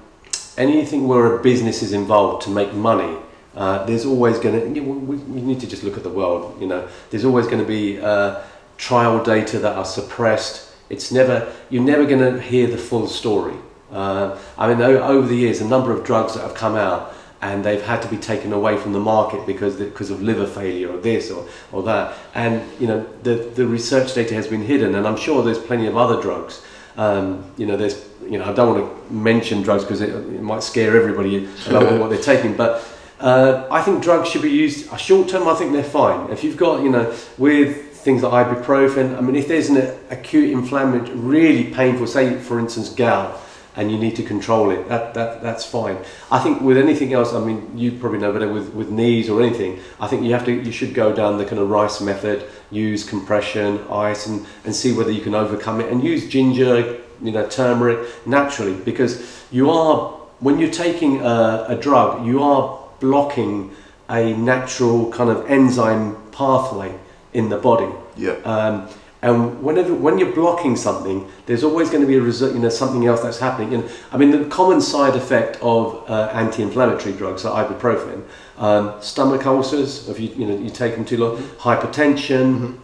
anything 0.56 1.06
where 1.06 1.36
a 1.36 1.42
business 1.42 1.82
is 1.82 1.92
involved 1.92 2.42
to 2.44 2.50
make 2.50 2.72
money. 2.72 3.18
Uh, 3.54 3.84
there's 3.84 4.04
always 4.04 4.38
going 4.38 4.58
to. 4.58 4.80
You, 4.80 4.84
need 5.28 5.60
to 5.60 5.66
just 5.66 5.84
look 5.84 5.96
at 5.96 6.02
the 6.02 6.10
world. 6.10 6.60
You 6.60 6.66
know, 6.66 6.88
there's 7.10 7.24
always 7.24 7.46
going 7.46 7.60
to 7.60 7.68
be 7.68 8.00
uh, 8.00 8.40
trial 8.78 9.22
data 9.22 9.58
that 9.58 9.76
are 9.76 9.84
suppressed. 9.84 10.72
It's 10.88 11.12
never. 11.12 11.52
You're 11.70 11.84
never 11.84 12.06
going 12.06 12.34
to 12.34 12.40
hear 12.40 12.66
the 12.66 12.78
full 12.78 13.06
story. 13.06 13.54
Uh, 13.92 14.36
I 14.58 14.66
mean, 14.72 14.80
over 14.82 15.28
the 15.28 15.36
years, 15.36 15.60
a 15.60 15.68
number 15.68 15.92
of 15.92 16.04
drugs 16.04 16.34
that 16.34 16.40
have 16.40 16.54
come 16.54 16.74
out 16.74 17.14
and 17.44 17.62
they've 17.62 17.82
had 17.82 18.00
to 18.00 18.08
be 18.08 18.16
taken 18.16 18.54
away 18.54 18.74
from 18.76 18.94
the 18.94 19.00
market 19.00 19.46
because 19.46 19.76
because 19.76 20.10
of 20.10 20.22
liver 20.22 20.46
failure 20.46 20.90
or 20.90 20.96
this 20.98 21.30
or, 21.30 21.46
or 21.72 21.82
that. 21.82 22.16
And 22.34 22.62
you 22.80 22.86
know 22.86 23.06
the 23.22 23.34
the 23.34 23.66
research 23.66 24.14
data 24.14 24.34
has 24.34 24.46
been 24.46 24.62
hidden, 24.62 24.94
and 24.94 25.06
I'm 25.06 25.16
sure 25.16 25.42
there's 25.42 25.58
plenty 25.58 25.86
of 25.86 25.96
other 25.96 26.20
drugs. 26.22 26.62
Um, 26.96 27.44
you 27.58 27.66
know, 27.66 27.76
there's 27.76 28.02
you 28.22 28.38
know 28.38 28.46
I 28.46 28.52
don't 28.54 28.74
want 28.74 29.08
to 29.08 29.12
mention 29.12 29.62
drugs 29.62 29.84
because 29.84 30.00
it, 30.00 30.08
it, 30.08 30.42
might 30.42 30.62
scare 30.62 30.96
everybody 30.96 31.48
about 31.66 32.00
what 32.00 32.10
they're 32.10 32.28
taking, 32.34 32.56
but. 32.56 32.82
Uh, 33.20 33.66
I 33.70 33.80
think 33.80 34.02
drugs 34.02 34.28
should 34.28 34.42
be 34.42 34.50
used 34.50 34.92
uh, 34.92 34.96
short 34.96 35.28
term. 35.28 35.46
I 35.46 35.54
think 35.54 35.72
they're 35.72 35.84
fine. 35.84 36.30
If 36.30 36.42
you've 36.42 36.56
got, 36.56 36.82
you 36.82 36.90
know, 36.90 37.16
with 37.38 37.92
things 37.92 38.22
like 38.22 38.48
ibuprofen, 38.48 39.16
I 39.16 39.20
mean, 39.20 39.36
if 39.36 39.46
there's 39.46 39.70
an 39.70 39.96
acute 40.10 40.50
inflammatory, 40.50 41.16
really 41.16 41.72
painful, 41.72 42.08
say 42.08 42.36
for 42.38 42.58
instance 42.58 42.90
gout, 42.90 43.40
and 43.76 43.90
you 43.90 43.98
need 43.98 44.16
to 44.16 44.22
control 44.22 44.70
it. 44.70 44.88
That, 44.88 45.14
that 45.14 45.42
that's 45.42 45.64
fine. 45.64 45.98
I 46.30 46.38
think 46.38 46.60
with 46.60 46.76
anything 46.76 47.12
else, 47.12 47.32
I 47.32 47.44
mean, 47.44 47.76
you 47.76 47.92
probably 47.92 48.18
know 48.18 48.32
better 48.32 48.52
with, 48.52 48.72
with 48.74 48.90
knees 48.90 49.28
or 49.28 49.42
anything. 49.42 49.80
I 50.00 50.06
think 50.06 50.22
you 50.22 50.32
have 50.32 50.44
to 50.46 50.52
you 50.52 50.72
should 50.72 50.94
go 50.94 51.12
down 51.12 51.38
the 51.38 51.44
kind 51.44 51.58
of 51.58 51.70
rice 51.70 52.00
method, 52.00 52.48
use 52.70 53.08
compression, 53.08 53.80
ice, 53.90 54.26
and, 54.26 54.46
and 54.64 54.74
see 54.74 54.92
whether 54.92 55.10
you 55.10 55.20
can 55.20 55.34
overcome 55.34 55.80
it, 55.80 55.90
and 55.90 56.02
use 56.02 56.28
ginger, 56.28 57.00
you 57.22 57.32
know, 57.32 57.48
turmeric 57.48 58.08
naturally 58.26 58.74
because 58.74 59.44
you 59.50 59.70
are 59.70 60.12
when 60.40 60.58
you're 60.58 60.70
taking 60.70 61.20
a, 61.20 61.66
a 61.68 61.76
drug, 61.76 62.26
you 62.26 62.42
are 62.42 62.78
blocking 63.00 63.74
a 64.08 64.34
natural 64.34 65.10
kind 65.10 65.30
of 65.30 65.50
enzyme 65.50 66.16
pathway 66.32 66.94
in 67.32 67.48
the 67.48 67.56
body. 67.56 67.90
Yeah. 68.16 68.32
Um, 68.44 68.88
and 69.24 69.62
whenever 69.62 69.94
when 69.94 70.18
you're 70.18 70.32
blocking 70.32 70.76
something, 70.76 71.26
there's 71.46 71.64
always 71.64 71.88
going 71.88 72.02
to 72.02 72.06
be 72.06 72.16
a 72.16 72.20
result, 72.20 72.52
you 72.52 72.60
know, 72.60 72.68
something 72.68 73.06
else 73.06 73.22
that's 73.22 73.38
happening. 73.38 73.72
And 73.72 73.90
I 74.12 74.18
mean, 74.18 74.30
the 74.30 74.44
common 74.50 74.82
side 74.82 75.16
effect 75.16 75.56
of 75.62 76.04
uh, 76.10 76.28
anti-inflammatory 76.34 77.14
drugs, 77.14 77.42
like 77.42 77.66
ibuprofen, 77.66 78.22
um, 78.58 79.00
stomach 79.00 79.46
ulcers, 79.46 80.10
if 80.10 80.20
you 80.20 80.28
you 80.28 80.46
know 80.46 80.58
you 80.58 80.68
take 80.68 80.94
them 80.94 81.06
too 81.06 81.16
long, 81.16 81.38
hypertension. 81.58 82.58
Mm-hmm. 82.58 82.80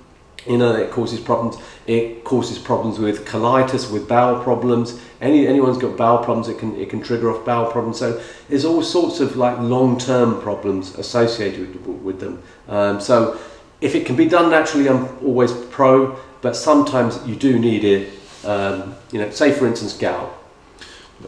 You 0.51 0.57
know, 0.57 0.75
it 0.75 0.91
causes 0.91 1.21
problems. 1.21 1.63
It 1.87 2.25
causes 2.25 2.59
problems 2.59 2.99
with 2.99 3.27
colitis, 3.27 3.93
with 3.93 4.09
bowel 4.09 4.43
problems. 4.43 4.99
Any 5.21 5.47
anyone's 5.47 5.77
got 5.77 5.99
bowel 5.99 6.25
problems, 6.25 6.49
it 6.49 6.59
can 6.59 6.75
it 6.81 6.89
can 6.89 7.03
trigger 7.03 7.31
off 7.31 7.45
bowel 7.45 7.71
problems. 7.71 7.99
So 7.99 8.19
there's 8.49 8.65
all 8.65 8.83
sorts 8.83 9.21
of 9.21 9.37
like 9.37 9.59
long-term 9.59 10.41
problems 10.41 10.95
associated 10.95 11.87
with, 11.87 12.01
with 12.01 12.21
them. 12.21 12.43
Um, 12.69 12.99
so 12.99 13.39
if 13.83 13.95
it 13.95 14.07
can 14.07 14.17
be 14.17 14.27
done 14.27 14.51
naturally, 14.51 14.89
I'm 14.89 15.07
always 15.23 15.53
pro. 15.53 16.19
But 16.43 16.57
sometimes 16.57 17.21
you 17.27 17.37
do 17.37 17.59
need 17.59 17.85
it. 17.85 18.19
Um, 18.45 18.97
you 19.13 19.19
know, 19.19 19.31
say 19.31 19.53
for 19.53 19.67
instance, 19.67 19.93
gout. 19.97 20.37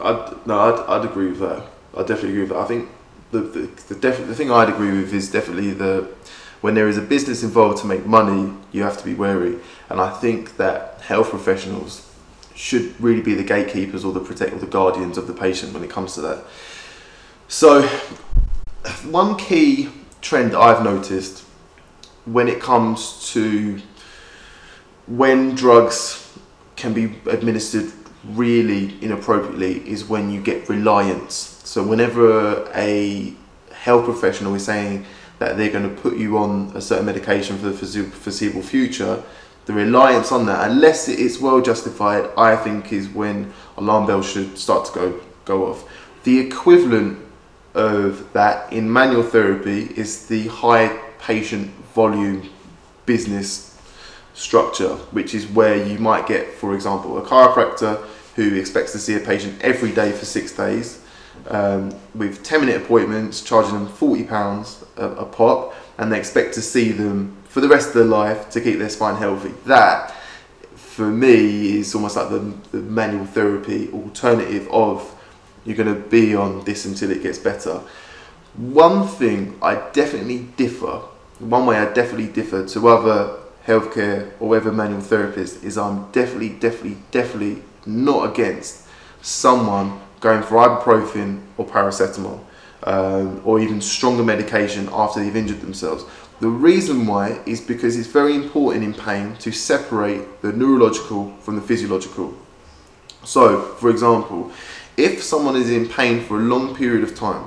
I'd, 0.01 0.47
no, 0.47 0.59
I'd, 0.59 0.81
I'd 0.89 1.05
agree 1.05 1.29
with 1.29 1.41
that. 1.41 1.67
I 1.95 2.01
definitely 2.01 2.31
agree 2.31 2.41
with 2.43 2.51
that. 2.51 2.59
I 2.59 2.65
think 2.65 2.89
the 3.31 3.41
the 3.41 3.67
the, 3.89 3.95
def- 3.95 4.27
the 4.27 4.35
thing 4.35 4.51
I'd 4.51 4.69
agree 4.69 4.93
with 4.93 5.13
is 5.13 5.31
definitely 5.31 5.73
the 5.73 6.09
when 6.63 6.75
there 6.75 6.89
is 6.89 6.97
a 6.97 7.03
business 7.03 7.43
involved 7.43 7.79
to 7.79 7.87
make 7.87 8.07
money, 8.07 8.55
you 8.71 8.85
have 8.85 8.97
to 8.97 9.05
be 9.05 9.15
wary. 9.15 9.59
And 9.91 10.01
I 10.01 10.11
think 10.11 10.57
that 10.57 11.01
health 11.01 11.31
professionals 11.31 12.09
should 12.55 12.99
really 13.01 13.21
be 13.21 13.35
the 13.35 13.43
gatekeepers 13.43 14.05
or 14.05 14.13
the 14.13 14.21
protect 14.21 14.53
or 14.53 14.59
the 14.59 14.67
guardians 14.67 15.19
of 15.19 15.27
the 15.27 15.33
patient 15.33 15.75
when 15.75 15.83
it 15.83 15.91
comes 15.91 16.15
to 16.15 16.21
that. 16.21 16.45
So, 17.49 17.83
one 19.11 19.37
key 19.37 19.91
trend 20.21 20.55
I've 20.55 20.85
noticed 20.85 21.45
when 22.25 22.47
it 22.47 22.61
comes 22.61 23.29
to 23.33 23.81
when 25.07 25.55
drugs 25.55 26.37
can 26.77 26.93
be 26.93 27.15
administered 27.27 27.93
really 28.25 28.97
inappropriately 29.03 29.87
is 29.89 30.05
when 30.05 30.31
you 30.31 30.41
get 30.41 30.69
reliance. 30.69 31.61
So 31.65 31.83
whenever 31.83 32.71
a 32.75 33.35
health 33.73 34.05
professional 34.05 34.55
is 34.55 34.65
saying 34.65 35.05
that 35.39 35.57
they're 35.57 35.73
going 35.73 35.89
to 35.93 36.01
put 36.03 36.17
you 36.17 36.39
on 36.39 36.71
a 36.75 36.81
certain 36.81 37.07
medication 37.07 37.59
for 37.59 37.71
the 37.71 37.77
foreseeable 37.77 38.63
future, 38.63 39.23
the 39.67 39.73
reliance 39.73 40.33
on 40.33 40.47
that, 40.47 40.71
unless 40.71 41.09
it's 41.09 41.41
well 41.41 41.61
justified, 41.61 42.31
I 42.37 42.57
think 42.57 42.93
is 42.93 43.09
when 43.09 43.53
alarm 43.77 44.07
bells 44.07 44.31
should 44.31 44.57
start 44.59 44.87
to 44.87 44.93
go 44.93 45.21
go 45.45 45.67
off. 45.67 45.89
The 46.25 46.39
equivalent 46.39 47.19
of 47.75 48.33
that 48.33 48.73
in 48.73 48.93
manual 48.93 49.23
therapy 49.23 49.85
is 49.97 50.27
the 50.27 50.47
high 50.49 50.89
patient 51.19 51.71
volume 51.95 52.49
business 53.07 53.72
structure, 54.35 54.95
which 55.13 55.35
is 55.35 55.47
where 55.47 55.77
you 55.77 55.99
might 55.99 56.27
get, 56.27 56.53
for 56.55 56.75
example, 56.75 57.19
a 57.19 57.23
chiropractor 57.23 58.03
who 58.37 58.55
expects 58.55 58.93
to 58.93 58.99
see 58.99 59.15
a 59.15 59.21
patient 59.21 59.61
every 59.61 59.93
day 59.93 60.11
for 60.13 60.25
six 60.25 60.53
days 60.53 61.03
um, 61.49 61.95
with 62.15 62.43
10 62.43 62.61
minute 62.61 62.83
appointments, 62.83 63.43
charging 63.43 63.75
them 63.75 63.89
£40 63.89 64.85
a, 64.97 65.05
a 65.05 65.25
pop, 65.25 65.75
and 65.99 66.13
they 66.13 66.19
expect 66.19 66.55
to 66.55 66.63
see 66.63 66.93
them 66.93 67.37
for 67.45 67.61
the 67.61 67.69
rest 67.69 67.89
of 67.89 67.95
their 67.95 68.05
life 68.05 68.49
to 68.51 68.61
keep 68.61 68.79
their 68.79 68.89
spine 68.89 69.17
healthy. 69.17 69.53
That, 69.67 70.15
for 70.75 71.11
me, 71.11 71.79
is 71.79 71.95
almost 71.95 72.17
like 72.17 72.31
the, 72.31 72.55
the 72.71 72.79
manual 72.79 73.27
therapy 73.27 73.91
alternative 73.93 74.69
of 74.71 75.15
you're 75.65 75.77
going 75.77 75.95
to 75.95 76.01
be 76.09 76.35
on 76.35 76.65
this 76.65 76.85
until 76.87 77.11
it 77.11 77.23
gets 77.23 77.39
better. 77.39 77.83
One 78.57 79.07
thing 79.07 79.59
I 79.63 79.75
definitely 79.93 80.41
differ, 80.57 81.01
one 81.39 81.67
way 81.67 81.77
I 81.77 81.93
definitely 81.93 82.29
differ 82.29 82.67
to 82.67 82.89
other 82.89 83.42
healthcare 83.67 84.33
or 84.41 84.57
other 84.57 84.73
manual 84.73 85.01
therapist 85.01 85.63
is 85.63 85.79
I'm 85.79 86.11
definitely, 86.13 86.51
definitely, 86.51 86.99
definitely 87.11 87.63
not 87.87 88.31
against 88.31 88.87
someone 89.21 90.01
going 90.21 90.43
for 90.43 90.57
ibuprofen 90.57 91.43
or 91.57 91.67
paracetamol 91.67 92.41
um, 92.85 93.41
or 93.45 93.61
even 93.61 93.81
stronger 93.81 94.23
medication 94.23 94.89
after 94.93 95.23
they've 95.23 95.37
injured 95.37 95.61
themselves. 95.61 96.05
The 96.41 96.49
reason 96.49 97.07
why 97.07 97.41
is 97.47 97.61
because 97.61 97.97
it's 97.97 98.09
very 98.09 98.35
important 98.35 98.85
in 98.85 98.95
pain 98.95 99.37
to 99.37 99.53
separate 99.53 100.43
the 100.43 100.53
neurological 100.53 101.33
from 101.41 101.55
the 101.55 101.63
physiological. 101.63 102.35
So, 103.25 103.63
for 103.63 103.91
example, 103.91 104.51
if 104.97 105.23
someone 105.23 105.55
is 105.55 105.71
in 105.71 105.89
pain 105.89 106.21
for 106.25 106.39
a 106.39 106.43
long 106.43 106.75
period 106.75 107.05
of 107.05 107.15
time, 107.15 107.45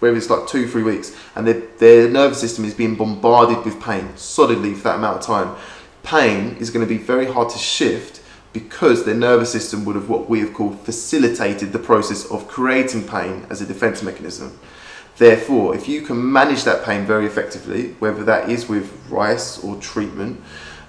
whether 0.00 0.16
it's 0.16 0.30
like 0.30 0.46
two, 0.48 0.66
three 0.66 0.82
weeks, 0.82 1.16
and 1.34 1.46
their, 1.46 1.60
their 1.78 2.08
nervous 2.08 2.40
system 2.40 2.64
is 2.64 2.74
being 2.74 2.96
bombarded 2.96 3.64
with 3.64 3.80
pain 3.80 4.16
solidly 4.16 4.74
for 4.74 4.84
that 4.84 4.96
amount 4.96 5.18
of 5.18 5.24
time, 5.24 5.56
pain 6.02 6.56
is 6.58 6.70
going 6.70 6.86
to 6.86 6.88
be 6.88 6.98
very 6.98 7.26
hard 7.26 7.48
to 7.50 7.58
shift 7.58 8.20
because 8.52 9.04
their 9.04 9.14
nervous 9.14 9.52
system 9.52 9.84
would 9.84 9.94
have 9.94 10.08
what 10.08 10.28
we 10.28 10.40
have 10.40 10.52
called 10.52 10.78
facilitated 10.80 11.72
the 11.72 11.78
process 11.78 12.28
of 12.30 12.48
creating 12.48 13.06
pain 13.06 13.46
as 13.48 13.60
a 13.60 13.66
defense 13.66 14.02
mechanism. 14.02 14.58
Therefore, 15.18 15.74
if 15.76 15.86
you 15.86 16.00
can 16.00 16.32
manage 16.32 16.64
that 16.64 16.84
pain 16.84 17.04
very 17.04 17.26
effectively, 17.26 17.92
whether 17.98 18.24
that 18.24 18.48
is 18.48 18.68
with 18.68 18.90
rice 19.10 19.62
or 19.62 19.76
treatment 19.76 20.40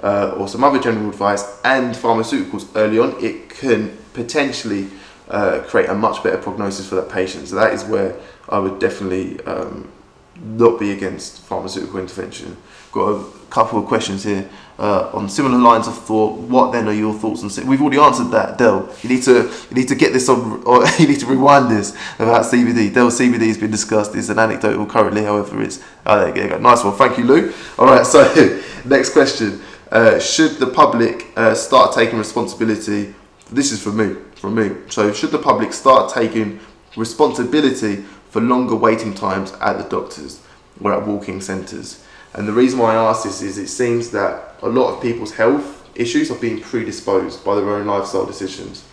uh, 0.01 0.35
or 0.37 0.47
some 0.47 0.63
other 0.63 0.79
general 0.79 1.09
advice 1.09 1.59
and 1.65 1.93
pharmaceuticals 1.93 2.67
early 2.75 2.97
on, 2.97 3.13
it 3.23 3.49
can 3.49 3.97
potentially 4.13 4.89
uh, 5.31 5.63
create 5.67 5.89
a 5.89 5.93
much 5.95 6.23
better 6.23 6.37
prognosis 6.37 6.87
for 6.87 6.95
that 6.95 7.09
patient. 7.09 7.47
So 7.47 7.55
that 7.55 7.73
is 7.73 7.83
where 7.85 8.15
I 8.49 8.59
would 8.59 8.79
definitely 8.79 9.39
um, 9.45 9.89
not 10.35 10.79
be 10.79 10.91
against 10.91 11.41
pharmaceutical 11.41 11.99
intervention. 11.99 12.57
Got 12.91 13.07
a 13.09 13.23
couple 13.49 13.79
of 13.79 13.85
questions 13.85 14.23
here 14.23 14.49
uh, 14.77 15.09
on 15.13 15.29
similar 15.29 15.57
lines 15.57 15.87
of 15.87 15.97
thought. 15.97 16.37
What 16.37 16.73
then 16.73 16.87
are 16.87 16.93
your 16.93 17.13
thoughts 17.13 17.43
on? 17.43 17.67
We've 17.67 17.81
already 17.81 17.99
answered 17.99 18.31
that, 18.31 18.57
Del. 18.57 18.93
You 19.01 19.09
need 19.09 19.23
to 19.23 19.49
you 19.69 19.75
need 19.75 19.87
to 19.87 19.95
get 19.95 20.11
this 20.11 20.27
on, 20.27 20.63
or 20.65 20.85
you 20.99 21.07
need 21.07 21.19
to 21.21 21.25
rewind 21.25 21.71
this 21.71 21.95
about 22.15 22.43
CBD. 22.43 22.93
Del 22.93 23.09
CBD 23.09 23.47
has 23.47 23.57
been 23.57 23.71
discussed. 23.71 24.13
It's 24.15 24.27
an 24.29 24.39
anecdotal 24.39 24.85
currently, 24.85 25.23
however, 25.23 25.61
it's 25.61 25.81
oh 26.05 26.19
there 26.19 26.43
you 26.43 26.49
go. 26.49 26.57
Nice 26.57 26.83
one, 26.83 26.95
thank 26.95 27.17
you, 27.17 27.23
Lou. 27.23 27.53
All 27.77 27.85
right, 27.85 28.05
so 28.15 28.61
next 28.83 29.11
question: 29.11 29.61
uh, 29.91 30.19
Should 30.19 30.53
the 30.53 30.67
public 30.67 31.27
uh, 31.37 31.55
start 31.55 31.93
taking 31.93 32.17
responsibility? 32.17 33.13
This 33.51 33.71
is 33.71 33.81
for 33.81 33.91
me, 33.91 34.15
from 34.41 34.55
me. 34.55 34.71
So 34.89 35.13
should 35.13 35.29
the 35.29 35.37
public 35.37 35.71
start 35.71 36.11
taking 36.11 36.59
responsibility 36.97 37.97
for 38.31 38.41
longer 38.41 38.75
waiting 38.75 39.13
times 39.13 39.53
at 39.61 39.77
the 39.77 39.83
doctors 39.83 40.41
or 40.81 40.91
at 40.93 41.05
walk-in 41.05 41.41
centres? 41.41 42.03
And 42.33 42.47
the 42.47 42.53
reason 42.53 42.79
why 42.79 42.95
I 42.95 43.09
ask 43.09 43.23
this 43.23 43.43
is 43.43 43.59
it 43.59 43.67
seems 43.67 44.09
that 44.11 44.55
a 44.63 44.67
lot 44.67 44.95
of 44.95 45.01
people's 45.01 45.35
health 45.35 45.87
issues 45.95 46.31
are 46.31 46.39
being 46.39 46.59
predisposed 46.59 47.45
by 47.45 47.55
their 47.55 47.69
own 47.69 47.85
lifestyle 47.85 48.25
decisions. 48.25 48.83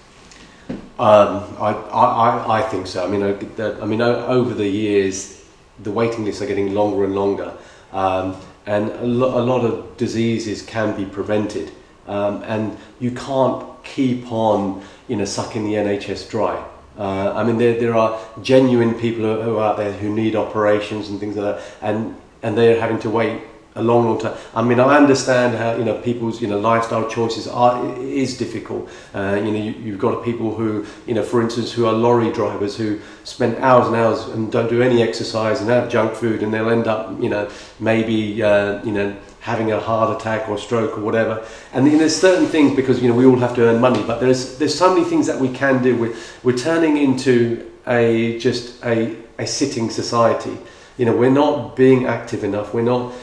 Um, 0.99 1.57
I, 1.59 1.73
I, 1.73 2.59
I 2.59 2.63
think 2.63 2.87
so. 2.87 3.05
I 3.05 3.09
mean, 3.09 3.23
I, 3.23 3.81
I 3.81 3.87
mean, 3.87 4.03
over 4.03 4.53
the 4.53 4.69
years, 4.69 5.43
the 5.79 5.93
waiting 5.93 6.25
lists 6.25 6.43
are 6.43 6.47
getting 6.47 6.75
longer 6.75 7.05
and 7.05 7.15
longer, 7.15 7.57
um, 7.93 8.37
and 8.67 8.91
a, 8.91 9.07
lo- 9.07 9.41
a, 9.41 9.43
lot 9.43 9.65
of 9.65 9.97
diseases 9.97 10.61
can 10.61 10.97
be 10.97 11.05
prevented, 11.05 11.71
um, 12.07 12.43
and 12.43 12.77
you 12.99 13.13
can't 13.13 13.65
keep 13.85 14.31
on, 14.33 14.83
you 15.09 15.17
know, 15.17 15.25
sucking 15.25 15.65
the 15.65 15.75
NHS 15.75 16.31
dry. 16.31 16.65
Uh, 16.99 17.33
I 17.35 17.45
mean, 17.45 17.59
there, 17.59 17.79
there 17.79 17.95
are 17.95 18.21
genuine 18.43 18.95
people 18.95 19.23
who 19.43 19.59
are 19.59 19.71
out 19.71 19.77
there 19.77 19.93
who 19.93 20.13
need 20.13 20.35
operations 20.35 21.09
and 21.11 21.21
things 21.21 21.37
like 21.37 21.57
that, 21.57 21.65
and 21.81 22.17
and 22.43 22.57
they're 22.57 22.81
having 22.81 22.99
to 23.01 23.11
wait 23.11 23.41
a 23.75 23.83
long, 23.83 24.05
long 24.07 24.19
time. 24.19 24.37
I 24.55 24.63
mean, 24.63 24.81
I 24.81 24.97
understand 24.97 25.57
how 25.57 25.77
you 25.77 25.85
know 25.85 25.99
people's 26.01 26.43
you 26.43 26.49
know 26.49 26.59
lifestyle 26.59 27.09
choices 27.09 27.47
are 27.47 27.97
is 27.99 28.37
difficult. 28.37 28.89
Uh, 29.15 29.41
you 29.43 29.51
know, 29.53 29.59
you, 29.59 29.93
have 29.93 30.01
got 30.01 30.25
people 30.25 30.55
who 30.55 30.85
you 31.07 31.15
know, 31.15 31.23
for 31.23 31.41
instance, 31.41 31.73
who 31.73 31.87
are 31.87 31.93
lorry 31.93 32.33
drivers 32.33 32.77
who 32.77 32.99
spend 33.25 33.57
hours 33.59 33.87
and 33.87 33.97
hours 33.97 34.27
and 34.29 34.51
don't 34.51 34.69
do 34.69 34.83
any 34.83 35.03
exercise 35.03 35.61
and 35.61 35.71
have 35.71 35.89
junk 35.89 36.15
food, 36.15 36.43
and 36.43 36.53
they'll 36.53 36.71
end 36.71 36.89
up 36.89 37.21
you 37.23 37.29
know 37.29 37.49
maybe 37.79 38.43
uh, 38.43 38.85
you 38.85 38.93
know 38.93 39.17
having 39.49 39.73
a 39.73 39.81
heart 39.81 40.15
attack 40.15 40.47
or 40.49 40.59
stroke 40.59 40.99
or 40.99 41.01
whatever. 41.01 41.45
And 41.73 41.87
you 41.87 41.93
know, 41.93 41.99
there's 42.01 42.21
certain 42.21 42.47
things 42.47 42.77
because 42.77 43.03
you 43.03 43.09
know 43.09 43.15
we 43.15 43.25
all 43.25 43.39
have 43.39 43.55
to 43.57 43.63
earn 43.63 43.81
money, 43.81 44.03
but 44.07 44.21
there's 44.21 44.59
there's 44.59 44.77
so 44.77 44.95
many 44.95 45.05
things 45.07 45.27
that 45.27 45.41
we 45.41 45.49
can 45.49 45.83
do. 45.83 45.97
We're, 45.97 46.17
we're 46.43 46.57
turning 46.57 46.99
into 46.99 47.69
a 47.87 48.39
just 48.39 48.85
a, 48.85 49.17
a 49.39 49.47
sitting 49.47 49.89
society. 49.91 50.57
You 50.99 51.07
know, 51.07 51.17
we're 51.17 51.39
not 51.45 51.77
being 51.77 52.07
active 52.07 52.45
enough. 52.45 52.75
We're 52.75 52.91
not 52.97 53.15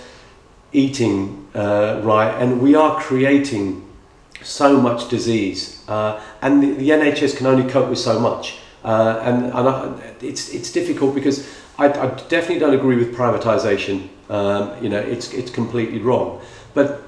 eating 0.74 1.48
uh, 1.54 2.02
right, 2.04 2.34
and 2.42 2.60
we 2.60 2.74
are 2.74 3.00
creating 3.00 3.86
so 4.42 4.82
much 4.82 5.10
disease. 5.10 5.84
Uh, 5.88 6.22
and 6.42 6.64
the, 6.64 6.72
the, 6.74 6.90
NHS 6.90 7.38
can 7.38 7.46
only 7.48 7.70
cope 7.70 7.90
with 7.90 8.00
so 8.00 8.20
much. 8.20 8.58
Uh, 8.84 9.20
and, 9.24 9.46
and 9.46 9.70
I, 9.70 10.14
it's 10.22 10.54
it's 10.54 10.72
difficult 10.72 11.14
because 11.14 11.48
I, 11.78 11.88
I, 11.88 12.08
definitely 12.30 12.60
don't 12.60 12.74
agree 12.74 12.96
with 12.96 13.16
privatisation. 13.16 14.08
Um, 14.30 14.82
you 14.84 14.90
know, 14.90 15.00
it's 15.00 15.34
it's 15.34 15.52
completely 15.52 16.00
wrong. 16.00 16.42
But 16.74 17.02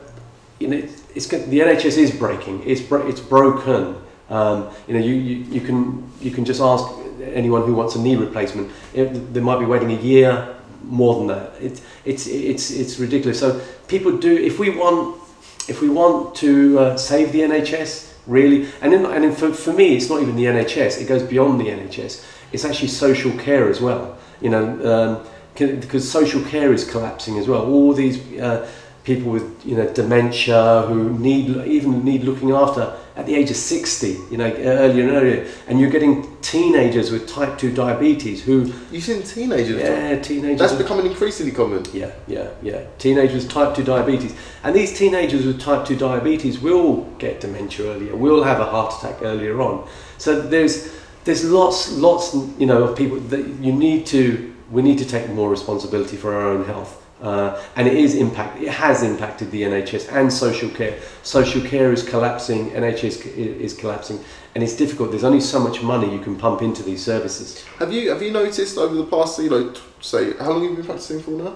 you 0.59 0.67
know, 0.67 0.77
it's, 0.77 1.03
it's 1.15 1.27
the 1.27 1.59
NHS 1.59 1.97
is 1.97 2.11
breaking. 2.11 2.63
It's 2.65 2.81
bro- 2.81 3.07
it's 3.07 3.21
broken. 3.21 3.95
Um, 4.29 4.69
you 4.87 4.93
know, 4.93 4.99
you, 4.99 5.13
you, 5.13 5.35
you 5.45 5.61
can 5.61 6.09
you 6.21 6.31
can 6.31 6.45
just 6.45 6.61
ask 6.61 6.85
anyone 7.21 7.63
who 7.63 7.73
wants 7.73 7.95
a 7.95 8.01
knee 8.01 8.15
replacement. 8.15 8.71
It, 8.93 9.33
they 9.33 9.39
might 9.39 9.59
be 9.59 9.65
waiting 9.65 9.91
a 9.91 10.01
year, 10.01 10.55
more 10.83 11.15
than 11.15 11.27
that. 11.27 11.53
It, 11.61 11.81
it's 12.05 12.27
it's 12.27 12.71
it's 12.71 12.99
ridiculous. 12.99 13.39
So 13.39 13.61
people 13.87 14.17
do 14.17 14.35
if 14.35 14.59
we 14.59 14.69
want 14.69 15.21
if 15.67 15.81
we 15.81 15.89
want 15.89 16.35
to 16.35 16.79
uh, 16.79 16.97
save 16.97 17.31
the 17.31 17.41
NHS 17.41 18.13
really, 18.25 18.67
and 18.81 18.93
in, 18.93 19.05
and 19.05 19.23
in, 19.23 19.31
for, 19.33 19.53
for 19.53 19.71
me 19.73 19.95
it's 19.95 20.09
not 20.09 20.21
even 20.21 20.35
the 20.35 20.45
NHS. 20.45 21.01
It 21.01 21.07
goes 21.07 21.23
beyond 21.23 21.59
the 21.61 21.65
NHS. 21.65 22.25
It's 22.51 22.65
actually 22.65 22.89
social 22.89 23.31
care 23.37 23.69
as 23.69 23.81
well. 23.81 24.17
You 24.41 24.49
know, 24.49 24.65
um, 24.93 25.27
because 25.55 26.09
social 26.09 26.41
care 26.43 26.71
is 26.73 26.89
collapsing 26.89 27.37
as 27.39 27.47
well. 27.47 27.65
All 27.65 27.93
these 27.93 28.17
uh, 28.39 28.69
people 29.03 29.31
with 29.31 29.65
you 29.65 29.75
know 29.75 29.87
dementia 29.93 30.83
who 30.87 31.09
need 31.17 31.49
even 31.65 32.03
need 32.03 32.23
looking 32.23 32.51
after 32.51 32.93
at 33.15 33.25
the 33.25 33.33
age 33.33 33.49
of 33.49 33.55
60 33.55 34.17
you 34.29 34.37
know 34.37 34.45
earlier 34.57 35.03
and 35.07 35.11
earlier 35.11 35.47
and 35.67 35.79
you're 35.79 35.89
getting 35.89 36.37
teenagers 36.41 37.09
with 37.09 37.25
type 37.27 37.57
2 37.57 37.73
diabetes 37.73 38.43
who 38.43 38.71
You've 38.91 39.03
seen 39.05 39.23
teenagers. 39.23 39.81
yeah 39.81 40.19
teenagers 40.21 40.59
That's 40.59 40.73
with- 40.73 40.81
becoming 40.81 41.05
increasingly 41.07 41.53
common. 41.53 41.85
yeah, 41.93 42.11
yeah, 42.27 42.49
yeah. 42.61 42.81
Teenagers 42.99 43.45
with 43.45 43.49
type 43.51 43.73
2 43.75 43.83
diabetes. 43.83 44.35
And 44.63 44.75
these 44.75 44.95
teenagers 44.97 45.45
with 45.45 45.59
type 45.59 45.85
2 45.87 45.95
diabetes 45.95 46.59
will 46.59 47.05
get 47.17 47.39
dementia 47.39 47.87
earlier, 47.93 48.13
will 48.15 48.43
have 48.43 48.59
a 48.59 48.65
heart 48.65 48.93
attack 48.99 49.21
earlier 49.23 49.59
on. 49.61 49.87
So 50.17 50.39
there's 50.41 50.91
there's 51.27 51.43
lots 51.43 51.91
lots 51.91 52.33
you 52.57 52.65
know 52.65 52.83
of 52.83 52.97
people 52.97 53.19
that 53.19 53.45
you 53.65 53.73
need 53.73 54.05
to 54.07 54.55
we 54.71 54.81
need 54.81 54.97
to 54.97 55.05
take 55.05 55.29
more 55.29 55.49
responsibility 55.49 56.17
for 56.17 56.33
our 56.33 56.47
own 56.49 56.65
health. 56.65 57.03
Uh, 57.21 57.59
and 57.75 57.87
it 57.87 57.95
is 57.95 58.13
impact 58.15 58.61
it 58.61 58.69
has 58.69 59.03
impacted 59.03 59.51
the 59.51 59.63
NHS 59.63 60.11
and 60.13 60.31
social 60.31 60.69
care. 60.69 60.97
Social 61.23 61.61
care 61.61 61.91
is 61.91 62.07
collapsing, 62.07 62.69
NHS 62.71 63.35
is 63.35 63.73
collapsing, 63.73 64.19
and 64.55 64.63
it's 64.63 64.75
difficult. 64.75 65.09
There's 65.11 65.23
only 65.23 65.41
so 65.41 65.59
much 65.59 65.81
money 65.81 66.11
you 66.13 66.19
can 66.19 66.35
pump 66.35 66.61
into 66.61 66.83
these 66.83 67.03
services. 67.03 67.65
Have 67.79 67.91
you 67.91 68.09
have 68.09 68.21
you 68.21 68.31
noticed 68.31 68.77
over 68.77 68.95
the 68.95 69.05
past, 69.05 69.39
you 69.39 69.49
know, 69.49 69.73
say, 69.99 70.33
how 70.37 70.51
long 70.51 70.61
have 70.61 70.71
you 70.71 70.77
been 70.77 70.85
practicing 70.85 71.21
for 71.21 71.31
now? 71.31 71.55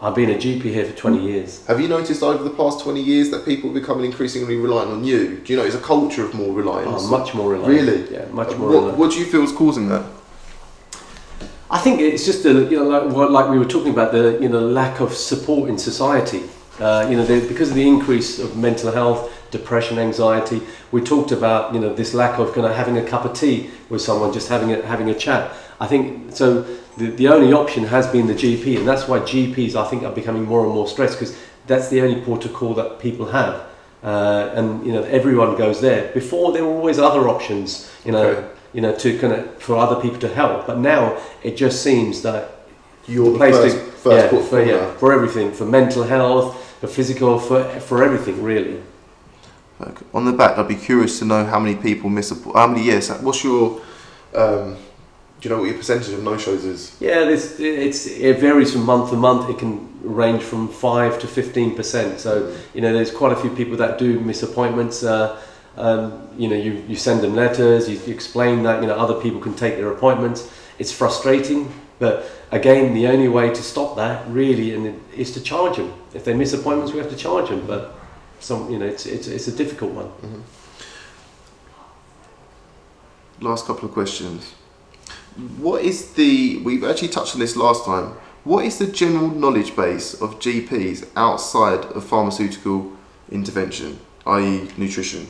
I've 0.00 0.14
been 0.14 0.30
a 0.30 0.34
GP 0.34 0.62
here 0.62 0.84
for 0.84 0.96
20 0.96 1.20
years. 1.20 1.66
Have 1.66 1.80
you 1.80 1.88
noticed 1.88 2.22
over 2.22 2.44
the 2.44 2.50
past 2.50 2.80
20 2.84 3.02
years 3.02 3.30
that 3.30 3.44
people 3.44 3.70
are 3.70 3.74
becoming 3.74 4.04
increasingly 4.04 4.54
reliant 4.56 4.92
on 4.92 5.04
you? 5.04 5.38
Do 5.38 5.52
you 5.52 5.58
know 5.58 5.64
it's 5.64 5.74
a 5.74 5.80
culture 5.80 6.24
of 6.24 6.34
more 6.34 6.54
reliance? 6.54 7.02
Oh, 7.04 7.08
much 7.10 7.34
more 7.34 7.50
reliant. 7.50 7.74
Really? 7.74 8.12
Yeah, 8.12 8.26
much 8.26 8.56
more 8.56 8.80
what, 8.80 8.96
what 8.96 9.10
do 9.10 9.18
you 9.18 9.24
feel 9.24 9.42
is 9.42 9.50
causing 9.50 9.88
that? 9.88 10.04
I 11.70 11.78
think 11.78 12.00
it's 12.00 12.24
just 12.24 12.44
a, 12.46 12.52
you 12.70 12.78
know 12.78 12.84
like, 12.84 13.12
what- 13.12 13.32
like 13.32 13.50
we 13.50 13.58
were 13.58 13.64
talking 13.64 13.92
about 13.92 14.12
the 14.12 14.38
you 14.40 14.48
know 14.48 14.60
lack 14.60 15.00
of 15.00 15.12
support 15.12 15.68
in 15.68 15.78
society. 15.78 16.44
Uh, 16.78 17.04
you 17.10 17.16
know 17.16 17.24
the, 17.24 17.40
because 17.48 17.70
of 17.70 17.74
the 17.74 17.86
increase 17.86 18.38
of 18.38 18.56
mental 18.56 18.92
health, 18.92 19.32
depression, 19.50 19.98
anxiety. 19.98 20.62
We 20.92 21.00
talked 21.00 21.32
about 21.32 21.74
you 21.74 21.80
know 21.80 21.92
this 21.92 22.14
lack 22.14 22.38
of 22.38 22.54
kind 22.54 22.66
of 22.68 22.74
having 22.76 22.96
a 22.98 23.02
cup 23.04 23.24
of 23.24 23.32
tea 23.34 23.70
with 23.90 24.00
someone, 24.00 24.32
just 24.32 24.48
having 24.48 24.70
a 24.72 24.80
having 24.86 25.10
a 25.10 25.14
chat. 25.14 25.50
I 25.80 25.88
think 25.88 26.36
so. 26.36 26.64
The, 26.98 27.10
the 27.10 27.28
only 27.28 27.52
option 27.52 27.84
has 27.84 28.06
been 28.08 28.26
the 28.26 28.34
GP, 28.34 28.76
and 28.78 28.86
that's 28.86 29.06
why 29.08 29.20
GPs 29.20 29.74
I 29.74 29.86
think 29.88 30.02
are 30.02 30.12
becoming 30.12 30.44
more 30.44 30.64
and 30.64 30.72
more 30.74 30.88
stressed 30.88 31.18
because 31.18 31.36
that's 31.66 31.88
the 31.88 32.00
only 32.02 32.20
port 32.22 32.44
of 32.44 32.52
call 32.52 32.74
that 32.74 32.98
people 32.98 33.26
have. 33.26 33.54
Uh, 34.02 34.50
and 34.54 34.86
you 34.86 34.92
know 34.92 35.02
everyone 35.04 35.56
goes 35.56 35.80
there. 35.80 36.12
Before 36.12 36.52
there 36.52 36.64
were 36.64 36.76
always 36.80 36.98
other 36.98 37.28
options. 37.28 37.90
You 38.04 38.12
know 38.12 38.26
Okay. 38.28 38.48
you 38.74 38.80
know, 38.82 38.94
to 38.94 39.18
kind 39.18 39.32
of 39.32 39.62
for 39.62 39.76
other 39.76 40.00
people 40.00 40.18
to 40.20 40.28
help. 40.28 40.66
But 40.66 40.78
now 40.78 41.16
it 41.42 41.56
just 41.56 41.82
seems 41.82 42.22
that 42.22 42.42
You're 43.06 43.32
the 43.32 43.38
place 43.38 43.56
first, 43.56 43.76
to 43.76 43.82
first 43.92 44.24
yeah, 44.24 44.30
port 44.30 44.44
for, 44.50 44.62
yeah, 44.62 44.94
for 44.98 45.12
everything, 45.12 45.52
for 45.52 45.64
mental 45.64 46.04
health, 46.04 46.54
for 46.80 46.86
physical, 46.88 47.38
for 47.38 47.64
for 47.80 48.02
everything 48.04 48.42
really. 48.42 48.82
Okay. 49.80 50.04
On 50.12 50.24
the 50.24 50.32
back, 50.32 50.58
I'd 50.58 50.68
be 50.68 50.74
curious 50.74 51.18
to 51.20 51.24
know 51.24 51.44
how 51.44 51.60
many 51.60 51.76
people 51.76 52.10
miss 52.10 52.30
a. 52.30 52.34
How 52.52 52.66
many 52.66 52.82
years? 52.84 53.10
What's 53.22 53.42
your? 53.44 53.80
Um, 54.34 54.76
do 55.40 55.48
you 55.48 55.54
know 55.54 55.60
what 55.60 55.68
your 55.68 55.78
percentage 55.78 56.12
of 56.12 56.22
no 56.22 56.36
shows 56.36 56.64
is? 56.64 56.96
Yeah, 57.00 57.24
this 57.24 57.60
it's 57.60 58.06
it 58.06 58.38
varies 58.40 58.72
from 58.72 58.84
month 58.84 59.10
to 59.10 59.16
month. 59.16 59.48
It 59.48 59.58
can 59.58 59.88
range 60.02 60.42
from 60.42 60.68
five 60.68 61.20
to 61.20 61.28
fifteen 61.28 61.76
percent. 61.76 62.18
So 62.18 62.54
you 62.74 62.80
know, 62.80 62.92
there's 62.92 63.12
quite 63.12 63.32
a 63.32 63.36
few 63.36 63.50
people 63.50 63.76
that 63.76 63.98
do 63.98 64.18
miss 64.20 64.42
appointments. 64.42 65.04
Uh, 65.04 65.40
um, 65.76 66.28
you 66.36 66.48
know, 66.48 66.56
you, 66.56 66.72
you 66.88 66.96
send 66.96 67.20
them 67.20 67.36
letters, 67.36 67.88
you, 67.88 68.00
you 68.04 68.12
explain 68.12 68.64
that 68.64 68.82
you 68.82 68.88
know 68.88 68.96
other 68.96 69.14
people 69.14 69.40
can 69.40 69.54
take 69.54 69.76
their 69.76 69.92
appointments. 69.92 70.50
It's 70.80 70.90
frustrating, 70.90 71.72
but 72.00 72.28
again, 72.50 72.94
the 72.94 73.06
only 73.06 73.28
way 73.28 73.50
to 73.50 73.62
stop 73.62 73.96
that 73.96 74.26
really 74.28 74.74
and 74.74 74.86
it, 74.86 74.94
is 75.16 75.32
to 75.34 75.40
charge 75.40 75.76
them. 75.76 75.92
If 76.14 76.24
they 76.24 76.34
miss 76.34 76.52
appointments, 76.52 76.92
we 76.92 76.98
have 76.98 77.10
to 77.10 77.16
charge 77.16 77.48
them. 77.48 77.64
But 77.64 77.94
some, 78.40 78.70
you 78.72 78.78
know, 78.78 78.86
it's 78.86 79.06
it's, 79.06 79.28
it's 79.28 79.46
a 79.46 79.52
difficult 79.52 79.92
one. 79.92 80.10
Last 83.40 83.66
couple 83.66 83.88
of 83.88 83.94
questions. 83.94 84.54
What 85.38 85.82
is 85.82 86.14
the? 86.14 86.58
We've 86.64 86.82
actually 86.82 87.08
touched 87.08 87.34
on 87.34 87.40
this 87.40 87.54
last 87.54 87.84
time. 87.84 88.16
What 88.42 88.64
is 88.64 88.78
the 88.78 88.88
general 88.88 89.30
knowledge 89.30 89.76
base 89.76 90.14
of 90.20 90.40
GPs 90.40 91.08
outside 91.14 91.84
of 91.84 92.02
pharmaceutical 92.02 92.90
intervention, 93.30 94.00
i.e., 94.26 94.68
nutrition? 94.76 95.28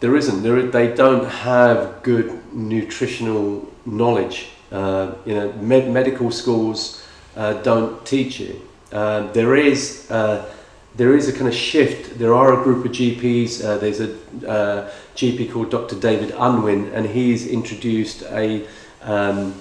There 0.00 0.16
isn't. 0.16 0.42
There, 0.42 0.62
they 0.62 0.94
don't 0.94 1.26
have 1.26 2.02
good 2.02 2.40
nutritional 2.54 3.70
knowledge. 3.84 4.46
Uh, 4.72 5.16
you 5.26 5.34
know, 5.34 5.52
med- 5.52 5.90
medical 5.90 6.30
schools 6.30 7.04
uh, 7.36 7.54
don't 7.62 8.06
teach 8.06 8.40
it. 8.40 8.56
Uh, 8.90 9.30
there 9.32 9.54
is 9.54 10.10
uh, 10.10 10.50
there 10.96 11.14
is 11.14 11.28
a 11.28 11.32
kind 11.32 11.46
of 11.46 11.54
shift. 11.54 12.18
There 12.18 12.32
are 12.32 12.58
a 12.58 12.64
group 12.64 12.86
of 12.86 12.92
GPs. 12.92 13.62
Uh, 13.62 13.76
there's 13.76 14.00
a 14.00 14.14
uh, 14.48 14.90
GP 15.14 15.52
called 15.52 15.70
Dr. 15.70 15.96
David 15.96 16.30
Unwin, 16.38 16.90
and 16.94 17.06
he's 17.06 17.46
introduced 17.46 18.22
a 18.30 18.66
um, 19.02 19.54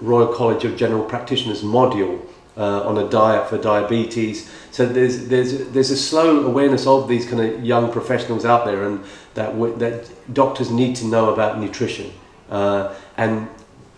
Royal 0.00 0.32
College 0.32 0.64
of 0.64 0.76
General 0.76 1.04
Practitioners 1.04 1.62
module 1.62 2.20
uh, 2.56 2.82
on 2.88 2.98
a 2.98 3.08
diet 3.08 3.48
for 3.48 3.56
diabetes. 3.56 4.50
So 4.70 4.84
there's 4.84 5.28
there's 5.28 5.68
there's 5.70 5.90
a 5.90 5.96
slow 5.96 6.44
awareness 6.44 6.86
of 6.86 7.08
these 7.08 7.24
kind 7.24 7.40
of 7.40 7.64
young 7.64 7.90
professionals 7.92 8.44
out 8.44 8.64
there, 8.64 8.84
and 8.84 9.04
that 9.34 9.56
that 9.78 10.34
doctors 10.34 10.70
need 10.70 10.96
to 10.96 11.06
know 11.06 11.32
about 11.32 11.58
nutrition. 11.58 12.12
Uh, 12.50 12.94
and 13.16 13.48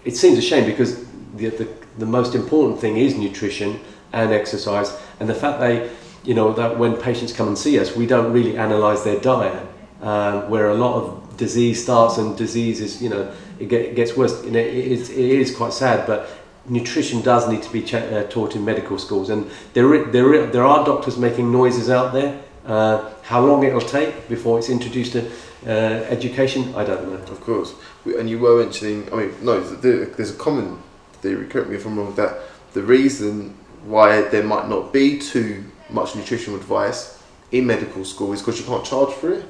it 0.05 0.17
seems 0.17 0.39
a 0.39 0.43
shame 0.43 0.67
because 0.67 1.05
the, 1.37 1.49
the 1.49 1.69
the 1.99 2.07
most 2.07 2.35
important 2.35 2.81
thing 2.81 2.97
is 2.97 3.17
nutrition 3.17 3.81
and 4.13 4.33
exercise, 4.33 4.97
and 5.21 5.29
the 5.29 5.35
fact 5.35 5.61
they 5.61 5.91
you 6.25 6.35
know 6.35 6.53
that 6.53 6.79
when 6.79 6.97
patients 6.97 7.33
come 7.33 7.49
and 7.49 7.59
see 7.59 7.79
us, 7.79 7.97
we 7.97 8.07
don't 8.07 8.33
really 8.33 8.57
analyse 8.57 9.03
their 9.03 9.21
diet, 9.21 9.67
uh, 10.03 10.43
where 10.43 10.69
a 10.69 10.75
lot 10.75 11.03
of 11.03 11.37
disease 11.37 11.83
starts 11.83 12.19
and 12.19 12.37
disease 12.37 12.81
is 12.83 13.03
you 13.03 13.09
know 13.09 13.33
it, 13.61 13.69
get, 13.69 13.83
it 13.83 13.95
gets 13.95 14.17
worse. 14.17 14.45
You 14.45 14.51
know, 14.51 14.59
it, 14.59 14.75
is, 14.75 15.11
it 15.11 15.19
is 15.19 15.55
quite 15.55 15.73
sad, 15.73 16.07
but 16.07 16.29
nutrition 16.69 17.21
does 17.23 17.49
need 17.49 17.63
to 17.63 17.71
be 17.71 17.83
uh, 17.95 18.25
taught 18.25 18.57
in 18.57 18.65
medical 18.65 18.99
schools, 18.99 19.31
and 19.31 19.51
there 19.75 20.05
there 20.07 20.47
there 20.47 20.65
are 20.65 20.85
doctors 20.85 21.17
making 21.17 21.53
noises 21.53 21.91
out 21.91 22.13
there. 22.13 22.41
Uh, 22.67 23.11
how 23.23 23.45
long 23.45 23.65
it'll 23.65 23.81
take 23.81 24.29
before 24.29 24.59
it's 24.59 24.69
introduced 24.69 25.13
to 25.13 25.27
uh, 25.67 25.71
education, 25.71 26.75
I 26.75 26.85
don't 26.85 27.09
know. 27.09 27.17
Of 27.33 27.41
course. 27.41 27.75
And 28.05 28.29
you 28.29 28.39
were 28.39 28.63
mentioning, 28.63 29.13
I 29.13 29.17
mean, 29.17 29.35
no, 29.43 29.61
there's 29.61 30.31
a 30.31 30.39
common 30.39 30.79
theory, 31.21 31.47
correct 31.47 31.69
me 31.69 31.77
if 31.77 31.87
I'm 31.87 31.99
wrong, 31.99 32.15
that 32.15 32.39
the 32.73 32.83
reason 32.83 33.57
why 33.85 34.23
there 34.29 34.43
might 34.43 34.69
not 34.69 34.93
be 34.93 35.19
too 35.19 35.65
much 35.89 36.15
nutritional 36.15 36.59
advice 36.59 37.23
in 37.51 37.67
medical 37.67 38.05
school 38.05 38.33
is 38.33 38.41
because 38.41 38.61
you 38.61 38.67
can't 38.67 38.85
charge 38.85 39.13
for 39.15 39.33
it. 39.33 39.45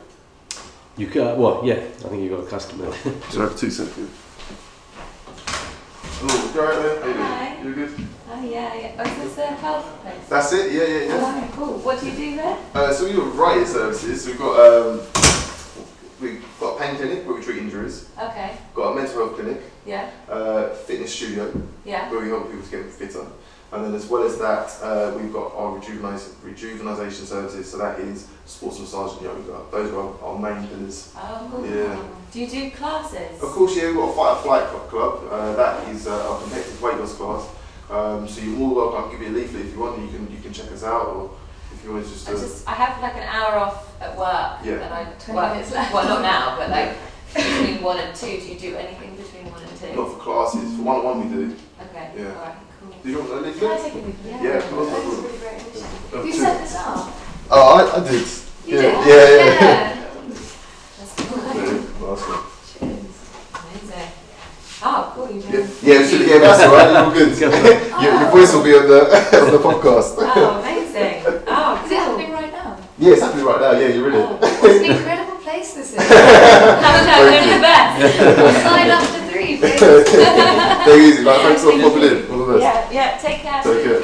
You 1.01 1.07
ca 1.07 1.34
well, 1.34 1.62
yeah, 1.64 1.76
I 1.76 2.09
think 2.11 2.22
you 2.22 2.28
got 2.28 2.44
a 2.44 2.46
customer. 2.46 2.92
So 3.30 3.40
I 3.40 3.44
have 3.44 3.57
two 3.57 3.70
seconds. 3.70 4.11
Oh, 6.22 6.53
you 6.55 6.61
alright 6.61 7.03
there? 7.03 7.14
Hi. 7.14 7.62
You 7.64 7.72
good? 7.74 7.94
Oh 8.30 8.44
yeah, 8.44 8.74
yeah. 8.74 8.92
Oh, 8.98 9.11
is 9.11 9.16
this 9.24 9.34
the 9.36 9.46
health 9.46 9.86
place? 10.03 10.28
That's 10.28 10.53
it, 10.53 10.72
yeah, 10.72 10.84
yeah, 10.84 11.05
yeah. 11.14 11.48
Oh, 11.48 11.51
cool. 11.57 11.78
What 11.78 12.01
do 12.01 12.07
you 12.11 12.14
do 12.14 12.36
there? 12.36 12.59
Uh, 12.74 12.92
so 12.92 13.07
we 13.07 13.12
do 13.12 13.30
variety 13.32 13.62
of 13.62 13.68
services. 13.68 14.24
So 14.24 14.30
we've 14.32 14.38
got, 14.40 14.61
um, 14.61 15.01
we've 16.20 16.44
got 16.61 16.76
a 16.76 16.78
pain 16.78 16.96
clinic 16.96 17.26
where 17.26 17.34
we 17.34 17.42
treat 17.42 17.57
injuries, 17.57 18.11
Okay. 18.22 18.59
got 18.74 18.92
a 18.92 18.94
mental 18.94 19.24
health 19.24 19.36
clinic, 19.40 19.62
Yeah. 19.86 20.11
uh, 20.28 20.68
fitness 20.84 21.14
studio, 21.14 21.51
Yeah. 21.86 22.11
where 22.11 22.20
we 22.20 22.28
help 22.28 22.51
people 22.51 22.62
to 22.62 22.70
get 22.70 22.90
fitter. 22.92 23.24
And 23.72 23.84
then 23.84 23.94
as 23.94 24.06
well 24.06 24.24
as 24.24 24.36
that, 24.38 24.76
uh, 24.82 25.16
we've 25.16 25.32
got 25.32 25.54
our 25.54 25.76
rejuvenation, 25.76 26.32
rejuvenation 26.42 27.24
services. 27.24 27.70
So 27.70 27.78
that 27.78 28.00
is 28.00 28.26
sports 28.44 28.80
massage 28.80 29.12
and 29.18 29.22
yoga. 29.22 29.60
Those 29.70 29.92
are 29.92 30.00
our, 30.00 30.22
our 30.24 30.38
main 30.38 30.66
pillars. 30.68 31.12
Oh, 31.16 31.48
cool. 31.52 31.66
Yeah. 31.66 32.02
Do 32.32 32.40
you 32.40 32.46
do 32.48 32.70
classes? 32.72 33.40
Of 33.40 33.50
course, 33.50 33.76
yeah, 33.76 33.86
we've 33.88 33.96
got 33.96 34.10
a 34.10 34.14
fight 34.16 34.32
or 34.32 34.42
flight 34.42 34.66
club. 34.70 34.88
club. 34.88 35.28
Uh, 35.30 35.54
that 35.54 35.88
is 35.88 36.06
uh, 36.08 36.30
our 36.32 36.40
competitive 36.40 36.82
weight 36.82 36.96
loss 36.98 37.14
class. 37.14 37.48
Um, 37.90 38.26
so 38.28 38.40
you're 38.40 38.56
more 38.56 38.74
welcome. 38.74 39.04
I'll 39.04 39.10
give 39.10 39.20
you 39.22 39.28
a 39.28 39.36
leaflet 39.38 39.66
if 39.66 39.72
you 39.74 39.80
want. 39.80 40.00
You 40.00 40.08
can 40.08 40.30
you 40.30 40.40
can 40.40 40.52
check 40.52 40.70
us 40.72 40.84
out, 40.84 41.06
or 41.06 41.30
if 41.74 41.82
you 41.84 41.92
want 41.92 42.04
to 42.04 42.10
just. 42.10 42.28
I 42.28 42.32
Uh, 42.32 42.36
just 42.38 42.68
I 42.68 42.72
have 42.74 43.00
like 43.02 43.14
an 43.16 43.22
hour 43.28 43.54
off 43.58 44.00
at 44.00 44.16
work. 44.16 44.64
Yeah. 44.64 44.84
And 44.84 44.94
I 44.94 45.04
20 45.18 45.32
work. 45.36 45.52
minutes 45.54 45.72
left. 45.72 45.92
Well, 45.94 46.04
not 46.08 46.22
now, 46.22 46.56
but 46.56 46.70
like 46.70 46.96
between 47.34 47.82
one 47.82 47.98
and 47.98 48.14
two. 48.16 48.26
Do 48.40 48.46
you 48.48 48.58
do 48.58 48.76
anything 48.76 49.16
between 49.16 49.50
one 49.52 49.62
and 49.62 49.78
two? 49.78 49.94
not 49.94 50.12
for 50.12 50.18
classes. 50.18 50.76
For 50.76 50.82
one 50.82 50.96
on 50.96 51.04
one, 51.04 51.18
we 51.30 51.34
do. 51.46 51.56
Okay. 51.80 52.10
Yeah. 52.16 52.28
All 52.34 52.42
right. 52.44 52.56
Cool. 52.80 52.94
Do 53.02 53.10
you 53.10 53.18
want 53.18 53.30
a 53.30 53.34
Can 53.34 53.44
I 53.44 53.48
leaflet? 53.48 53.80
take 53.82 53.92
a 53.94 53.96
leaflet? 53.96 54.24
Yeah. 54.26 54.42
Yeah, 54.42 54.56
of 54.58 54.70
course. 54.70 54.88
I 54.88 54.92
That's 54.92 55.04
will. 55.06 55.22
really 55.22 55.38
great 55.38 55.60
initiative. 55.60 56.26
You 56.26 56.32
two. 56.32 56.38
set 56.38 56.58
this 56.60 56.74
up? 56.76 57.12
Oh, 57.50 57.76
I, 57.76 58.00
I 58.00 58.08
did. 58.08 58.26
You 58.66 58.76
yeah, 58.76 58.82
did? 58.82 59.06
Yeah, 59.06 59.24
yeah, 59.30 59.60
yeah. 59.60 59.96
That's 60.98 61.14
cool. 61.16 61.38
yeah. 61.40 62.06
Last 62.06 62.24
one. 62.28 62.44
Cheers. 62.70 63.14
Amazing. 63.54 64.10
Oh, 64.82 65.12
cool. 65.14 65.28
You 65.30 65.40
Yeah, 65.40 65.50
do. 65.50 65.58
yeah, 65.82 66.06
so, 66.06 66.16
yeah, 66.16 66.38
that's 66.38 66.62
all 66.64 66.72
right. 66.72 66.88
You're 66.90 67.04
all 67.04 67.12
good. 67.12 67.38
Go 67.38 67.50
for 67.50 67.66
it. 67.68 68.02
your, 68.02 68.12
your 68.20 68.30
voice 68.30 68.52
will 68.54 68.64
be 68.64 68.74
on 68.74 68.88
the 68.88 69.00
on 69.44 69.50
the 69.52 69.58
podcast. 69.58 70.14
Oh, 70.18 70.60
amazing. 70.60 71.22
Oh, 71.46 71.82
Is 71.84 71.90
it 71.92 71.96
happening 71.98 72.32
right 72.32 72.52
now? 72.52 72.78
Yeah, 72.98 73.12
it's 73.12 73.22
happening 73.22 73.44
right 73.44 73.60
now. 73.60 73.72
Yeah, 73.72 73.88
you're 73.88 74.08
in 74.08 74.14
Oh, 74.14 74.34
it. 74.36 74.40
what 74.40 74.70
an 74.76 74.84
incredible 74.96 75.29
place 75.51 75.74
this 75.74 75.92
is. 75.92 75.98
Haven't 75.98 77.09
had 77.09 77.20
only 77.26 77.55
the 77.55 77.61
best. 77.61 78.62
Sign 78.62 78.90
up 78.90 79.03
to 79.03 79.20
three, 79.30 79.57
please. 79.59 79.80
Take 79.80 80.88
it 80.88 80.98
easy. 81.01 81.22
Like, 81.22 81.40
thanks 81.42 81.62
for 81.62 81.72
popping 81.72 82.03
in. 82.03 82.30
All 82.30 82.46
the 82.46 82.53
best. 82.59 82.62
Yeah, 82.62 82.90
yeah. 82.92 83.18
Take 83.18 83.40
care. 83.42 83.62
Take 83.62 83.84
care. 83.84 84.01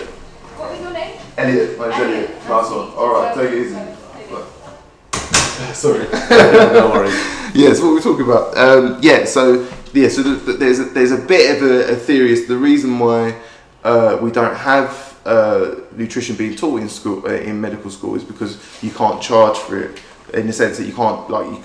What 0.58 0.70
was 0.72 0.80
your 0.80 0.92
name? 0.92 1.16
Elliot, 1.38 1.78
my 1.78 1.88
name's 1.88 2.00
Elliot. 2.00 2.30
Elliot. 2.30 2.30
Nice 2.30 2.48
Nice 2.48 2.70
one. 2.70 2.88
All 2.96 3.12
right, 3.12 3.34
take 3.34 3.52
it 3.52 3.58
easy. 3.58 3.76
Sorry. 5.72 6.04
no 6.74 6.90
worries. 6.92 7.14
yes, 7.54 7.80
what 7.80 7.92
we're 7.92 8.02
talking 8.02 8.24
about. 8.24 8.56
Um, 8.56 8.98
yeah, 9.02 9.24
so 9.24 9.66
yeah, 9.92 10.08
so 10.08 10.22
th- 10.22 10.44
th- 10.44 10.58
there's 10.58 10.80
a, 10.80 10.84
there's 10.84 11.12
a 11.12 11.18
bit 11.18 11.56
of 11.56 11.62
a, 11.62 11.92
a 11.92 11.96
theory 11.96 12.32
as 12.32 12.42
to 12.42 12.48
the 12.48 12.56
reason 12.58 12.98
why 12.98 13.40
uh, 13.84 14.18
we 14.20 14.30
don't 14.30 14.54
have 14.54 15.18
uh, 15.24 15.76
nutrition 15.92 16.36
being 16.36 16.54
taught 16.54 16.80
in 16.80 16.88
school 16.88 17.26
uh, 17.26 17.32
in 17.32 17.60
medical 17.60 17.90
school 17.90 18.14
is 18.14 18.24
because 18.24 18.58
you 18.82 18.90
can't 18.90 19.22
charge 19.22 19.56
for 19.56 19.78
it 19.78 19.98
in 20.34 20.46
the 20.46 20.52
sense 20.52 20.78
that 20.78 20.86
you 20.86 20.92
can't 20.92 21.28
like 21.30 21.46
you, 21.46 21.62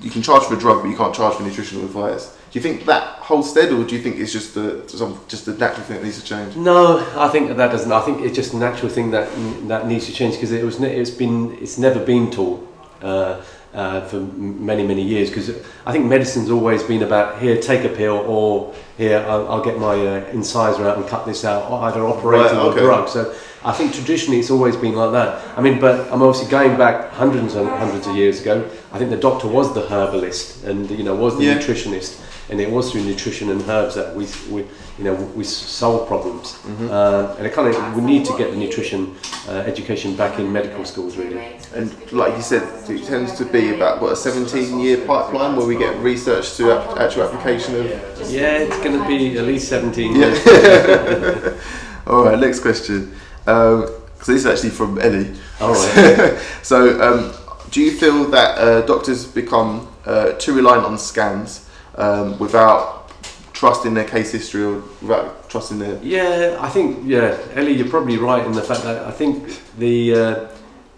you 0.00 0.10
can 0.10 0.22
charge 0.22 0.44
for 0.44 0.54
a 0.54 0.58
drug 0.58 0.82
but 0.82 0.88
you 0.88 0.96
can't 0.96 1.14
charge 1.14 1.34
for 1.34 1.42
nutritional 1.42 1.84
advice. 1.84 2.36
Do 2.50 2.58
you 2.58 2.62
think 2.62 2.84
that 2.86 3.18
holds 3.18 3.50
steady, 3.50 3.74
or 3.74 3.84
do 3.84 3.96
you 3.96 4.02
think 4.02 4.18
it's 4.18 4.32
just 4.32 4.54
the 4.54 4.84
some, 4.86 5.20
just 5.26 5.48
a 5.48 5.54
natural 5.54 5.84
thing 5.86 5.96
that 5.96 6.04
needs 6.04 6.20
to 6.20 6.24
change? 6.24 6.54
No, 6.54 7.04
I 7.16 7.28
think 7.28 7.48
that, 7.48 7.56
that 7.56 7.72
doesn't. 7.72 7.90
I 7.90 8.00
think 8.02 8.20
it's 8.20 8.36
just 8.36 8.54
a 8.54 8.56
natural 8.56 8.88
thing 8.88 9.10
that 9.10 9.28
that 9.68 9.88
needs 9.88 10.06
to 10.06 10.12
change 10.12 10.34
because 10.34 10.52
it 10.52 10.64
was 10.64 10.80
it's 10.80 11.10
been 11.10 11.58
it's 11.60 11.78
never 11.78 11.98
been 11.98 12.30
taught 12.30 12.60
uh, 13.02 13.42
uh, 13.74 14.00
for 14.02 14.20
many 14.20 14.86
many 14.86 15.02
years 15.02 15.28
because 15.30 15.50
I 15.84 15.92
think 15.92 16.06
medicine's 16.06 16.50
always 16.50 16.82
been 16.82 17.02
about 17.02 17.40
here 17.40 17.60
take 17.60 17.84
a 17.84 17.88
pill 17.94 18.18
or 18.26 18.72
here 18.96 19.18
I'll, 19.28 19.48
I'll 19.50 19.64
get 19.64 19.78
my 19.78 19.94
uh, 19.94 20.24
incisor 20.32 20.86
out 20.88 20.96
and 20.98 21.06
cut 21.08 21.26
this 21.26 21.44
out 21.44 21.70
or 21.70 21.80
either 21.82 22.04
operating 22.06 22.56
Right, 22.56 22.66
okay. 22.66 22.80
or 22.80 22.84
drug. 22.84 23.08
So 23.08 23.34
I 23.64 23.72
think 23.72 23.92
traditionally 23.94 24.38
it's 24.40 24.50
always 24.50 24.76
been 24.76 24.94
like 24.94 25.12
that. 25.12 25.42
I 25.58 25.60
mean, 25.60 25.80
but 25.80 26.12
I'm 26.12 26.22
obviously 26.22 26.50
going 26.50 26.76
back 26.76 27.10
hundreds 27.12 27.54
and 27.54 27.68
hundreds 27.68 28.06
of 28.06 28.14
years 28.14 28.40
ago. 28.42 28.68
I 28.92 28.98
think 28.98 29.10
the 29.10 29.16
doctor 29.16 29.48
was 29.48 29.74
the 29.74 29.80
herbalist 29.88 30.64
and 30.64 30.88
you 30.90 31.02
know 31.02 31.14
was 31.16 31.36
the 31.38 31.44
Yeah. 31.44 31.58
nutritionist, 31.58 32.20
and 32.50 32.60
it 32.60 32.70
was 32.70 32.92
through 32.92 33.04
nutrition 33.04 33.50
and 33.50 33.60
herbs 33.62 33.94
that 33.94 34.14
we, 34.14 34.26
we 34.50 34.62
you 34.98 35.04
know 35.04 35.14
we 35.36 35.44
solve 35.44 36.06
problems. 36.06 36.52
Mm-hmm. 36.52 36.90
Uh, 36.90 37.34
and 37.38 37.46
it 37.46 37.52
kind 37.52 37.74
of 37.74 37.96
we 37.96 38.02
need 38.02 38.24
to 38.26 38.36
get 38.36 38.50
the 38.50 38.56
nutrition 38.56 39.14
uh, 39.48 39.52
education 39.66 40.14
back 40.16 40.38
in 40.38 40.52
medical 40.52 40.84
schools 40.84 41.16
really. 41.16 41.56
And 41.74 42.12
like 42.12 42.36
you 42.36 42.42
said, 42.42 42.62
it 42.88 43.04
tends 43.04 43.36
to 43.38 43.44
be 43.44 43.74
about 43.74 44.00
what 44.00 44.12
a 44.12 44.16
17 44.16 44.78
year 44.78 44.98
pipeline 45.06 45.56
where 45.56 45.66
we 45.66 45.76
get 45.76 45.96
research 45.98 46.56
to 46.56 46.72
ap- 46.72 46.98
actual 46.98 47.22
application 47.24 47.74
of. 47.76 47.86
Yeah, 48.30 48.58
it's 48.58 48.78
going 48.78 48.98
to 49.00 49.06
be 49.08 49.38
at 49.38 49.44
least 49.44 49.68
17 49.68 50.16
Yeah. 50.16 51.58
All 52.06 52.24
right, 52.24 52.38
next 52.38 52.60
question. 52.60 53.14
Um, 53.46 53.86
so 54.22 54.32
this 54.32 54.44
is 54.44 54.46
actually 54.46 54.70
from 54.70 54.98
Ellie. 55.00 55.34
All 55.60 55.72
right. 55.72 56.38
so, 56.62 57.00
um, 57.00 57.34
do 57.70 57.80
you 57.80 57.92
feel 57.92 58.24
that 58.30 58.58
uh, 58.58 58.82
doctors 58.82 59.26
become 59.26 59.88
uh, 60.06 60.32
too 60.32 60.54
reliant 60.54 60.84
on 60.84 60.98
scans 60.98 61.63
um, 61.96 62.38
without 62.38 63.10
trusting 63.52 63.94
their 63.94 64.04
case 64.04 64.32
history 64.32 64.62
or 64.62 64.82
without 65.00 65.48
trusting 65.48 65.78
their? 65.78 65.98
Yeah, 66.02 66.56
I 66.60 66.68
think 66.68 67.00
yeah, 67.04 67.38
Ellie, 67.54 67.72
you're 67.72 67.88
probably 67.88 68.18
right 68.18 68.44
in 68.44 68.52
the 68.52 68.62
fact 68.62 68.82
that 68.82 69.04
I 69.06 69.10
think 69.10 69.60
the 69.78 70.14
uh, 70.14 70.48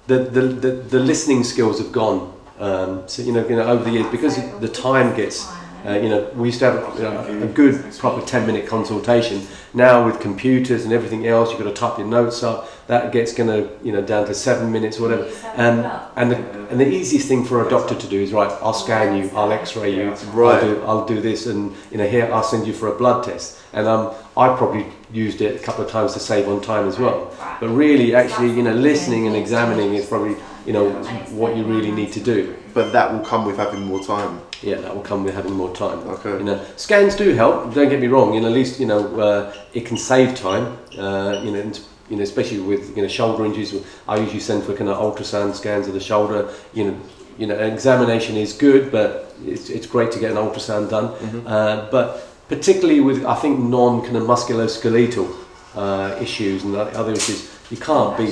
the, 0.07 0.19
the, 0.19 0.41
the 0.41 0.71
the 0.71 1.01
listening 1.01 1.45
skills 1.45 1.79
have 1.79 1.93
gone. 1.93 2.33
Um, 2.59 3.07
so 3.07 3.23
you 3.23 3.33
know, 3.33 3.47
you 3.47 3.57
know, 3.57 3.69
over 3.69 3.85
the 3.85 3.91
years 3.91 4.11
because 4.11 4.37
the 4.61 4.69
time 4.69 5.15
gets. 5.17 5.47
Uh, 5.87 5.93
you 6.01 6.09
know, 6.09 6.29
we 6.35 6.49
used 6.49 6.59
to 6.59 6.65
have 6.65 6.97
you 6.97 7.03
know, 7.03 7.45
a 7.45 7.47
good 7.47 7.97
proper 7.99 8.25
10 8.27 8.47
minute 8.47 8.67
consultation. 8.67 9.47
Now 9.73 10.05
with 10.05 10.21
computers 10.21 10.85
and 10.85 10.93
everything 10.93 11.27
else, 11.29 11.51
you've 11.51 11.61
got 11.61 11.69
to 11.69 11.75
type 11.75 11.99
your 11.99 12.09
notes 12.09 12.43
up. 12.43 12.69
That 12.89 13.13
gets 13.13 13.33
going 13.33 13.49
to, 13.49 13.71
you 13.85 13.93
know, 13.93 14.03
down 14.03 14.27
to 14.27 14.35
seven 14.35 14.73
minutes 14.73 14.99
or 14.99 15.03
whatever. 15.03 15.31
Um, 15.55 15.85
and 16.17 16.33
the, 16.33 16.37
and 16.71 16.81
the 16.81 16.89
easiest 16.89 17.29
thing 17.29 17.45
for 17.45 17.65
a 17.65 17.71
doctor 17.71 17.95
to 17.95 18.07
do 18.09 18.21
is 18.21 18.33
right. 18.33 18.51
I'll 18.63 18.73
scan 18.73 19.17
you. 19.17 19.31
I'll 19.35 19.53
X-ray 19.53 19.95
you. 19.95 20.11
Right. 20.33 20.63
I'll 20.63 20.75
do, 20.75 20.83
I'll 20.83 21.07
do 21.07 21.21
this, 21.21 21.47
and 21.47 21.75
you 21.91 21.99
know, 21.99 22.07
here 22.07 22.33
I'll 22.33 22.43
send 22.43 22.67
you 22.67 22.73
for 22.73 22.93
a 22.93 22.97
blood 22.97 23.25
test. 23.25 23.59
And 23.73 23.87
um, 23.87 24.15
I 24.37 24.57
probably 24.57 24.87
used 25.13 25.41
it 25.41 25.61
a 25.61 25.65
couple 25.65 25.85
of 25.85 25.91
times 25.91 26.15
to 26.15 26.21
save 26.21 26.49
on 26.49 26.61
time 26.61 26.89
as 26.89 26.99
well. 26.99 27.33
But 27.61 27.69
really, 27.69 28.15
actually, 28.15 28.49
you 28.49 28.63
know, 28.63 28.75
listening 28.75 29.27
and 29.27 29.37
examining 29.37 29.95
is 29.95 30.07
probably, 30.07 30.37
you 30.67 30.73
know, 30.73 30.91
what 31.31 31.57
you 31.57 31.65
really 31.65 31.93
need 31.93 32.13
to 32.13 32.21
do. 32.21 32.57
But 32.75 32.93
that 32.93 33.13
will 33.13 33.25
come 33.25 33.47
with 33.47 33.57
having 33.57 33.83
more 33.85 34.03
time. 34.03 34.41
Yeah, 34.63 34.77
that 34.77 34.95
will 34.95 35.03
come 35.03 35.25
with 35.25 35.35
having 35.35 35.53
more 35.53 35.75
time. 35.75 35.99
Okay. 36.09 36.31
You 36.31 36.45
know, 36.45 36.65
scans 36.77 37.15
do 37.15 37.33
help. 37.35 37.73
Don't 37.73 37.89
get 37.89 38.01
me 38.01 38.09
wrong. 38.09 38.35
You 38.35 38.41
know, 38.41 38.49
at 38.49 38.53
least 38.53 38.81
you 38.81 38.87
know 38.87 39.21
uh, 39.21 39.55
it 39.73 39.87
can 39.87 39.97
save 39.97 40.35
time. 40.35 40.77
Uh, 40.99 41.41
you 41.45 41.53
know, 41.53 41.61
and, 41.61 41.81
you 42.11 42.17
know, 42.17 42.23
especially 42.23 42.61
with 42.61 42.97
you 42.97 43.03
know 43.03 43.09
shoulder 43.09 43.45
injuries. 43.47 43.75
I 44.09 44.17
usually 44.17 44.41
send 44.41 44.65
for 44.65 44.75
kind 44.75 44.91
of 44.91 44.97
ultrasound 44.99 45.55
scans 45.55 45.87
of 45.87 45.95
the 45.95 46.01
shoulder. 46.01 46.51
You 46.75 46.85
know, 46.91 47.01
you 47.39 47.47
know, 47.47 47.55
examination 47.55 48.37
is 48.37 48.53
good, 48.53 48.91
but 48.91 49.35
it's, 49.45 49.71
it's 49.71 49.87
great 49.87 50.11
to 50.13 50.19
get 50.19 50.31
an 50.33 50.37
ultrasound 50.37 50.91
done. 50.91 51.07
Uh, 51.47 51.89
but 51.91 52.27
particularly 52.49 53.01
with 53.01 53.25
I 53.25 53.35
think 53.37 53.59
non 53.59 54.03
kind 54.03 54.17
of 54.17 54.25
musculoskeletal 54.25 55.35
uh, 55.75 56.17
issues 56.21 56.65
and 56.65 56.75
other 56.75 57.13
issues, 57.13 57.56
you 57.71 57.77
can't 57.77 58.17
be 58.17 58.27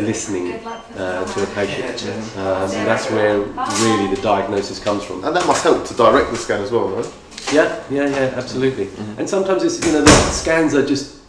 listening 0.00 0.54
uh, 0.96 1.24
to 1.26 1.42
a 1.42 1.46
patient. 1.54 2.02
Um, 2.36 2.70
and 2.70 2.86
that's 2.86 3.10
where 3.10 3.40
really 3.40 4.14
the 4.14 4.20
diagnosis 4.22 4.82
comes 4.82 5.04
from. 5.04 5.24
And 5.24 5.36
that 5.36 5.46
must 5.46 5.62
help 5.62 5.86
to 5.86 5.94
direct 5.94 6.30
the 6.30 6.36
scan 6.36 6.62
as 6.62 6.70
well, 6.70 6.88
right? 6.88 7.14
Yeah, 7.52 7.82
yeah, 7.90 8.08
yeah, 8.08 8.32
absolutely. 8.34 8.86
Mm-hmm. 8.86 9.20
And 9.20 9.28
sometimes 9.28 9.62
it's 9.62 9.84
you 9.86 9.92
know 9.92 10.02
the 10.02 10.30
scans 10.30 10.74
are 10.74 10.84
just 10.84 11.20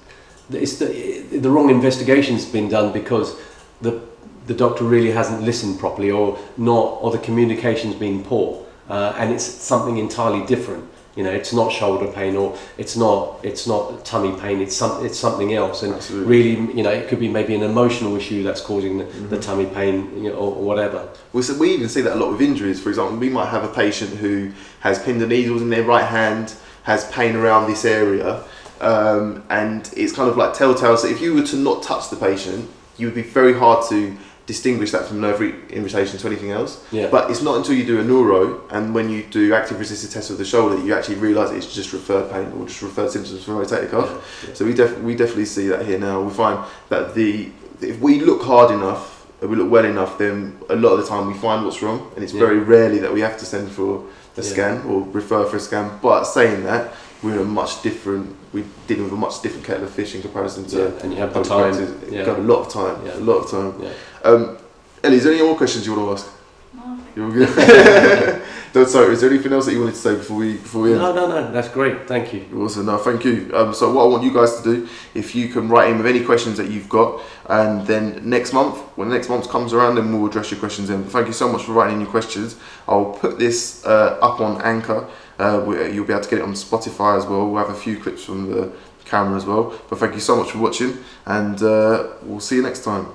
it's 0.51 0.77
the 0.77 1.21
the 1.37 1.49
wrong 1.49 1.69
investigation's 1.69 2.45
been 2.45 2.69
done 2.69 2.91
because 2.91 3.35
the 3.81 4.01
the 4.47 4.53
doctor 4.53 4.83
really 4.83 5.11
hasn't 5.11 5.43
listened 5.43 5.79
properly 5.79 6.11
or 6.11 6.37
not 6.57 6.97
or 7.01 7.11
the 7.11 7.19
communication's 7.19 7.95
been 7.95 8.23
poor 8.23 8.65
uh, 8.89 9.13
and 9.17 9.31
it's 9.31 9.43
something 9.43 9.97
entirely 9.97 10.45
different. 10.45 10.83
You 11.19 11.25
know, 11.25 11.31
it's 11.31 11.51
not 11.51 11.69
shoulder 11.73 12.07
pain 12.19 12.37
or 12.37 12.57
it's 12.77 12.95
not 12.95 13.41
it's 13.43 13.67
not 13.67 14.05
tummy 14.05 14.31
pain. 14.39 14.61
It's 14.61 14.73
some 14.81 15.05
it's 15.05 15.19
something 15.19 15.53
else. 15.53 15.83
And 15.83 15.93
Absolutely. 15.93 16.27
really, 16.33 16.55
you 16.77 16.81
know, 16.85 16.91
it 16.91 17.09
could 17.09 17.19
be 17.19 17.27
maybe 17.27 17.53
an 17.55 17.63
emotional 17.63 18.15
issue 18.15 18.41
that's 18.47 18.61
causing 18.61 18.99
the, 18.99 19.03
Mm-hmm. 19.03 19.29
the 19.33 19.39
tummy 19.47 19.65
pain 19.65 19.95
you 20.23 20.29
know, 20.29 20.35
or, 20.43 20.55
or 20.55 20.63
whatever. 20.63 20.99
We, 21.33 21.41
s- 21.41 21.57
we 21.63 21.73
even 21.73 21.89
see 21.89 21.99
that 22.05 22.13
a 22.15 22.19
lot 22.23 22.31
with 22.31 22.41
injuries. 22.41 22.79
For 22.81 22.87
example, 22.87 23.17
we 23.17 23.29
might 23.29 23.49
have 23.49 23.65
a 23.65 23.73
patient 23.83 24.11
who 24.23 24.51
has 24.79 24.95
pins 25.03 25.21
and 25.21 25.29
needles 25.29 25.61
in 25.61 25.69
their 25.69 25.83
right 25.83 26.05
hand, 26.19 26.53
has 26.83 27.01
pain 27.11 27.35
around 27.35 27.69
this 27.69 27.83
area, 27.83 28.41
um, 28.79 29.43
and 29.49 29.91
it's 29.97 30.13
kind 30.13 30.29
of 30.29 30.37
like 30.37 30.53
telltale. 30.53 30.95
So 30.95 31.07
if 31.09 31.19
you 31.19 31.33
were 31.33 31.43
to 31.47 31.57
not 31.57 31.83
touch 31.83 32.09
the 32.09 32.15
patient, 32.15 32.69
you 32.97 33.07
would 33.07 33.15
be 33.23 33.23
very 33.39 33.53
hard 33.63 33.83
to 33.89 34.15
distinguish 34.53 34.89
that 34.91 35.05
from 35.07 35.21
nerve 35.21 35.39
re- 35.39 35.53
irritation 35.69 36.17
to 36.17 36.25
anything 36.27 36.49
else. 36.59 36.71
Yeah. 36.91 37.07
But 37.15 37.29
it's 37.29 37.43
not 37.47 37.55
until 37.57 37.75
you 37.75 37.85
do 37.85 37.99
a 37.99 38.03
neuro 38.03 38.41
and 38.71 38.95
when 38.95 39.07
you 39.13 39.21
do 39.39 39.53
active 39.53 39.77
resisted 39.77 40.09
tests 40.09 40.31
of 40.31 40.37
the 40.39 40.45
shoulder 40.53 40.75
that 40.75 40.83
you 40.87 40.93
actually 40.97 41.19
realise 41.27 41.51
it's 41.51 41.71
just 41.79 41.93
referred 41.93 42.31
pain 42.31 42.47
or 42.57 42.65
just 42.65 42.81
referred 42.81 43.11
symptoms 43.11 43.43
from 43.43 43.53
rotator 43.61 43.89
cuff. 43.91 44.09
Yeah. 44.47 44.53
So 44.55 44.65
we, 44.65 44.73
def- 44.73 44.97
we 45.07 45.13
definitely 45.15 45.45
see 45.45 45.67
that 45.67 45.85
here 45.85 45.99
now. 45.99 46.15
We 46.23 46.33
find 46.33 46.57
that 46.89 47.13
the 47.13 47.51
if 47.91 47.99
we 47.99 48.19
look 48.29 48.41
hard 48.41 48.71
enough, 48.71 49.03
if 49.43 49.47
we 49.51 49.55
look 49.55 49.69
well 49.69 49.85
enough, 49.85 50.17
then 50.17 50.57
a 50.69 50.75
lot 50.75 50.93
of 50.95 50.99
the 51.01 51.07
time 51.07 51.27
we 51.27 51.35
find 51.47 51.63
what's 51.63 51.81
wrong, 51.83 51.99
and 52.15 52.23
it's 52.23 52.33
Yeah. 52.33 52.45
very 52.45 52.59
rarely 52.75 52.97
that 53.03 53.13
we 53.13 53.21
have 53.21 53.37
to 53.37 53.45
send 53.45 53.69
for 53.71 53.89
a 54.35 54.41
Yeah. 54.41 54.51
scan 54.53 54.75
or 54.89 54.95
refer 55.19 55.45
for 55.45 55.57
a 55.57 55.59
scan. 55.59 55.85
But 56.01 56.23
saying 56.25 56.63
that, 56.63 56.83
we're 57.21 57.33
in 57.33 57.39
a 57.39 57.43
much 57.61 57.73
different. 57.87 58.25
We're 58.51 58.65
dealing 58.87 59.03
with 59.03 59.13
a 59.13 59.21
much 59.27 59.35
different 59.43 59.63
kettle 59.67 59.83
of 59.83 59.91
fish 59.91 60.11
in 60.15 60.21
comparison 60.27 60.65
to. 60.71 60.77
Yeah, 60.77 61.01
and 61.03 61.13
you 61.13 61.19
have 61.19 61.33
the 61.33 61.43
time. 61.43 61.73
Yeah. 62.09 62.25
Got 62.25 62.39
a 62.39 62.47
lot 62.53 62.59
of 62.65 62.69
time. 62.79 62.97
Yeah. 63.05 63.15
A 63.23 63.25
lot 63.31 63.37
of 63.43 63.51
time. 63.51 63.73
Yeah. 63.83 63.89
Um, 64.23 64.57
Ellie, 65.03 65.15
is 65.17 65.23
there 65.23 65.33
any 65.33 65.43
more 65.43 65.55
questions 65.55 65.85
you 65.85 65.95
want 65.95 66.19
to 66.19 66.23
ask? 66.23 66.35
No. 66.73 66.99
You're 67.15 67.25
all 67.25 67.31
good. 67.31 68.41
Don't, 68.73 68.87
sorry, 68.87 69.13
is 69.13 69.21
there 69.21 69.31
anything 69.31 69.51
else 69.51 69.65
that 69.65 69.71
you 69.73 69.79
wanted 69.79 69.95
to 69.95 69.97
say 69.99 70.15
before 70.15 70.37
we 70.37 70.53
before 70.53 70.83
we 70.83 70.91
end? 70.91 71.01
No, 71.01 71.11
no, 71.11 71.27
no. 71.27 71.51
That's 71.51 71.69
great. 71.69 72.07
Thank 72.07 72.33
you. 72.33 72.45
Awesome, 72.55 72.85
no, 72.85 72.97
thank 72.99 73.25
you. 73.25 73.49
Um, 73.55 73.73
so 73.73 73.91
what 73.91 74.03
I 74.03 74.07
want 74.07 74.23
you 74.23 74.31
guys 74.31 74.57
to 74.57 74.63
do, 74.63 74.87
if 75.15 75.33
you 75.33 75.47
can 75.47 75.67
write 75.69 75.89
in 75.89 75.97
with 75.97 76.05
any 76.05 76.23
questions 76.23 76.57
that 76.57 76.69
you've 76.69 76.87
got, 76.87 77.19
and 77.47 77.87
then 77.87 78.29
next 78.29 78.53
month, 78.53 78.77
when 78.95 79.09
next 79.09 79.27
month 79.27 79.49
comes 79.49 79.73
around, 79.73 79.95
then 79.95 80.13
we'll 80.13 80.29
address 80.29 80.51
your 80.51 80.59
questions. 80.59 80.91
And 80.91 81.09
thank 81.09 81.25
you 81.25 81.33
so 81.33 81.51
much 81.51 81.63
for 81.63 81.71
writing 81.71 81.95
in 81.95 82.01
your 82.01 82.11
questions. 82.11 82.57
I'll 82.87 83.05
put 83.13 83.39
this 83.39 83.83
uh, 83.87 84.19
up 84.21 84.39
on 84.39 84.61
Anchor. 84.61 85.07
Uh, 85.39 85.63
we- 85.65 85.89
you'll 85.91 86.05
be 86.05 86.13
able 86.13 86.21
to 86.23 86.29
get 86.29 86.37
it 86.39 86.43
on 86.43 86.53
Spotify 86.53 87.17
as 87.17 87.25
well. 87.25 87.49
We'll 87.49 87.65
have 87.65 87.75
a 87.75 87.79
few 87.79 87.97
clips 87.97 88.23
from 88.23 88.51
the 88.51 88.71
camera 89.05 89.35
as 89.35 89.45
well. 89.47 89.73
But 89.89 89.97
thank 89.97 90.13
you 90.13 90.19
so 90.21 90.35
much 90.35 90.51
for 90.51 90.59
watching, 90.59 90.95
and 91.25 91.59
uh, 91.63 92.09
we'll 92.21 92.39
see 92.39 92.57
you 92.57 92.61
next 92.61 92.83
time. 92.83 93.07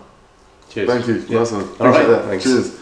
Cheers. 0.75 0.89
Thank 0.89 1.07
you. 1.07 1.25
Yeah. 1.29 1.39
Nice 1.39 1.53
one. 1.53 1.63
All 1.63 1.69
Appreciate 1.71 1.93
right, 1.93 2.07
that. 2.09 2.25
thanks. 2.27 2.45
Cheers. 2.45 2.81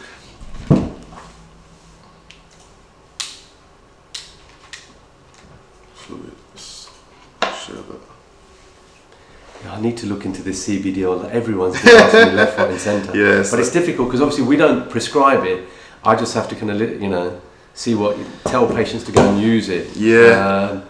I 9.69 9.81
need 9.81 9.97
to 9.99 10.07
look 10.07 10.25
into 10.25 10.43
this 10.43 10.67
CBD 10.69 11.05
oil. 11.09 11.25
Everyone's 11.31 11.81
been 11.83 11.95
asking 11.97 12.27
me 12.29 12.33
left, 12.35 12.59
right, 12.59 12.71
and 12.71 12.81
centre. 12.81 13.17
Yes. 13.17 13.51
But 13.51 13.61
it's 13.61 13.71
difficult 13.73 14.09
because 14.09 14.21
obviously 14.21 14.45
we 14.45 14.57
don't 14.57 14.91
prescribe 14.91 15.45
it. 15.45 15.65
I 16.05 16.17
just 16.17 16.35
have 16.35 16.49
to 16.49 16.57
kind 16.57 16.71
of, 16.71 16.81
you 17.01 17.09
know, 17.09 17.41
see 17.75 17.95
what 17.95 18.17
tell 18.45 18.67
patients 18.67 19.05
to 19.05 19.13
go 19.13 19.23
and 19.27 19.41
use 19.41 19.69
it. 19.69 19.97
Yeah. 19.97 20.71
Um, 20.73 20.83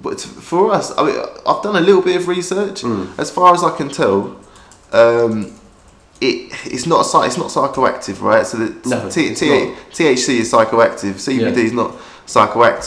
But 0.00 0.20
for 0.20 0.72
us, 0.72 0.92
I 0.96 1.02
mean, 1.04 1.16
I've 1.46 1.62
done 1.62 1.76
a 1.76 1.80
little 1.80 2.00
bit 2.02 2.16
of 2.16 2.28
research. 2.28 2.82
Mm. 2.82 3.18
As 3.18 3.30
far 3.30 3.54
as 3.54 3.62
I 3.62 3.76
can 3.76 3.88
tell, 3.88 4.36
um, 4.92 5.52
it 6.22 6.52
it's 6.66 6.86
not 6.86 7.00
it's 7.26 7.36
not 7.36 7.48
psychoactive, 7.48 8.20
right? 8.22 8.46
So 8.46 8.58
the 8.58 8.88
No, 8.88 9.08
T- 9.10 9.34
T- 9.34 9.74
THC 9.96 10.28
is 10.40 10.52
psychoactive. 10.52 11.14
CBD 11.14 11.56
Yeah. 11.56 11.64
is 11.68 11.72
not 11.72 11.90
psychoactive. 12.26 12.80